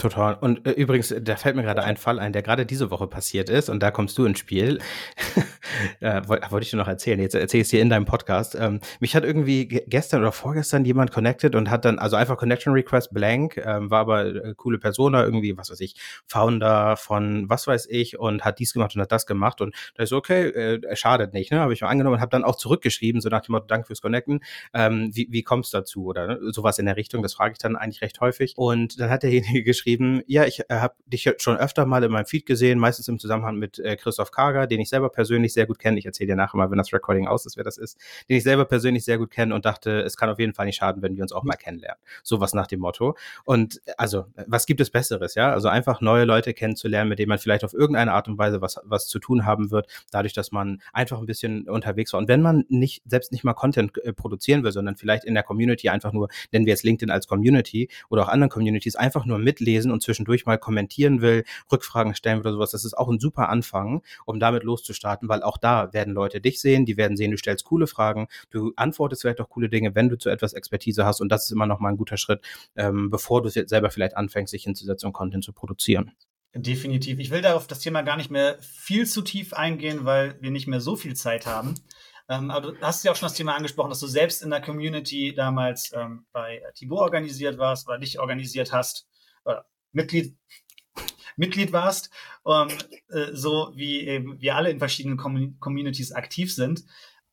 Total. 0.00 0.36
Und 0.36 0.64
äh, 0.64 0.70
übrigens, 0.70 1.12
da 1.20 1.34
fällt 1.34 1.56
mir 1.56 1.64
gerade 1.64 1.82
ein 1.82 1.96
Fall 1.96 2.20
ein, 2.20 2.32
der 2.32 2.42
gerade 2.42 2.64
diese 2.64 2.92
Woche 2.92 3.08
passiert 3.08 3.50
ist 3.50 3.68
und 3.68 3.82
da 3.82 3.90
kommst 3.90 4.16
du 4.16 4.26
ins 4.26 4.38
Spiel. 4.38 4.78
äh, 6.00 6.22
Wollte 6.28 6.52
wollt 6.52 6.62
ich 6.62 6.70
dir 6.70 6.76
noch 6.76 6.86
erzählen. 6.86 7.18
Jetzt 7.18 7.34
erzähl 7.34 7.62
ich 7.62 7.64
es 7.64 7.70
dir 7.70 7.82
in 7.82 7.90
deinem 7.90 8.04
Podcast. 8.04 8.54
Ähm, 8.54 8.78
mich 9.00 9.16
hat 9.16 9.24
irgendwie 9.24 9.66
gestern 9.66 10.20
oder 10.20 10.30
vorgestern 10.30 10.84
jemand 10.84 11.10
connected 11.10 11.56
und 11.56 11.68
hat 11.68 11.84
dann, 11.84 11.98
also 11.98 12.14
einfach 12.14 12.36
Connection 12.36 12.74
Request 12.74 13.12
blank, 13.12 13.56
ähm, 13.56 13.90
war 13.90 13.98
aber 14.02 14.24
äh, 14.26 14.54
coole 14.56 14.78
Persona, 14.78 15.24
irgendwie, 15.24 15.58
was 15.58 15.68
weiß 15.68 15.80
ich, 15.80 15.96
Founder 16.28 16.96
von 16.96 17.50
was 17.50 17.66
weiß 17.66 17.88
ich 17.90 18.20
und 18.20 18.44
hat 18.44 18.60
dies 18.60 18.74
gemacht 18.74 18.94
und 18.94 19.02
hat 19.02 19.10
das 19.10 19.26
gemacht 19.26 19.60
und 19.60 19.74
da 19.96 20.04
ist 20.04 20.10
so, 20.10 20.16
okay, 20.16 20.46
äh, 20.46 20.94
schadet 20.94 21.32
nicht, 21.32 21.50
ne? 21.50 21.58
Habe 21.58 21.72
ich 21.72 21.80
mal 21.80 21.88
angenommen 21.88 22.14
und 22.14 22.20
habe 22.20 22.30
dann 22.30 22.44
auch 22.44 22.54
zurückgeschrieben, 22.54 23.20
so 23.20 23.30
nach 23.30 23.40
dem 23.40 23.50
Motto, 23.50 23.66
danke 23.66 23.88
fürs 23.88 24.00
Connecten. 24.00 24.44
Ähm, 24.72 25.10
wie, 25.12 25.26
wie 25.32 25.42
kommst 25.42 25.74
du 25.74 25.78
dazu? 25.78 26.04
Oder 26.04 26.28
ne? 26.28 26.38
sowas 26.52 26.78
in 26.78 26.86
der 26.86 26.94
Richtung, 26.94 27.24
das 27.24 27.34
frage 27.34 27.54
ich 27.54 27.58
dann 27.58 27.74
eigentlich 27.74 28.00
recht 28.00 28.20
häufig. 28.20 28.54
Und 28.56 29.00
dann 29.00 29.10
hat 29.10 29.24
derjenige 29.24 29.64
geschrieben, 29.64 29.87
geschrieben, 29.88 30.22
ja, 30.26 30.44
ich 30.44 30.60
äh, 30.60 30.64
habe 30.68 30.94
dich 31.06 31.30
schon 31.38 31.56
öfter 31.56 31.86
mal 31.86 32.04
in 32.04 32.12
meinem 32.12 32.26
Feed 32.26 32.44
gesehen, 32.44 32.78
meistens 32.78 33.08
im 33.08 33.18
Zusammenhang 33.18 33.56
mit 33.56 33.78
äh, 33.78 33.96
Christoph 33.96 34.30
Karger, 34.30 34.66
den 34.66 34.80
ich 34.80 34.90
selber 34.90 35.08
persönlich 35.08 35.54
sehr 35.54 35.66
gut 35.66 35.78
kenne. 35.78 35.98
Ich 35.98 36.04
erzähle 36.04 36.28
dir 36.28 36.36
nachher 36.36 36.58
mal, 36.58 36.70
wenn 36.70 36.76
das 36.78 36.92
Recording 36.92 37.26
aus 37.26 37.46
ist, 37.46 37.56
wer 37.56 37.64
das 37.64 37.78
ist, 37.78 37.98
den 38.28 38.36
ich 38.36 38.42
selber 38.42 38.66
persönlich 38.66 39.04
sehr 39.04 39.16
gut 39.16 39.30
kenne 39.30 39.54
und 39.54 39.64
dachte, 39.64 40.02
es 40.02 40.16
kann 40.16 40.28
auf 40.28 40.38
jeden 40.38 40.52
Fall 40.52 40.66
nicht 40.66 40.76
schaden, 40.76 41.02
wenn 41.02 41.16
wir 41.16 41.22
uns 41.22 41.32
auch 41.32 41.42
mal 41.42 41.54
kennenlernen. 41.54 41.98
Sowas 42.22 42.52
nach 42.52 42.66
dem 42.66 42.80
Motto. 42.80 43.16
Und 43.44 43.80
also, 43.96 44.26
was 44.46 44.66
gibt 44.66 44.80
es 44.80 44.90
Besseres, 44.90 45.34
ja? 45.34 45.52
Also 45.52 45.68
einfach 45.68 46.00
neue 46.02 46.24
Leute 46.24 46.52
kennenzulernen, 46.52 47.08
mit 47.08 47.18
denen 47.18 47.30
man 47.30 47.38
vielleicht 47.38 47.64
auf 47.64 47.72
irgendeine 47.72 48.12
Art 48.12 48.28
und 48.28 48.36
Weise 48.36 48.60
was, 48.60 48.80
was 48.84 49.08
zu 49.08 49.18
tun 49.18 49.46
haben 49.46 49.70
wird, 49.70 49.86
dadurch, 50.10 50.34
dass 50.34 50.52
man 50.52 50.82
einfach 50.92 51.18
ein 51.18 51.26
bisschen 51.26 51.68
unterwegs 51.68 52.12
war. 52.12 52.20
Und 52.20 52.28
wenn 52.28 52.42
man 52.42 52.64
nicht, 52.68 53.02
selbst 53.06 53.32
nicht 53.32 53.44
mal 53.44 53.54
Content 53.54 53.96
äh, 54.04 54.12
produzieren 54.12 54.62
will, 54.64 54.72
sondern 54.72 54.96
vielleicht 54.96 55.24
in 55.24 55.34
der 55.34 55.42
Community 55.42 55.88
einfach 55.88 56.12
nur, 56.12 56.28
nennen 56.52 56.66
wir 56.66 56.72
jetzt 56.72 56.84
LinkedIn 56.84 57.10
als 57.10 57.26
Community 57.26 57.88
oder 58.10 58.24
auch 58.24 58.28
anderen 58.28 58.50
Communities, 58.50 58.96
einfach 58.96 59.24
nur 59.24 59.38
mitlesen 59.38 59.77
und 59.86 60.02
zwischendurch 60.02 60.46
mal 60.46 60.58
kommentieren 60.58 61.20
will, 61.20 61.44
Rückfragen 61.70 62.14
stellen 62.14 62.38
will 62.38 62.48
oder 62.48 62.52
sowas, 62.52 62.70
das 62.72 62.84
ist 62.84 62.96
auch 62.96 63.08
ein 63.08 63.20
super 63.20 63.48
Anfang, 63.48 64.02
um 64.24 64.40
damit 64.40 64.64
loszustarten, 64.64 65.28
weil 65.28 65.42
auch 65.42 65.58
da 65.58 65.92
werden 65.92 66.14
Leute 66.14 66.40
dich 66.40 66.60
sehen, 66.60 66.84
die 66.84 66.96
werden 66.96 67.16
sehen, 67.16 67.30
du 67.30 67.38
stellst 67.38 67.64
coole 67.64 67.86
Fragen, 67.86 68.28
du 68.50 68.72
antwortest 68.76 69.22
vielleicht 69.22 69.40
auch 69.40 69.48
coole 69.48 69.68
Dinge, 69.68 69.94
wenn 69.94 70.08
du 70.08 70.18
zu 70.18 70.28
etwas 70.28 70.52
Expertise 70.52 71.04
hast 71.04 71.20
und 71.20 71.30
das 71.30 71.44
ist 71.44 71.52
immer 71.52 71.66
noch 71.66 71.80
mal 71.80 71.90
ein 71.90 71.96
guter 71.96 72.16
Schritt, 72.16 72.42
ähm, 72.76 73.10
bevor 73.10 73.42
du 73.42 73.48
jetzt 73.48 73.70
selber 73.70 73.90
vielleicht 73.90 74.16
anfängst, 74.16 74.50
sich 74.50 74.64
hinzusetzen 74.64 75.06
und 75.06 75.12
Content 75.12 75.44
zu 75.44 75.52
produzieren. 75.52 76.12
Definitiv. 76.54 77.18
Ich 77.18 77.30
will 77.30 77.42
darauf 77.42 77.66
das 77.66 77.80
Thema 77.80 78.02
gar 78.02 78.16
nicht 78.16 78.30
mehr 78.30 78.58
viel 78.60 79.06
zu 79.06 79.22
tief 79.22 79.52
eingehen, 79.52 80.04
weil 80.04 80.36
wir 80.40 80.50
nicht 80.50 80.66
mehr 80.66 80.80
so 80.80 80.96
viel 80.96 81.14
Zeit 81.14 81.46
haben. 81.46 81.74
Ähm, 82.28 82.50
aber 82.50 82.72
du 82.72 82.80
hast 82.80 83.04
ja 83.04 83.12
auch 83.12 83.16
schon 83.16 83.28
das 83.28 83.36
Thema 83.36 83.54
angesprochen, 83.54 83.90
dass 83.90 84.00
du 84.00 84.06
selbst 84.06 84.42
in 84.42 84.50
der 84.50 84.60
Community 84.60 85.34
damals 85.34 85.92
ähm, 85.94 86.26
bei 86.32 86.62
Thibaut 86.74 87.00
organisiert 87.00 87.58
warst 87.58 87.88
oder 87.88 87.98
dich 87.98 88.18
organisiert 88.18 88.72
hast. 88.72 89.06
Oder 89.48 89.66
Mitglied, 89.92 90.36
Mitglied 91.36 91.72
warst, 91.72 92.10
um, 92.42 92.68
äh, 93.08 93.32
so 93.32 93.72
wie 93.74 94.06
eben 94.06 94.40
wir 94.40 94.56
alle 94.56 94.70
in 94.70 94.78
verschiedenen 94.78 95.16
Com 95.16 95.58
Communities 95.60 96.12
aktiv 96.12 96.54
sind. 96.54 96.84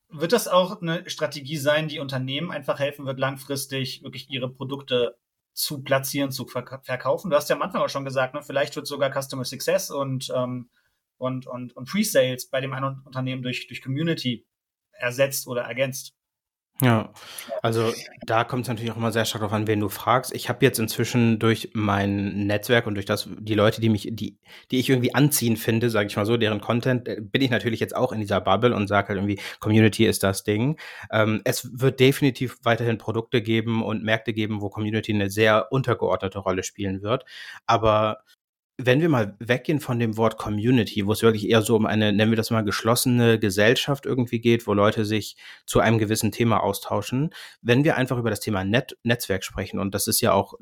Wird 0.09 0.31
das 0.31 0.47
auch 0.47 0.81
eine 0.81 1.09
Strategie 1.09 1.57
sein, 1.57 1.87
die 1.87 1.99
Unternehmen 1.99 2.51
einfach 2.51 2.79
helfen 2.79 3.05
wird, 3.05 3.19
langfristig 3.19 4.03
wirklich 4.03 4.29
ihre 4.29 4.49
Produkte 4.49 5.17
zu 5.53 5.83
platzieren, 5.83 6.31
zu 6.31 6.45
verk 6.47 6.85
verkaufen? 6.85 7.29
Du 7.29 7.35
hast 7.35 7.49
ja 7.49 7.55
am 7.55 7.61
Anfang 7.61 7.81
auch 7.81 7.89
schon 7.89 8.05
gesagt, 8.05 8.33
ne, 8.33 8.41
vielleicht 8.41 8.75
wird 8.75 8.87
sogar 8.87 9.11
Customer 9.11 9.43
Success 9.43 9.91
und, 9.91 10.31
ähm, 10.33 10.69
und, 11.17 11.47
und, 11.47 11.75
und 11.75 11.89
Pre-Sales 11.89 12.49
bei 12.49 12.61
dem 12.61 12.73
einen 12.73 13.01
Unternehmen 13.03 13.41
durch, 13.41 13.67
durch 13.67 13.81
Community 13.81 14.45
ersetzt 14.91 15.47
oder 15.47 15.63
ergänzt. 15.63 16.13
Ja, 16.81 17.13
also 17.61 17.93
da 18.25 18.43
kommt 18.43 18.63
es 18.63 18.67
natürlich 18.67 18.91
auch 18.91 18.97
immer 18.97 19.13
sehr 19.13 19.23
stark 19.23 19.39
darauf 19.39 19.53
an, 19.53 19.65
wen 19.65 19.79
du 19.79 19.87
fragst. 19.87 20.35
Ich 20.35 20.49
habe 20.49 20.65
jetzt 20.65 20.77
inzwischen 20.77 21.39
durch 21.39 21.69
mein 21.73 22.47
Netzwerk 22.47 22.85
und 22.85 22.95
durch 22.95 23.05
das 23.05 23.29
die 23.39 23.53
Leute, 23.53 23.79
die 23.79 23.87
mich, 23.87 24.09
die, 24.11 24.37
die 24.71 24.79
ich 24.79 24.89
irgendwie 24.89 25.15
anziehen 25.15 25.55
finde, 25.55 25.89
sage 25.89 26.07
ich 26.07 26.17
mal 26.17 26.25
so, 26.25 26.35
deren 26.35 26.59
Content, 26.59 27.07
äh, 27.07 27.21
bin 27.21 27.41
ich 27.41 27.49
natürlich 27.49 27.79
jetzt 27.79 27.95
auch 27.95 28.11
in 28.11 28.19
dieser 28.19 28.41
Bubble 28.41 28.75
und 28.75 28.87
sage 28.87 29.07
halt 29.07 29.19
irgendwie, 29.19 29.39
Community 29.61 30.05
ist 30.05 30.21
das 30.23 30.43
Ding. 30.43 30.77
Ähm, 31.11 31.39
es 31.45 31.69
wird 31.79 32.01
definitiv 32.01 32.57
weiterhin 32.63 32.97
Produkte 32.97 33.41
geben 33.41 33.81
und 33.81 34.03
Märkte 34.03 34.33
geben, 34.33 34.59
wo 34.59 34.69
Community 34.69 35.13
eine 35.13 35.29
sehr 35.29 35.71
untergeordnete 35.71 36.39
Rolle 36.39 36.63
spielen 36.63 37.01
wird. 37.03 37.23
Aber 37.67 38.17
wenn 38.77 38.99
wir 38.99 39.07
mal 39.07 39.37
weggehen 39.39 39.79
von 39.79 39.99
dem 39.99 40.17
Wort 40.17 40.37
Community, 40.37 41.05
wo 41.05 41.13
es 41.13 41.21
wirklich 41.21 41.49
eher 41.49 41.61
so 41.61 41.77
um 41.77 41.85
eine, 41.85 42.11
nennen 42.11 42.31
wir 42.31 42.35
das 42.35 42.51
mal, 42.51 42.63
geschlossene 42.63 43.39
Gesellschaft 43.39 44.05
irgendwie 44.05 44.39
geht, 44.39 44.67
wo 44.67 44.73
Leute 44.73 45.05
sich 45.05 45.37
zu 45.65 45.79
einem 45.79 45.97
gewissen 45.97 46.33
Thema 46.33 46.61
austauschen, 46.61 47.29
wenn 47.61 47.85
wir 47.85 47.95
einfach 47.95 48.17
über 48.17 48.29
das 48.29 48.41
Thema 48.41 48.65
Net 48.65 48.97
Netzwerk 49.03 49.45
sprechen, 49.45 49.79
und 49.79 49.95
das 49.95 50.07
ist 50.07 50.19
ja 50.19 50.33
auch, 50.33 50.55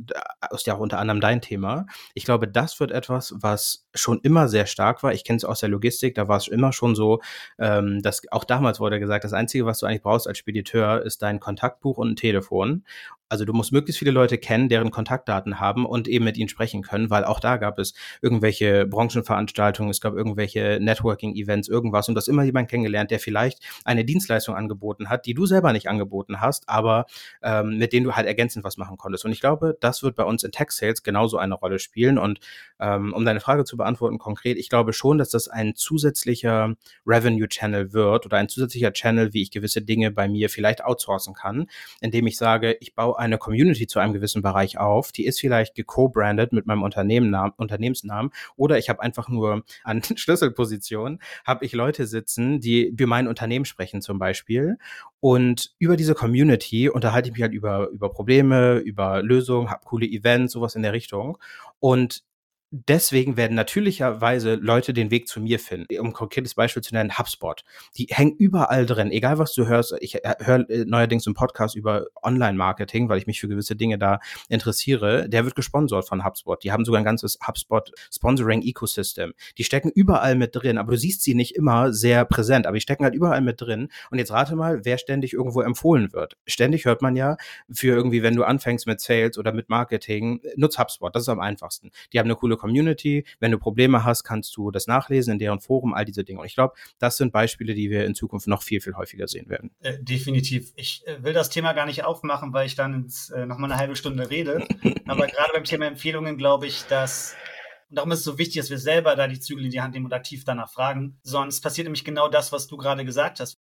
ist 0.51 0.67
ja 0.67 0.75
auch 0.75 0.79
unter 0.79 0.99
anderem 0.99 1.21
dein 1.21 1.41
Thema, 1.41 1.87
ich 2.13 2.25
glaube, 2.25 2.47
das 2.47 2.79
wird 2.79 2.91
etwas, 2.91 3.33
was 3.37 3.87
schon 3.95 4.19
immer 4.21 4.47
sehr 4.47 4.67
stark 4.67 5.01
war. 5.01 5.13
Ich 5.13 5.23
kenne 5.23 5.37
es 5.37 5.45
aus 5.45 5.61
der 5.61 5.69
Logistik, 5.69 6.13
da 6.13 6.27
war 6.27 6.37
es 6.37 6.47
immer 6.47 6.71
schon 6.71 6.93
so, 6.93 7.19
ähm, 7.57 8.01
dass 8.03 8.21
auch 8.31 8.43
damals 8.43 8.79
wurde 8.79 8.99
gesagt, 8.99 9.23
das 9.23 9.33
Einzige, 9.33 9.65
was 9.65 9.79
du 9.79 9.87
eigentlich 9.87 10.03
brauchst 10.03 10.27
als 10.27 10.37
Spediteur, 10.37 11.03
ist 11.03 11.23
dein 11.23 11.39
Kontaktbuch 11.39 11.97
und 11.97 12.11
ein 12.11 12.15
Telefon. 12.15 12.83
Also 13.33 13.45
du 13.45 13.53
musst 13.53 13.71
möglichst 13.71 13.97
viele 13.97 14.11
Leute 14.11 14.37
kennen, 14.37 14.69
deren 14.69 14.91
Kontaktdaten 14.91 15.59
haben 15.59 15.87
und 15.87 16.07
eben 16.07 16.23
mit 16.23 16.37
ihnen 16.37 16.49
sprechen 16.49 16.83
können, 16.83 17.09
weil 17.09 17.25
auch 17.25 17.39
da 17.39 17.57
gab 17.57 17.79
es 17.79 17.95
irgendwelche 18.21 18.85
Branchenveranstaltungen, 18.85 19.89
es 19.89 20.01
gab 20.01 20.13
irgendwelche 20.13 20.77
Networking-Events, 20.79 21.67
irgendwas 21.67 22.07
und 22.07 22.13
du 22.13 22.19
hast 22.19 22.27
immer 22.27 22.43
jemanden 22.43 22.69
kennengelernt, 22.69 23.09
der 23.09 23.19
vielleicht 23.19 23.57
eine 23.85 24.05
Dienstleistung 24.05 24.53
angeboten 24.53 25.09
hat, 25.09 25.25
die 25.25 25.33
du 25.33 25.47
selber 25.47 25.73
nicht 25.73 25.89
angeboten 25.89 26.41
hast, 26.41 26.69
aber 26.69 27.07
ähm, 27.41 27.79
mit 27.79 27.91
denen 27.91 28.03
du 28.03 28.11
halt 28.15 28.27
ergänzend 28.27 28.63
was 28.65 28.77
machen 28.77 28.97
konntest. 28.97 29.25
Und 29.25 29.31
ich 29.31 29.39
glaube, 29.39 29.75
das 29.79 30.03
wird 30.03 30.15
bei 30.15 30.25
uns 30.25 30.43
in 30.43 30.51
Tech 30.51 30.69
Sales 30.69 31.01
genauso 31.01 31.39
eine 31.39 31.55
Rolle 31.55 31.79
spielen. 31.79 32.19
Und 32.19 32.39
ähm, 32.79 33.13
um 33.13 33.25
deine 33.25 33.39
Frage 33.39 33.63
zu 33.63 33.77
beantworten 33.77 34.19
konkret, 34.19 34.59
ich 34.59 34.69
glaube 34.69 34.93
schon, 34.93 35.17
dass 35.17 35.31
das 35.31 35.47
ein 35.47 35.73
zusätzlicher 35.73 36.75
Revenue-Channel 37.07 37.93
wird 37.93 38.27
oder 38.27 38.37
ein 38.37 38.47
zusätzlicher 38.47 38.93
Channel, 38.93 39.33
wie 39.33 39.41
ich 39.41 39.49
gewisse 39.49 39.81
Dinge 39.81 40.11
bei 40.11 40.27
mir 40.27 40.51
vielleicht 40.51 40.85
outsourcen 40.85 41.33
kann, 41.33 41.65
indem 41.99 42.27
ich 42.27 42.37
sage, 42.37 42.77
ich 42.79 42.93
baue 42.93 43.22
eine 43.23 43.37
Community 43.37 43.87
zu 43.87 43.99
einem 43.99 44.13
gewissen 44.13 44.41
Bereich 44.41 44.77
auf, 44.77 45.11
die 45.11 45.25
ist 45.25 45.39
vielleicht 45.39 45.75
geco-branded 45.75 46.53
mit 46.53 46.65
meinem 46.65 46.83
Unternehmennamen, 46.83 47.53
Unternehmensnamen 47.57 48.31
oder 48.55 48.77
ich 48.77 48.89
habe 48.89 49.01
einfach 49.01 49.29
nur 49.29 49.63
an 49.83 50.01
Schlüsselpositionen, 50.15 51.19
habe 51.45 51.65
ich 51.65 51.73
Leute 51.73 52.05
sitzen, 52.05 52.59
die 52.59 52.93
für 52.97 53.07
mein 53.07 53.27
Unternehmen 53.27 53.65
sprechen 53.65 54.01
zum 54.01 54.19
Beispiel. 54.19 54.77
Und 55.19 55.73
über 55.79 55.95
diese 55.95 56.15
Community 56.15 56.89
unterhalte 56.89 57.29
ich 57.29 57.33
mich 57.33 57.41
halt 57.41 57.53
über, 57.53 57.89
über 57.89 58.11
Probleme, 58.11 58.79
über 58.79 59.21
Lösungen, 59.23 59.69
habe 59.69 59.85
coole 59.85 60.05
Events, 60.05 60.53
sowas 60.53 60.75
in 60.75 60.83
der 60.83 60.93
Richtung. 60.93 61.37
Und 61.79 62.23
deswegen 62.73 63.37
werden 63.37 63.53
natürlicherweise 63.53 64.55
Leute 64.55 64.93
den 64.93 65.11
Weg 65.11 65.27
zu 65.27 65.39
mir 65.39 65.59
finden. 65.59 65.95
Um 65.99 66.07
ein 66.07 66.13
konkretes 66.13 66.55
Beispiel 66.55 66.81
zu 66.81 66.95
nennen, 66.95 67.17
HubSpot. 67.19 67.63
Die 67.97 68.07
hängen 68.09 68.35
überall 68.35 68.87
drin, 68.87 69.11
egal 69.11 69.37
was 69.37 69.53
du 69.53 69.67
hörst. 69.67 69.95
Ich 69.99 70.25
äh, 70.25 70.33
höre 70.39 70.67
äh, 70.69 70.83
neuerdings 70.85 71.27
einen 71.27 71.35
Podcast 71.35 71.75
über 71.75 72.07
Online-Marketing, 72.23 73.09
weil 73.09 73.19
ich 73.19 73.27
mich 73.27 73.39
für 73.39 73.47
gewisse 73.47 73.75
Dinge 73.75 73.99
da 73.99 74.19
interessiere. 74.49 75.29
Der 75.29 75.45
wird 75.45 75.55
gesponsert 75.55 76.07
von 76.07 76.25
HubSpot. 76.25 76.63
Die 76.63 76.71
haben 76.71 76.83
sogar 76.83 76.99
ein 76.99 77.05
ganzes 77.05 77.37
HubSpot-Sponsoring-Ecosystem. 77.45 79.33
Die 79.59 79.63
stecken 79.63 79.91
überall 79.93 80.35
mit 80.35 80.55
drin, 80.55 80.79
aber 80.79 80.93
du 80.93 80.97
siehst 80.97 81.21
sie 81.21 81.35
nicht 81.35 81.55
immer 81.55 81.93
sehr 81.93 82.25
präsent, 82.25 82.65
aber 82.65 82.75
die 82.75 82.81
stecken 82.81 83.03
halt 83.03 83.13
überall 83.13 83.41
mit 83.41 83.61
drin. 83.61 83.89
Und 84.09 84.17
jetzt 84.17 84.31
rate 84.31 84.55
mal, 84.55 84.83
wer 84.83 84.97
ständig 84.97 85.33
irgendwo 85.33 85.61
empfohlen 85.61 86.11
wird. 86.11 86.37
Ständig 86.47 86.85
hört 86.85 87.03
man 87.03 87.15
ja 87.15 87.37
für 87.71 87.89
irgendwie, 87.89 88.23
wenn 88.23 88.35
du 88.35 88.43
anfängst 88.43 88.87
mit 88.87 88.99
Sales 88.99 89.37
oder 89.37 89.53
mit 89.53 89.69
Marketing, 89.69 90.41
nutz 90.55 90.79
HubSpot. 90.79 91.15
Das 91.15 91.21
ist 91.21 91.29
am 91.29 91.39
einfachsten. 91.39 91.91
Die 92.11 92.17
haben 92.17 92.25
eine 92.25 92.35
coole 92.35 92.57
Community. 92.63 93.25
Wenn 93.41 93.51
du 93.51 93.59
Probleme 93.59 94.05
hast, 94.05 94.23
kannst 94.23 94.55
du 94.55 94.71
das 94.71 94.87
nachlesen 94.87 95.33
in 95.33 95.39
deren 95.39 95.59
Forum, 95.59 95.93
all 95.93 96.05
diese 96.05 96.23
Dinge. 96.23 96.39
Und 96.39 96.45
ich 96.45 96.55
glaube, 96.55 96.75
das 96.97 97.17
sind 97.17 97.33
Beispiele, 97.33 97.73
die 97.73 97.89
wir 97.89 98.05
in 98.05 98.15
Zukunft 98.15 98.47
noch 98.47 98.63
viel, 98.63 98.79
viel 98.79 98.95
häufiger 98.95 99.27
sehen 99.27 99.49
werden. 99.49 99.71
Äh, 99.81 100.01
definitiv. 100.01 100.71
Ich 100.77 101.05
äh, 101.05 101.21
will 101.21 101.33
das 101.33 101.49
Thema 101.49 101.73
gar 101.73 101.85
nicht 101.85 102.05
aufmachen, 102.05 102.53
weil 102.53 102.65
ich 102.65 102.75
dann 102.75 103.11
äh, 103.35 103.45
noch 103.45 103.57
mal 103.57 103.69
eine 103.69 103.77
halbe 103.77 103.97
Stunde 103.97 104.29
rede. 104.29 104.65
Aber 105.07 105.27
gerade 105.27 105.51
beim 105.53 105.65
Thema 105.65 105.87
Empfehlungen 105.87 106.37
glaube 106.37 106.67
ich, 106.67 106.83
dass 106.83 107.35
und 107.89 107.97
darum 107.97 108.11
ist 108.11 108.19
es 108.19 108.25
so 108.25 108.39
wichtig, 108.39 108.55
dass 108.55 108.71
wir 108.71 108.79
selber 108.79 109.15
da 109.15 109.27
die 109.27 109.39
Zügel 109.39 109.65
in 109.65 109.71
die 109.71 109.81
Hand 109.81 109.93
nehmen 109.93 110.05
und 110.05 110.13
aktiv 110.13 110.45
danach 110.45 110.71
fragen. 110.71 111.19
Sonst 111.21 111.61
passiert 111.61 111.85
nämlich 111.85 112.03
genau 112.03 112.27
das, 112.27 112.51
was 112.51 112.65
du 112.65 112.75
gerade 112.75 113.05
gesagt 113.05 113.39
hast. 113.39 113.59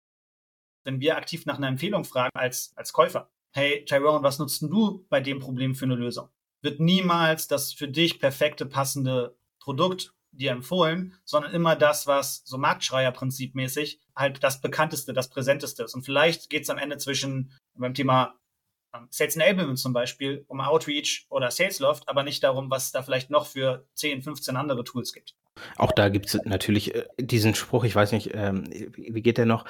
Wenn 0.85 1.01
wir 1.01 1.19
aktiv 1.19 1.45
nach 1.45 1.59
einer 1.59 1.69
Empfehlung 1.69 2.05
fragen 2.05 2.31
als, 2.35 2.73
als 2.77 2.95
Käufer, 2.95 3.31
hey 3.53 3.85
Tyrone, 3.85 4.23
was 4.23 4.39
nutzt 4.39 4.63
du 4.63 5.05
bei 5.11 5.21
dem 5.21 5.41
Problem 5.41 5.75
für 5.75 5.85
eine 5.85 5.97
Lösung? 5.97 6.31
Wird 6.65 6.81
niemals 6.81 7.47
das 7.47 7.73
für 7.73 7.87
dich 7.87 8.19
perfekte, 8.19 8.67
passende 8.67 9.37
Produkt 9.61 10.13
dir 10.33 10.51
empfohlen, 10.51 11.15
sondern 11.25 11.53
immer 11.53 11.77
das, 11.77 12.07
was 12.07 12.43
so 12.45 12.59
Marktschreier-prinzipmäßig 12.59 14.01
halt 14.17 14.43
das 14.43 14.61
bekannteste, 14.61 15.13
das 15.13 15.31
präsenteste 15.31 15.85
ist. 15.85 15.95
Und 15.95 16.03
vielleicht 16.03 16.51
geht 16.51 16.65
es 16.65 16.71
am 16.71 16.79
Ende 16.79 16.97
zwischen 16.99 17.53
beim 17.75 17.95
Thema 17.95 18.35
ähm, 18.95 19.07
Sales 19.11 19.37
Enablement 19.37 19.79
zum 19.79 19.93
Beispiel 19.93 20.45
um 20.49 20.61
Outreach 20.61 21.27
oder 21.29 21.51
Salesloft, 21.51 22.09
aber 22.09 22.23
nicht 22.23 22.43
darum, 22.43 22.71
was 22.71 22.87
es 22.87 22.93
da 22.93 23.03
vielleicht 23.03 23.31
noch 23.31 23.47
für 23.47 23.87
10, 23.95 24.23
15 24.23 24.57
andere 24.57 24.85
Tools 24.85 25.13
gibt. 25.13 25.37
Auch 25.77 25.93
da 25.93 26.09
gibt 26.09 26.27
es 26.27 26.41
natürlich 26.45 26.95
äh, 26.95 27.05
diesen 27.19 27.55
Spruch, 27.55 27.85
ich 27.85 27.95
weiß 27.95 28.13
nicht, 28.13 28.35
ähm, 28.35 28.65
wie 28.71 29.23
geht 29.23 29.39
der 29.39 29.47
noch? 29.47 29.65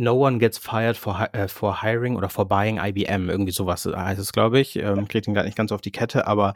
No 0.00 0.14
one 0.14 0.38
gets 0.38 0.56
fired 0.56 0.96
for, 0.96 1.28
äh, 1.32 1.46
for 1.46 1.82
hiring 1.82 2.16
oder 2.16 2.30
for 2.30 2.48
buying 2.48 2.78
IBM. 2.78 3.28
Irgendwie 3.28 3.52
sowas 3.52 3.84
heißt 3.84 4.18
es, 4.18 4.32
glaube 4.32 4.58
ich. 4.58 4.76
Ähm, 4.76 5.06
kriegt 5.06 5.28
ihn 5.28 5.34
gar 5.34 5.44
nicht 5.44 5.56
ganz 5.56 5.72
auf 5.72 5.82
die 5.82 5.92
Kette, 5.92 6.26
aber 6.26 6.54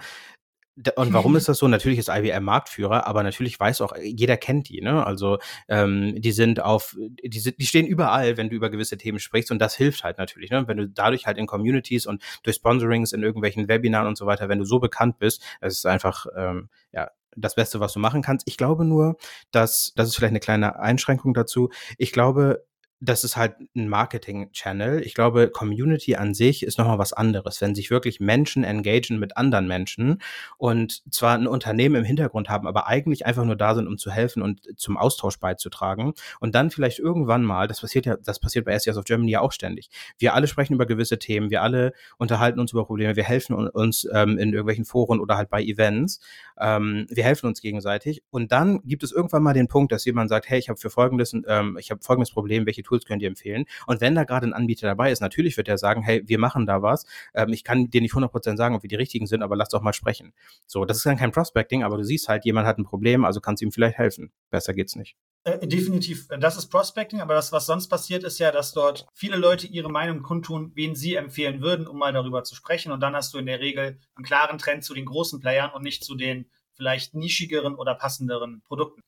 und 0.97 1.13
warum 1.13 1.37
ist 1.37 1.49
das 1.49 1.59
so? 1.59 1.69
Natürlich 1.69 2.01
ist 2.01 2.09
IBM 2.09 2.43
Marktführer, 2.43 3.07
aber 3.07 3.23
natürlich 3.23 3.61
weiß 3.61 3.81
auch, 3.81 3.95
jeder 4.03 4.37
kennt 4.37 4.69
die, 4.69 4.81
ne? 4.81 5.07
Also 5.07 5.39
ähm, 5.69 6.21
die 6.21 6.33
sind 6.33 6.61
auf, 6.61 6.97
die, 7.23 7.39
sind, 7.39 7.61
die 7.61 7.67
stehen 7.67 7.87
überall, 7.87 8.37
wenn 8.37 8.49
du 8.49 8.57
über 8.57 8.71
gewisse 8.71 8.97
Themen 8.97 9.21
sprichst 9.21 9.53
und 9.53 9.61
das 9.61 9.77
hilft 9.77 10.03
halt 10.03 10.19
natürlich, 10.19 10.51
ne? 10.51 10.67
Wenn 10.67 10.79
du 10.79 10.89
dadurch 10.89 11.27
halt 11.27 11.39
in 11.39 11.47
Communities 11.47 12.07
und 12.07 12.23
durch 12.43 12.57
Sponsorings 12.57 13.13
in 13.13 13.23
irgendwelchen 13.23 13.69
Webinaren 13.69 14.09
und 14.09 14.19
so 14.19 14.27
weiter, 14.27 14.49
wenn 14.49 14.59
du 14.59 14.65
so 14.65 14.81
bekannt 14.81 15.19
bist, 15.19 15.45
das 15.61 15.75
ist 15.75 15.87
einfach, 15.87 16.27
ähm, 16.37 16.71
ja, 16.91 17.11
das 17.37 17.55
Beste, 17.55 17.79
was 17.79 17.93
du 17.93 18.01
machen 18.01 18.23
kannst. 18.23 18.49
Ich 18.49 18.57
glaube 18.57 18.85
nur, 18.85 19.17
dass, 19.53 19.93
das 19.95 20.09
ist 20.09 20.17
vielleicht 20.17 20.33
eine 20.33 20.41
kleine 20.41 20.81
Einschränkung 20.81 21.35
dazu. 21.35 21.71
Ich 21.99 22.11
glaube, 22.11 22.65
das 23.05 23.25
ist 23.25 23.37
halt 23.37 23.57
ein 23.77 23.89
Marketing-Channel. 23.89 25.03
Ich 25.03 25.15
glaube, 25.15 25.51
Community 25.51 26.17
an 26.17 26.33
sich 26.35 26.63
ist 26.63 26.79
nochmal 26.79 26.99
was 26.99 27.13
anderes, 27.13 27.61
wenn 27.61 27.75
sich 27.75 27.91
wirklich 27.91 28.21
Menschen 28.21 28.65
engagieren 28.65 29.19
mit 29.19 29.37
anderen 29.37 29.67
Menschen 29.67 30.23
und 30.57 31.03
zwar 31.13 31.35
ein 31.37 31.47
Unternehmen 31.47 31.97
im 31.97 32.05
Hintergrund 32.05 32.49
haben, 32.49 32.67
aber 32.67 32.87
eigentlich 32.87 33.27
einfach 33.27 33.45
nur 33.45 33.57
da 33.57 33.75
sind, 33.75 33.89
um 33.89 33.99
zu 33.99 34.11
helfen 34.11 34.43
und 34.43 34.79
zum 34.79 34.97
Austausch 34.97 35.39
beizutragen 35.39 36.15
und 36.41 36.55
dann 36.55 36.71
vielleicht 36.71 36.99
irgendwann 36.99 37.43
mal, 37.43 37.67
das 37.67 37.81
passiert 37.81 38.07
ja, 38.07 38.17
das 38.17 38.39
passiert 38.39 38.65
bei 38.65 38.79
SES 38.79 38.97
of 38.97 39.05
Germany 39.05 39.33
ja 39.33 39.41
auch 39.41 39.53
ständig. 39.53 39.91
Wir 40.19 40.35
alle 40.35 40.47
sprechen 40.47 40.75
über 40.75 40.87
gewisse 40.87 41.19
Themen, 41.19 41.51
wir 41.51 41.63
alle 41.63 41.93
unterhalten 42.19 42.61
uns 42.61 42.73
über 42.73 42.87
Probleme, 42.87 43.17
wir 43.17 43.25
helfen 43.25 43.55
uns 43.55 44.09
ähm, 44.13 44.39
in 44.39 44.51
irgendwelchen 44.51 44.85
Foren 44.85 45.21
oder 45.21 45.37
halt 45.37 45.51
bei 45.51 45.63
Events, 45.63 46.21
ähm, 46.61 47.07
wir 47.11 47.25
helfen 47.25 47.47
uns 47.47 47.61
gegenseitig 47.61 48.23
und 48.31 48.53
dann 48.53 48.81
gibt 48.85 49.03
es 49.03 49.13
irgendwann 49.13 49.43
mal 49.43 49.55
den 49.55 49.69
Punkt, 49.69 49.93
dass 49.93 50.05
jemand 50.05 50.31
sagt, 50.31 50.49
hey, 50.49 50.59
ich 50.59 50.69
habe 50.69 50.79
für 50.79 50.91
folgendes, 50.91 51.35
ähm, 51.49 51.77
ich 51.79 51.91
habe 51.91 52.01
folgendes 52.03 52.31
Problem, 52.31 52.67
welche 52.67 52.83
Tools 52.83 52.94
könnt 53.07 53.23
ihr 53.23 53.29
empfehlen? 53.29 53.65
Und 53.87 54.01
wenn 54.01 54.15
da 54.15 54.25
gerade 54.25 54.47
ein 54.47 54.53
Anbieter 54.53 54.87
dabei 54.87 55.11
ist, 55.11 55.21
natürlich 55.21 55.57
wird 55.57 55.69
er 55.69 55.79
sagen, 55.79 56.03
hey, 56.03 56.23
wir 56.27 56.39
machen 56.39 56.67
da 56.67 56.83
was. 56.83 57.07
Ähm, 57.35 57.53
ich 57.53 57.65
kann 57.65 57.91
dir 57.91 58.01
nicht 58.01 58.15
100% 58.15 58.57
sagen, 58.57 58.75
ob 58.75 58.83
wir 58.83 58.89
die 58.89 58.97
richtigen 58.97 59.27
sind, 59.27 59.43
aber 59.43 59.57
lass 59.57 59.69
doch 59.69 59.83
mal 59.83 59.93
sprechen. 59.93 60.33
So, 60.67 60.85
das 60.85 60.99
ist 60.99 61.07
dann 61.07 61.17
kein 61.17 61.33
Prospecting, 61.33 61.83
aber 61.83 61.97
du 61.97 62.05
siehst 62.05 62.29
halt, 62.29 62.45
jemand 62.45 62.67
hat 62.67 62.79
ein 62.79 62.85
Problem, 62.85 63.25
also 63.25 63.41
kannst 63.41 63.61
du 63.61 63.67
ihm 63.67 63.73
vielleicht 63.73 63.99
helfen. 63.99 64.33
Besser 64.51 64.75
geht's 64.75 64.97
nicht. 64.97 65.17
Äh, 65.45 65.67
definitiv, 65.67 66.29
das 66.29 66.57
ist 66.57 66.69
Prospecting, 66.69 67.21
aber 67.21 67.35
das, 67.35 67.53
was 67.53 67.67
sonst 67.67 67.89
passiert, 67.89 68.25
ist 68.25 68.39
ja, 68.39 68.51
dass 68.51 68.73
dort 68.73 69.07
viele 69.13 69.37
Leute 69.37 69.67
ihre 69.67 69.91
Meinung 69.91 70.23
kundtun, 70.23 70.73
wen 70.75 70.95
sie 70.95 71.17
empfehlen 71.17 71.61
würden, 71.61 71.87
um 71.87 71.99
mal 71.99 72.13
darüber 72.13 72.45
zu 72.45 72.55
sprechen. 72.55 72.93
Und 72.93 73.01
dann 73.01 73.15
hast 73.15 73.35
du 73.35 73.39
in 73.39 73.47
der 73.47 73.61
Regel 73.61 73.99
einen 74.15 74.25
klaren 74.25 74.59
Trend 74.59 74.85
zu 74.85 74.95
den 74.95 75.05
großen 75.05 75.41
Playern 75.41 75.71
und 75.71 75.83
nicht 75.83 76.05
zu 76.05 76.15
den 76.15 76.47
vielleicht 76.73 77.15
nischigeren 77.15 77.75
oder 77.75 77.95
passenderen 77.95 78.63
Produkten. 78.63 79.03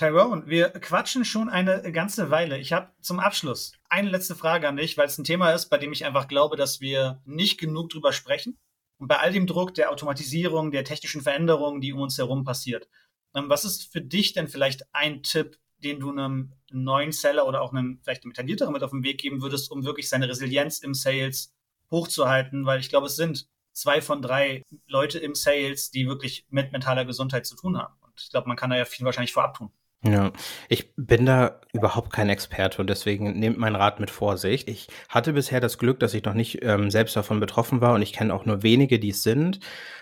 Tyrone, 0.00 0.46
wir 0.46 0.70
quatschen 0.70 1.26
schon 1.26 1.50
eine 1.50 1.92
ganze 1.92 2.30
Weile. 2.30 2.56
Ich 2.56 2.72
habe 2.72 2.90
zum 3.02 3.20
Abschluss 3.20 3.72
eine 3.90 4.08
letzte 4.08 4.34
Frage 4.34 4.66
an 4.66 4.78
dich, 4.78 4.96
weil 4.96 5.04
es 5.04 5.18
ein 5.18 5.24
Thema 5.24 5.52
ist, 5.52 5.68
bei 5.68 5.76
dem 5.76 5.92
ich 5.92 6.06
einfach 6.06 6.26
glaube, 6.26 6.56
dass 6.56 6.80
wir 6.80 7.20
nicht 7.26 7.60
genug 7.60 7.90
drüber 7.90 8.14
sprechen. 8.14 8.56
Und 8.96 9.08
bei 9.08 9.18
all 9.18 9.30
dem 9.30 9.46
Druck 9.46 9.74
der 9.74 9.90
Automatisierung, 9.90 10.70
der 10.70 10.84
technischen 10.84 11.20
Veränderungen, 11.20 11.82
die 11.82 11.92
um 11.92 12.00
uns 12.00 12.16
herum 12.16 12.44
passiert. 12.44 12.88
Ähm, 13.34 13.50
was 13.50 13.66
ist 13.66 13.92
für 13.92 14.00
dich 14.00 14.32
denn 14.32 14.48
vielleicht 14.48 14.86
ein 14.94 15.22
Tipp, 15.22 15.58
den 15.84 16.00
du 16.00 16.10
einem 16.10 16.54
neuen 16.70 17.12
Seller 17.12 17.46
oder 17.46 17.60
auch 17.60 17.74
einem 17.74 18.00
vielleicht 18.02 18.24
einem 18.24 18.32
etablierteren 18.32 18.72
mit 18.72 18.82
auf 18.82 18.92
den 18.92 19.04
Weg 19.04 19.20
geben 19.20 19.42
würdest, 19.42 19.70
um 19.70 19.84
wirklich 19.84 20.08
seine 20.08 20.30
Resilienz 20.30 20.78
im 20.78 20.94
Sales 20.94 21.52
hochzuhalten? 21.90 22.64
Weil 22.64 22.80
ich 22.80 22.88
glaube, 22.88 23.08
es 23.08 23.16
sind 23.16 23.48
zwei 23.74 24.00
von 24.00 24.22
drei 24.22 24.62
Leute 24.86 25.18
im 25.18 25.34
Sales, 25.34 25.90
die 25.90 26.08
wirklich 26.08 26.46
mit 26.48 26.72
mentaler 26.72 27.04
Gesundheit 27.04 27.44
zu 27.44 27.54
tun 27.54 27.76
haben. 27.76 27.92
Und 28.00 28.18
ich 28.18 28.30
glaube, 28.30 28.48
man 28.48 28.56
kann 28.56 28.70
da 28.70 28.78
ja 28.78 28.86
viel 28.86 29.04
wahrscheinlich 29.04 29.34
vorab 29.34 29.58
tun. 29.58 29.70
Ja, 30.02 30.32
ich 30.70 30.94
bin 30.96 31.26
da 31.26 31.60
überhaupt 31.74 32.10
kein 32.10 32.30
Experte 32.30 32.80
und 32.80 32.88
deswegen 32.88 33.38
nehmt 33.38 33.58
meinen 33.58 33.76
Rat 33.76 34.00
mit 34.00 34.10
Vorsicht. 34.10 34.66
Ich 34.70 34.88
hatte 35.10 35.34
bisher 35.34 35.60
das 35.60 35.76
Glück, 35.76 36.00
dass 36.00 36.14
ich 36.14 36.24
noch 36.24 36.32
nicht 36.32 36.60
ähm, 36.62 36.90
selbst 36.90 37.16
davon 37.16 37.38
betroffen 37.38 37.82
war 37.82 37.92
und 37.92 38.00
ich 38.00 38.14
kenne 38.14 38.32
auch 38.32 38.46
nur 38.46 38.62
wenige, 38.62 38.98
die 38.98 39.10
es 39.10 39.22
sind. 39.22 39.60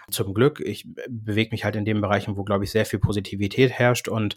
Zum 0.08 0.34
Glück, 0.34 0.60
ich 0.60 0.86
bewege 1.08 1.50
mich 1.50 1.64
halt 1.64 1.74
in 1.74 1.84
den 1.84 2.00
Bereichen, 2.00 2.36
wo, 2.36 2.44
glaube 2.44 2.62
ich, 2.62 2.70
sehr 2.70 2.86
viel 2.86 3.00
Positivität 3.00 3.72
herrscht 3.72 4.06
und 4.06 4.36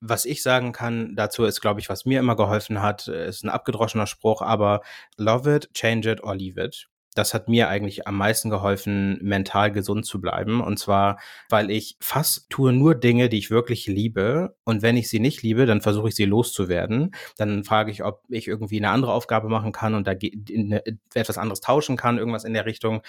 was 0.00 0.24
ich 0.24 0.42
sagen 0.42 0.72
kann 0.72 1.14
dazu 1.14 1.44
ist, 1.44 1.60
glaube 1.60 1.80
ich, 1.80 1.90
was 1.90 2.06
mir 2.06 2.18
immer 2.18 2.34
geholfen 2.34 2.82
hat, 2.82 3.06
ist 3.06 3.44
ein 3.44 3.50
abgedroschener 3.50 4.06
Spruch, 4.06 4.40
aber 4.40 4.80
love 5.18 5.54
it, 5.54 5.74
change 5.74 6.10
it 6.10 6.22
or 6.24 6.34
leave 6.34 6.60
it 6.60 6.88
das 7.14 7.34
hat 7.34 7.48
mir 7.48 7.68
eigentlich 7.68 8.06
am 8.06 8.16
meisten 8.16 8.48
geholfen, 8.48 9.18
mental 9.22 9.70
gesund 9.70 10.06
zu 10.06 10.20
bleiben. 10.20 10.60
Und 10.62 10.78
zwar, 10.78 11.18
weil 11.50 11.70
ich 11.70 11.96
fast 12.00 12.48
tue 12.48 12.72
nur 12.72 12.94
Dinge, 12.94 13.28
die 13.28 13.38
ich 13.38 13.50
wirklich 13.50 13.86
liebe. 13.86 14.56
Und 14.64 14.80
wenn 14.82 14.96
ich 14.96 15.10
sie 15.10 15.20
nicht 15.20 15.42
liebe, 15.42 15.66
dann 15.66 15.82
versuche 15.82 16.08
ich 16.08 16.14
sie 16.14 16.24
loszuwerden. 16.24 17.14
Dann 17.36 17.64
frage 17.64 17.90
ich, 17.90 18.02
ob 18.02 18.22
ich 18.28 18.48
irgendwie 18.48 18.78
eine 18.78 18.90
andere 18.90 19.12
Aufgabe 19.12 19.48
machen 19.48 19.72
kann 19.72 19.94
und 19.94 20.06
da 20.06 20.12
etwas 21.14 21.36
anderes 21.36 21.60
tauschen 21.60 21.96
kann, 21.96 22.16
irgendwas 22.18 22.44
in 22.44 22.54
der 22.54 22.64
Richtung. 22.64 23.02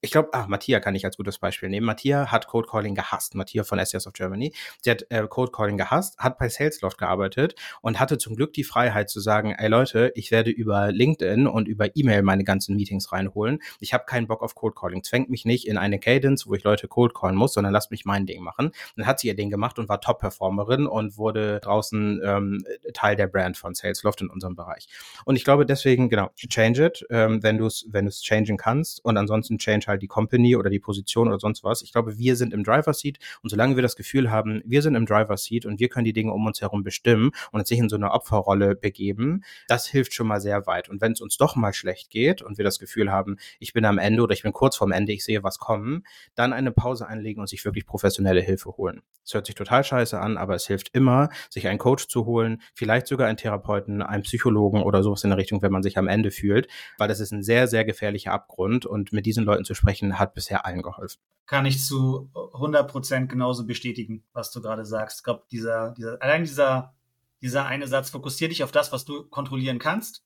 Ich 0.00 0.10
glaube, 0.10 0.30
ah, 0.32 0.46
Matthias 0.48 0.82
kann 0.82 0.94
ich 0.94 1.04
als 1.04 1.18
gutes 1.18 1.38
Beispiel 1.38 1.68
nehmen. 1.68 1.84
Matthias 1.84 2.32
hat 2.32 2.46
Code 2.46 2.66
Calling 2.66 2.94
gehasst. 2.94 3.34
Matthias 3.34 3.68
von 3.68 3.84
SES 3.84 4.06
of 4.06 4.14
Germany. 4.14 4.54
Sie 4.80 4.90
hat 4.90 5.04
äh, 5.10 5.26
Code 5.28 5.52
Calling 5.52 5.76
gehasst, 5.76 6.18
hat 6.18 6.38
bei 6.38 6.48
Salesloft 6.48 6.96
gearbeitet 6.96 7.54
und 7.82 8.00
hatte 8.00 8.16
zum 8.16 8.36
Glück 8.36 8.54
die 8.54 8.64
Freiheit 8.64 9.10
zu 9.10 9.20
sagen, 9.20 9.54
ey 9.58 9.68
Leute, 9.68 10.12
ich 10.14 10.30
werde 10.30 10.50
über 10.50 10.90
LinkedIn 10.92 11.46
und 11.46 11.68
über 11.68 11.94
E-Mail 11.94 12.22
meine 12.22 12.44
ganzen 12.44 12.76
Meetings 12.76 13.12
reinholen 13.12 13.49
holen. 13.50 13.62
Ich 13.80 13.92
habe 13.92 14.04
keinen 14.06 14.26
Bock 14.26 14.42
auf 14.42 14.54
Cold 14.54 14.74
Calling. 14.76 15.02
Zwängt 15.02 15.30
mich 15.30 15.44
nicht 15.44 15.66
in 15.66 15.76
eine 15.76 15.98
Cadence, 15.98 16.46
wo 16.46 16.54
ich 16.54 16.64
Leute 16.64 16.88
Cold 16.88 17.14
Callen 17.14 17.36
muss, 17.36 17.54
sondern 17.54 17.72
lasst 17.72 17.90
mich 17.90 18.04
mein 18.04 18.26
Ding 18.26 18.42
machen. 18.42 18.72
Dann 18.96 19.06
hat 19.06 19.20
sie 19.20 19.28
ihr 19.28 19.34
Ding 19.34 19.50
gemacht 19.50 19.78
und 19.78 19.88
war 19.88 20.00
Top-Performerin 20.00 20.86
und 20.86 21.16
wurde 21.16 21.60
draußen 21.60 22.20
ähm, 22.24 22.64
Teil 22.94 23.16
der 23.16 23.26
Brand 23.26 23.56
von 23.56 23.74
Salesloft 23.74 24.20
in 24.20 24.30
unserem 24.30 24.56
Bereich. 24.56 24.88
Und 25.24 25.36
ich 25.36 25.44
glaube 25.44 25.66
deswegen, 25.66 26.08
genau, 26.08 26.30
change 26.36 26.86
it, 26.86 27.06
ähm, 27.10 27.42
wenn 27.42 27.58
du 27.58 27.66
es 27.66 27.86
wenn 27.90 28.04
du 28.04 28.08
es 28.10 28.22
changen 28.22 28.56
kannst 28.56 29.04
und 29.04 29.16
ansonsten 29.16 29.58
change 29.58 29.86
halt 29.86 30.02
die 30.02 30.08
Company 30.08 30.56
oder 30.56 30.70
die 30.70 30.78
Position 30.78 31.28
oder 31.28 31.38
sonst 31.38 31.64
was. 31.64 31.82
Ich 31.82 31.92
glaube, 31.92 32.18
wir 32.18 32.36
sind 32.36 32.52
im 32.52 32.64
Driver 32.64 32.92
Seat 32.92 33.18
und 33.42 33.50
solange 33.50 33.76
wir 33.76 33.82
das 33.82 33.96
Gefühl 33.96 34.30
haben, 34.30 34.62
wir 34.64 34.82
sind 34.82 34.94
im 34.94 35.06
Driver 35.06 35.36
Seat 35.36 35.66
und 35.66 35.80
wir 35.80 35.88
können 35.88 36.04
die 36.04 36.12
Dinge 36.12 36.32
um 36.32 36.46
uns 36.46 36.60
herum 36.60 36.82
bestimmen 36.82 37.30
und 37.52 37.60
uns 37.60 37.70
nicht 37.70 37.80
in 37.80 37.88
so 37.88 37.96
eine 37.96 38.12
Opferrolle 38.12 38.74
begeben, 38.74 39.42
das 39.68 39.86
hilft 39.86 40.14
schon 40.14 40.26
mal 40.26 40.40
sehr 40.40 40.66
weit. 40.66 40.88
Und 40.88 41.00
wenn 41.00 41.12
es 41.12 41.20
uns 41.20 41.36
doch 41.36 41.56
mal 41.56 41.72
schlecht 41.72 42.10
geht 42.10 42.42
und 42.42 42.58
wir 42.58 42.64
das 42.64 42.78
Gefühl 42.78 43.10
haben, 43.10 43.38
ich 43.58 43.72
bin 43.72 43.84
am 43.84 43.98
Ende 43.98 44.22
oder 44.22 44.32
ich 44.32 44.42
bin 44.42 44.52
kurz 44.52 44.76
vorm 44.76 44.92
Ende, 44.92 45.12
ich 45.12 45.24
sehe 45.24 45.42
was 45.42 45.58
kommen, 45.58 46.04
dann 46.34 46.52
eine 46.52 46.72
Pause 46.72 47.06
einlegen 47.06 47.40
und 47.40 47.48
sich 47.48 47.64
wirklich 47.64 47.86
professionelle 47.86 48.40
Hilfe 48.40 48.76
holen. 48.76 49.02
Es 49.24 49.34
hört 49.34 49.46
sich 49.46 49.54
total 49.54 49.84
scheiße 49.84 50.18
an, 50.18 50.36
aber 50.36 50.54
es 50.54 50.66
hilft 50.66 50.94
immer, 50.94 51.28
sich 51.50 51.68
einen 51.68 51.78
Coach 51.78 52.08
zu 52.08 52.26
holen, 52.26 52.62
vielleicht 52.74 53.06
sogar 53.06 53.28
einen 53.28 53.36
Therapeuten, 53.36 54.02
einen 54.02 54.22
Psychologen 54.22 54.82
oder 54.82 55.02
sowas 55.02 55.22
in 55.24 55.30
der 55.30 55.38
Richtung, 55.38 55.62
wenn 55.62 55.72
man 55.72 55.82
sich 55.82 55.98
am 55.98 56.08
Ende 56.08 56.30
fühlt, 56.30 56.68
weil 56.98 57.08
das 57.08 57.20
ist 57.20 57.32
ein 57.32 57.42
sehr, 57.42 57.66
sehr 57.68 57.84
gefährlicher 57.84 58.32
Abgrund 58.32 58.86
und 58.86 59.12
mit 59.12 59.26
diesen 59.26 59.44
Leuten 59.44 59.64
zu 59.64 59.74
sprechen 59.74 60.18
hat 60.18 60.34
bisher 60.34 60.66
allen 60.66 60.82
geholfen. 60.82 61.20
Kann 61.46 61.66
ich 61.66 61.84
zu 61.84 62.30
100 62.54 62.90
Prozent 62.90 63.28
genauso 63.28 63.66
bestätigen, 63.66 64.24
was 64.32 64.50
du 64.52 64.60
gerade 64.62 64.84
sagst. 64.84 65.20
Ich 65.20 65.24
glaube, 65.24 65.44
dieser, 65.50 65.92
dieser, 65.92 66.22
allein 66.22 66.44
dieser, 66.44 66.94
dieser 67.42 67.66
eine 67.66 67.86
Satz, 67.86 68.10
fokussier 68.10 68.48
dich 68.48 68.62
auf 68.64 68.72
das, 68.72 68.92
was 68.92 69.04
du 69.04 69.24
kontrollieren 69.24 69.78
kannst 69.78 70.24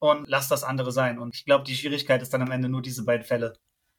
und 0.00 0.28
lass 0.28 0.48
das 0.48 0.64
andere 0.64 0.90
sein. 0.90 1.18
Und 1.18 1.36
ich 1.36 1.44
glaube, 1.44 1.64
die 1.64 1.74
Schwierigkeit 1.74 2.22
ist 2.22 2.34
dann 2.34 2.42
am 2.42 2.50
Ende 2.50 2.68
nur 2.68 2.82
diese 2.82 3.04
beiden 3.04 3.24
Fälle 3.24 3.54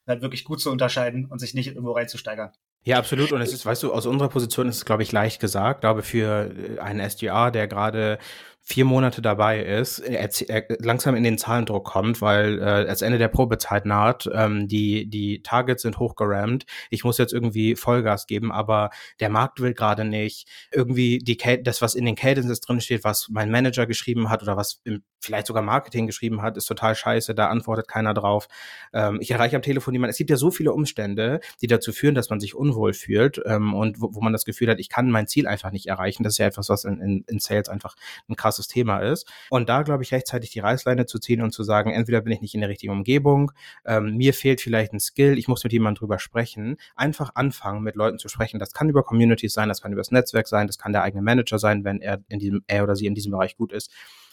halt 0.07 0.21
wirklich 0.21 0.43
gut 0.43 0.59
zu 0.59 0.71
unterscheiden 0.71 1.25
und 1.27 1.39
sich 1.39 1.53
nicht 1.53 1.67
irgendwo 1.67 1.91
reinzusteigern. 1.91 2.51
Ja, 2.83 2.97
absolut. 2.97 3.31
Und 3.31 3.41
es 3.41 3.53
ist, 3.53 3.65
weißt 3.65 3.83
du, 3.83 3.93
aus 3.93 4.07
unserer 4.07 4.29
Position 4.29 4.67
ist 4.67 4.77
es, 4.77 4.85
glaube 4.85 5.03
ich, 5.03 5.11
leicht 5.11 5.39
gesagt. 5.39 5.81
Glaube, 5.81 6.01
für 6.01 6.51
äh, 6.51 6.79
einen 6.79 6.99
SDR, 6.99 7.51
der 7.51 7.67
gerade 7.67 8.17
vier 8.63 8.85
Monate 8.85 9.21
dabei 9.21 9.63
ist, 9.63 9.99
er, 9.99 10.29
er 10.47 10.65
langsam 10.79 11.15
in 11.15 11.23
den 11.23 11.37
Zahlendruck 11.37 11.85
kommt, 11.85 12.21
weil 12.21 12.59
äh, 12.61 12.85
das 12.85 13.01
Ende 13.01 13.17
der 13.17 13.27
Probezeit 13.27 13.85
naht, 13.85 14.29
ähm, 14.33 14.67
die, 14.67 15.09
die 15.09 15.41
Targets 15.41 15.81
sind 15.81 15.99
hochgerammt, 15.99 16.65
ich 16.89 17.03
muss 17.03 17.17
jetzt 17.17 17.33
irgendwie 17.33 17.75
Vollgas 17.75 18.27
geben, 18.27 18.51
aber 18.51 18.91
der 19.19 19.29
Markt 19.29 19.59
will 19.59 19.73
gerade 19.73 20.05
nicht. 20.05 20.47
Irgendwie 20.71 21.17
die 21.19 21.37
das, 21.63 21.81
was 21.81 21.95
in 21.95 22.05
den 22.05 22.15
Cadences 22.15 22.61
drin 22.61 22.81
steht, 22.81 23.03
was 23.03 23.27
mein 23.29 23.49
Manager 23.49 23.87
geschrieben 23.87 24.29
hat 24.29 24.43
oder 24.43 24.55
was 24.57 24.79
im, 24.83 25.03
vielleicht 25.19 25.47
sogar 25.47 25.63
Marketing 25.63 26.07
geschrieben 26.07 26.41
hat, 26.41 26.55
ist 26.55 26.65
total 26.65 26.95
scheiße, 26.95 27.35
da 27.35 27.49
antwortet 27.49 27.87
keiner 27.87 28.13
drauf. 28.13 28.47
Ähm, 28.93 29.17
ich 29.21 29.31
erreiche 29.31 29.55
am 29.55 29.61
Telefon 29.61 29.91
niemanden. 29.91 30.11
Es 30.11 30.17
gibt 30.17 30.29
ja 30.29 30.37
so 30.37 30.51
viele 30.51 30.71
Umstände, 30.71 31.39
die 31.61 31.67
dazu 31.67 31.91
führen, 31.91 32.15
dass 32.15 32.29
man 32.29 32.39
sich 32.39 32.55
unwohl 32.55 32.93
fühlt 32.93 33.41
ähm, 33.45 33.73
und 33.73 34.01
wo, 34.01 34.13
wo 34.13 34.21
man 34.21 34.33
das 34.33 34.45
Gefühl 34.45 34.69
hat, 34.69 34.79
ich 34.79 34.89
kann 34.89 35.09
mein 35.11 35.27
Ziel 35.27 35.47
einfach 35.47 35.71
nicht 35.71 35.87
erreichen. 35.87 36.23
Das 36.23 36.33
ist 36.33 36.37
ja 36.37 36.45
etwas, 36.47 36.69
was 36.69 36.85
in, 36.85 37.01
in, 37.01 37.23
in 37.27 37.39
Sales 37.39 37.69
einfach 37.69 37.95
ein 38.29 38.35
krasses 38.35 38.50
krasses 38.51 38.67
Thema 38.67 38.99
ist. 38.99 39.31
Und 39.49 39.69
da, 39.69 39.83
glaube 39.83 40.03
ich, 40.03 40.11
rechtzeitig 40.11 40.51
die 40.51 40.59
Reißleine 40.59 41.05
zu 41.05 41.19
ziehen 41.19 41.41
und 41.41 41.51
zu 41.51 41.63
sagen, 41.63 41.91
entweder 41.91 42.21
bin 42.21 42.33
ich 42.33 42.41
nicht 42.41 42.53
in 42.53 42.61
der 42.61 42.69
richtigen 42.69 42.91
Umgebung, 42.91 43.51
ähm, 43.85 44.17
mir 44.17 44.33
fehlt 44.33 44.59
vielleicht 44.59 44.93
ein 44.93 44.99
Skill, 44.99 45.37
ich 45.37 45.47
muss 45.47 45.63
mit 45.63 45.71
jemandem 45.71 45.99
drüber 45.99 46.19
sprechen. 46.19 46.77
Einfach 46.95 47.31
anfangen, 47.35 47.81
mit 47.81 47.95
Leuten 47.95 48.19
zu 48.19 48.27
sprechen. 48.27 48.59
Das 48.59 48.73
kann 48.73 48.89
über 48.89 49.03
Communities 49.03 49.53
sein, 49.53 49.69
das 49.69 49.81
kann 49.81 49.93
über 49.93 50.01
das 50.01 50.11
Netzwerk 50.11 50.47
sein, 50.47 50.67
das 50.67 50.77
kann 50.77 50.91
der 50.91 51.03
eigene 51.03 51.21
Manager 51.21 51.59
sein, 51.59 51.83
wenn 51.85 52.01
er 52.01 52.21
in 52.27 52.39
diesem, 52.39 52.63
er 52.67 52.83
oder 52.83 52.95
sie 52.95 53.05
in 53.05 53.15
diesem 53.15 53.31
Bereich 53.31 53.55
gut 53.55 53.71
ist 53.71 53.91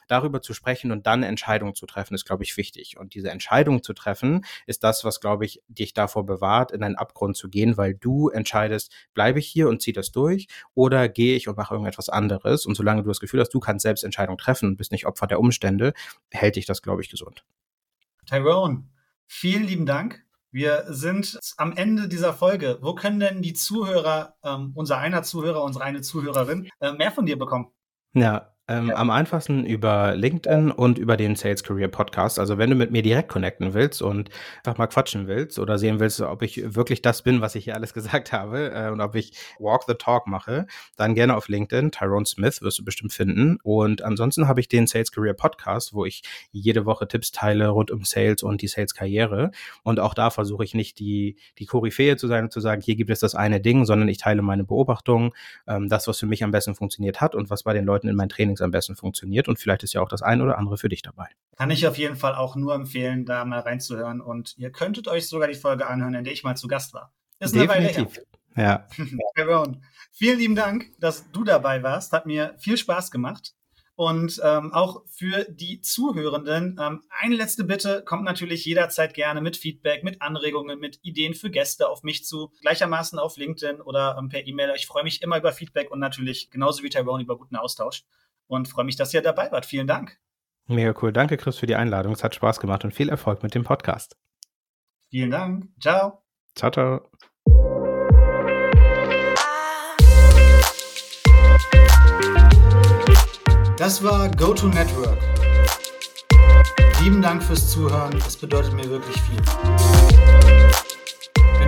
darüber 0.08 0.42
zu 0.42 0.54
sprechen 0.54 0.90
und 0.90 1.06
dann 1.06 1.22
Entscheidungen 1.22 1.74
zu 1.74 1.86
treffen, 1.86 2.14
ist, 2.14 2.24
glaube 2.24 2.42
ich, 2.42 2.56
wichtig. 2.56 2.98
Und 2.98 3.14
diese 3.14 3.30
Entscheidung 3.30 3.82
zu 3.82 3.92
treffen, 3.92 4.44
ist 4.66 4.84
das, 4.84 5.04
was, 5.04 5.20
glaube 5.20 5.44
ich, 5.44 5.62
dich 5.68 5.94
davor 5.94 6.26
bewahrt, 6.26 6.72
in 6.72 6.82
einen 6.82 6.96
Abgrund 6.96 7.36
zu 7.36 7.48
gehen, 7.48 7.76
weil 7.76 7.94
du 7.94 8.28
entscheidest, 8.28 8.92
bleibe 9.14 9.38
ich 9.38 9.46
hier 9.46 9.68
und 9.68 9.82
ziehe 9.82 9.94
das 9.94 10.10
durch 10.12 10.48
oder 10.74 11.08
gehe 11.08 11.36
ich 11.36 11.48
und 11.48 11.56
mache 11.56 11.74
irgendetwas 11.74 12.08
anderes. 12.08 12.66
Und 12.66 12.74
solange 12.74 13.02
du 13.02 13.08
das 13.08 13.20
Gefühl 13.20 13.40
hast, 13.40 13.54
du 13.54 13.60
kannst 13.60 13.82
selbst 13.82 14.04
Entscheidungen 14.04 14.38
treffen 14.38 14.70
und 14.70 14.76
bist 14.76 14.92
nicht 14.92 15.06
Opfer 15.06 15.26
der 15.26 15.40
Umstände, 15.40 15.92
hält 16.30 16.56
dich 16.56 16.66
das, 16.66 16.82
glaube 16.82 17.02
ich, 17.02 17.08
gesund. 17.08 17.44
Tyrone, 18.26 18.84
vielen 19.26 19.64
lieben 19.64 19.86
Dank 19.86 20.24
Wir 20.50 20.86
sind 20.88 21.38
am 21.58 21.72
Ende 21.76 22.08
dieser 22.08 22.32
Folge. 22.32 22.78
Wo 22.80 22.94
können 22.94 23.20
denn 23.20 23.42
die 23.42 23.52
Zuhörer, 23.52 24.36
ähm, 24.42 24.72
unser 24.74 24.96
einer 24.98 25.22
Zuhörer, 25.22 25.62
unsere 25.62 25.84
eine 25.84 26.00
Zuhörerin, 26.00 26.70
äh, 26.80 26.92
mehr 26.92 27.12
von 27.12 27.26
dir 27.26 27.38
bekommen? 27.38 27.70
Ja, 28.14 28.54
ähm, 28.68 28.88
ja. 28.88 28.96
Am 28.96 29.08
einfachsten 29.08 29.64
über 29.64 30.14
LinkedIn 30.14 30.70
und 30.70 30.98
über 30.98 31.16
den 31.16 31.36
Sales 31.36 31.62
Career 31.62 31.88
Podcast. 31.88 32.38
Also 32.38 32.58
wenn 32.58 32.68
du 32.68 32.76
mit 32.76 32.90
mir 32.90 33.02
direkt 33.02 33.30
connecten 33.30 33.72
willst 33.72 34.02
und 34.02 34.28
einfach 34.58 34.76
mal 34.76 34.86
quatschen 34.86 35.26
willst 35.26 35.58
oder 35.58 35.78
sehen 35.78 36.00
willst, 36.00 36.20
ob 36.20 36.42
ich 36.42 36.74
wirklich 36.74 37.00
das 37.00 37.22
bin, 37.22 37.40
was 37.40 37.54
ich 37.54 37.64
hier 37.64 37.74
alles 37.74 37.94
gesagt 37.98 38.32
habe 38.32 38.70
äh, 38.72 38.90
und 38.90 39.00
ob 39.00 39.14
ich 39.14 39.32
Walk 39.58 39.84
the 39.88 39.94
Talk 39.94 40.26
mache, 40.26 40.66
dann 40.96 41.14
gerne 41.14 41.34
auf 41.34 41.48
LinkedIn. 41.48 41.92
Tyrone 41.92 42.26
Smith 42.26 42.60
wirst 42.60 42.78
du 42.78 42.84
bestimmt 42.84 43.12
finden. 43.12 43.58
Und 43.62 44.02
ansonsten 44.02 44.48
habe 44.48 44.60
ich 44.60 44.68
den 44.68 44.86
Sales 44.86 45.12
Career 45.12 45.34
Podcast, 45.34 45.94
wo 45.94 46.04
ich 46.04 46.22
jede 46.52 46.84
Woche 46.84 47.08
Tipps 47.08 47.32
teile 47.32 47.68
rund 47.68 47.90
um 47.90 48.04
Sales 48.04 48.42
und 48.42 48.60
die 48.60 48.68
Sales 48.68 48.94
Karriere. 48.94 49.50
Und 49.82 49.98
auch 49.98 50.12
da 50.12 50.28
versuche 50.28 50.64
ich 50.64 50.74
nicht 50.74 50.98
die, 50.98 51.36
die 51.58 51.64
Koryphäe 51.64 52.16
zu 52.18 52.26
sein 52.26 52.44
und 52.44 52.52
zu 52.52 52.60
sagen, 52.60 52.82
hier 52.82 52.96
gibt 52.96 53.10
es 53.10 53.20
das 53.20 53.34
eine 53.34 53.62
Ding, 53.62 53.86
sondern 53.86 54.08
ich 54.08 54.18
teile 54.18 54.42
meine 54.42 54.64
Beobachtungen, 54.64 55.30
ähm, 55.66 55.88
das, 55.88 56.06
was 56.06 56.18
für 56.18 56.26
mich 56.26 56.44
am 56.44 56.50
besten 56.50 56.74
funktioniert 56.74 57.22
hat 57.22 57.34
und 57.34 57.48
was 57.48 57.62
bei 57.62 57.72
den 57.72 57.86
Leuten 57.86 58.08
in 58.08 58.16
meinen 58.16 58.28
Trainings 58.28 58.57
Trainings 58.58 58.60
am 58.60 58.70
besten 58.70 58.96
funktioniert 58.96 59.48
und 59.48 59.58
vielleicht 59.58 59.82
ist 59.82 59.94
ja 59.94 60.00
auch 60.00 60.08
das 60.08 60.22
ein 60.22 60.40
oder 60.40 60.58
andere 60.58 60.76
für 60.76 60.88
dich 60.88 61.02
dabei. 61.02 61.28
Kann 61.56 61.70
ich 61.70 61.86
auf 61.86 61.98
jeden 61.98 62.16
Fall 62.16 62.34
auch 62.34 62.56
nur 62.56 62.74
empfehlen, 62.74 63.24
da 63.24 63.44
mal 63.44 63.60
reinzuhören 63.60 64.20
und 64.20 64.56
ihr 64.58 64.70
könntet 64.70 65.08
euch 65.08 65.28
sogar 65.28 65.48
die 65.48 65.54
Folge 65.54 65.86
anhören, 65.86 66.14
in 66.14 66.24
der 66.24 66.32
ich 66.32 66.44
mal 66.44 66.56
zu 66.56 66.68
Gast 66.68 66.94
war. 66.94 67.12
Ist 67.40 67.54
Definitiv. 67.54 68.20
Ja. 68.56 68.86
Vielen 70.12 70.38
lieben 70.38 70.56
Dank, 70.56 70.90
dass 70.98 71.30
du 71.30 71.44
dabei 71.44 71.82
warst. 71.84 72.12
Hat 72.12 72.26
mir 72.26 72.54
viel 72.58 72.76
Spaß 72.76 73.12
gemacht. 73.12 73.54
Und 73.94 74.40
ähm, 74.44 74.72
auch 74.72 75.02
für 75.08 75.44
die 75.48 75.80
Zuhörenden, 75.80 76.78
ähm, 76.80 77.02
eine 77.10 77.34
letzte 77.34 77.64
Bitte, 77.64 78.02
kommt 78.04 78.22
natürlich 78.22 78.64
jederzeit 78.64 79.12
gerne 79.12 79.40
mit 79.40 79.56
Feedback, 79.56 80.04
mit 80.04 80.22
Anregungen, 80.22 80.78
mit 80.78 81.00
Ideen 81.02 81.34
für 81.34 81.50
Gäste 81.50 81.88
auf 81.88 82.04
mich 82.04 82.24
zu, 82.24 82.52
gleichermaßen 82.60 83.18
auf 83.18 83.36
LinkedIn 83.36 83.80
oder 83.80 84.16
ähm, 84.16 84.28
per 84.28 84.46
E-Mail. 84.46 84.72
Ich 84.76 84.86
freue 84.86 85.02
mich 85.02 85.20
immer 85.22 85.38
über 85.38 85.52
Feedback 85.52 85.90
und 85.90 85.98
natürlich 85.98 86.48
genauso 86.50 86.84
wie 86.84 86.90
Tyrone 86.90 87.24
über 87.24 87.36
guten 87.36 87.56
Austausch 87.56 88.04
und 88.48 88.68
freue 88.68 88.84
mich, 88.84 88.96
dass 88.96 89.14
ihr 89.14 89.22
dabei 89.22 89.52
wart. 89.52 89.66
Vielen 89.66 89.86
Dank. 89.86 90.18
Mega 90.66 90.92
cool. 91.00 91.12
Danke, 91.12 91.36
Chris, 91.36 91.58
für 91.58 91.66
die 91.66 91.76
Einladung. 91.76 92.12
Es 92.12 92.24
hat 92.24 92.34
Spaß 92.34 92.60
gemacht 92.60 92.84
und 92.84 92.92
viel 92.92 93.08
Erfolg 93.08 93.42
mit 93.42 93.54
dem 93.54 93.64
Podcast. 93.64 94.16
Vielen 95.10 95.30
Dank. 95.30 95.68
Ciao. 95.80 96.22
Ciao, 96.54 96.70
ciao. 96.70 97.08
Das 103.78 104.02
war 104.02 104.28
GoTo 104.32 104.66
Network. 104.66 105.18
Lieben 107.00 107.22
Dank 107.22 107.42
fürs 107.42 107.70
Zuhören. 107.70 108.16
Es 108.26 108.36
bedeutet 108.36 108.74
mir 108.74 108.90
wirklich 108.90 109.16
viel. 109.22 110.47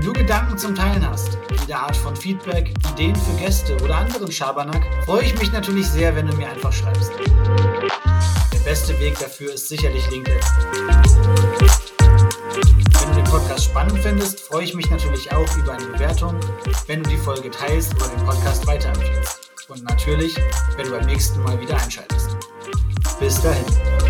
Wenn 0.01 0.07
du 0.07 0.13
Gedanken 0.15 0.57
zum 0.57 0.75
Teilen 0.75 1.07
hast, 1.07 1.37
jede 1.61 1.77
Art 1.77 1.95
von 1.95 2.17
Feedback, 2.17 2.73
Ideen 2.93 3.15
für 3.15 3.37
Gäste 3.37 3.77
oder 3.85 3.99
anderen 3.99 4.33
Schabernack, 4.33 4.83
freue 5.05 5.25
ich 5.25 5.39
mich 5.39 5.53
natürlich 5.53 5.87
sehr, 5.89 6.17
wenn 6.17 6.27
du 6.27 6.35
mir 6.37 6.49
einfach 6.49 6.73
schreibst. 6.73 7.13
Der 8.51 8.59
beste 8.61 8.99
Weg 8.99 9.19
dafür 9.19 9.53
ist 9.53 9.69
sicherlich 9.69 10.11
LinkedIn. 10.11 10.41
Wenn 11.59 13.09
du 13.11 13.15
den 13.15 13.25
Podcast 13.25 13.67
spannend 13.67 13.99
findest, 13.99 14.41
freue 14.41 14.65
ich 14.65 14.73
mich 14.73 14.89
natürlich 14.89 15.31
auch 15.35 15.57
über 15.59 15.75
eine 15.75 15.85
Bewertung, 15.85 16.35
wenn 16.87 17.03
du 17.03 17.11
die 17.11 17.19
Folge 17.19 17.51
teilst 17.51 17.95
oder 17.97 18.09
den 18.09 18.25
Podcast 18.25 18.67
weiterempfiehlst. 18.67 19.51
Und 19.69 19.85
natürlich, 19.85 20.35
wenn 20.79 20.87
du 20.87 20.93
beim 20.93 21.05
nächsten 21.05 21.43
Mal 21.43 21.61
wieder 21.61 21.77
einschaltest. 21.77 22.39
Bis 23.19 23.43
dahin. 23.43 24.10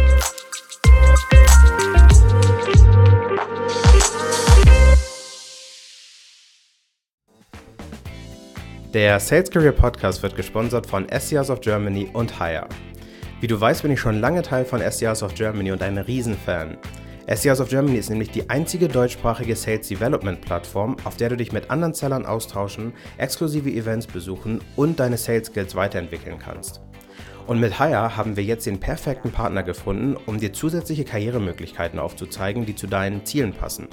Der 8.93 9.21
Sales 9.21 9.49
Career 9.49 9.71
Podcast 9.71 10.21
wird 10.21 10.35
gesponsert 10.35 10.85
von 10.85 11.07
SCRs 11.09 11.49
of 11.49 11.61
Germany 11.61 12.11
und 12.13 12.41
Hire. 12.41 12.67
Wie 13.41 13.47
du 13.47 13.61
weißt, 13.61 13.83
bin 13.83 13.93
ich 13.93 14.01
schon 14.01 14.21
lange 14.21 14.43
Teil 14.43 14.65
von 14.65 14.81
SCRs 14.81 15.23
of 15.23 15.33
Germany 15.37 15.71
und 15.71 15.81
ein 15.81 15.97
Riesenfan. 15.97 16.77
SCRs 17.33 17.61
of 17.61 17.69
Germany 17.69 17.99
ist 17.99 18.11
nämlich 18.11 18.33
die 18.33 18.51
einzige 18.51 18.89
deutschsprachige 18.89 19.55
Sales 19.55 19.87
Development 19.87 20.41
Plattform, 20.41 20.97
auf 21.05 21.17
der 21.17 21.29
du 21.29 21.37
dich 21.37 21.53
mit 21.53 21.71
anderen 21.71 21.95
Sellern 21.95 22.27
austauschen, 22.27 22.93
exklusive 23.17 23.71
Events 23.71 24.09
besuchen 24.09 24.61
und 24.75 24.99
deine 24.99 25.19
Sales 25.19 25.47
Skills 25.47 25.77
weiterentwickeln 25.77 26.41
kannst. 26.41 26.81
Und 27.47 27.61
mit 27.61 27.79
Hire 27.79 28.17
haben 28.17 28.37
wir 28.37 28.43
jetzt 28.43 28.67
den 28.67 28.81
perfekten 28.81 29.31
Partner 29.31 29.63
gefunden, 29.63 30.17
um 30.27 30.41
dir 30.41 30.53
zusätzliche 30.53 31.05
Karrieremöglichkeiten 31.05 32.01
aufzuzeigen, 32.01 32.67
die 32.67 32.75
zu 32.75 32.89
deinen 32.89 33.25
Zielen 33.25 33.53
passen. 33.53 33.87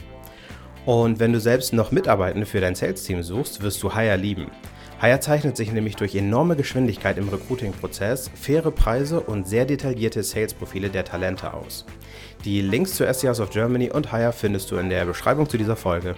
Und 0.87 1.19
wenn 1.19 1.33
du 1.33 1.39
selbst 1.39 1.71
noch 1.71 1.91
Mitarbeitende 1.91 2.47
für 2.47 2.61
dein 2.61 2.73
Sales-Team 2.73 3.21
suchst, 3.21 3.61
wirst 3.61 3.83
du 3.83 3.93
Hire 3.93 4.15
lieben. 4.15 4.47
Hire 4.99 5.19
zeichnet 5.19 5.55
sich 5.55 5.71
nämlich 5.71 5.95
durch 5.95 6.15
enorme 6.15 6.55
Geschwindigkeit 6.55 7.19
im 7.19 7.29
Recruiting-Prozess, 7.29 8.31
faire 8.33 8.71
Preise 8.71 9.19
und 9.19 9.47
sehr 9.47 9.65
detaillierte 9.65 10.23
Sales-Profile 10.23 10.89
der 10.89 11.05
Talente 11.05 11.53
aus. 11.53 11.85
Die 12.45 12.61
Links 12.61 12.95
zu 12.95 13.05
SCRs 13.05 13.39
of 13.39 13.51
Germany 13.51 13.91
und 13.91 14.11
Hire 14.11 14.33
findest 14.33 14.71
du 14.71 14.77
in 14.77 14.89
der 14.89 15.05
Beschreibung 15.05 15.47
zu 15.47 15.57
dieser 15.57 15.75
Folge. 15.75 16.15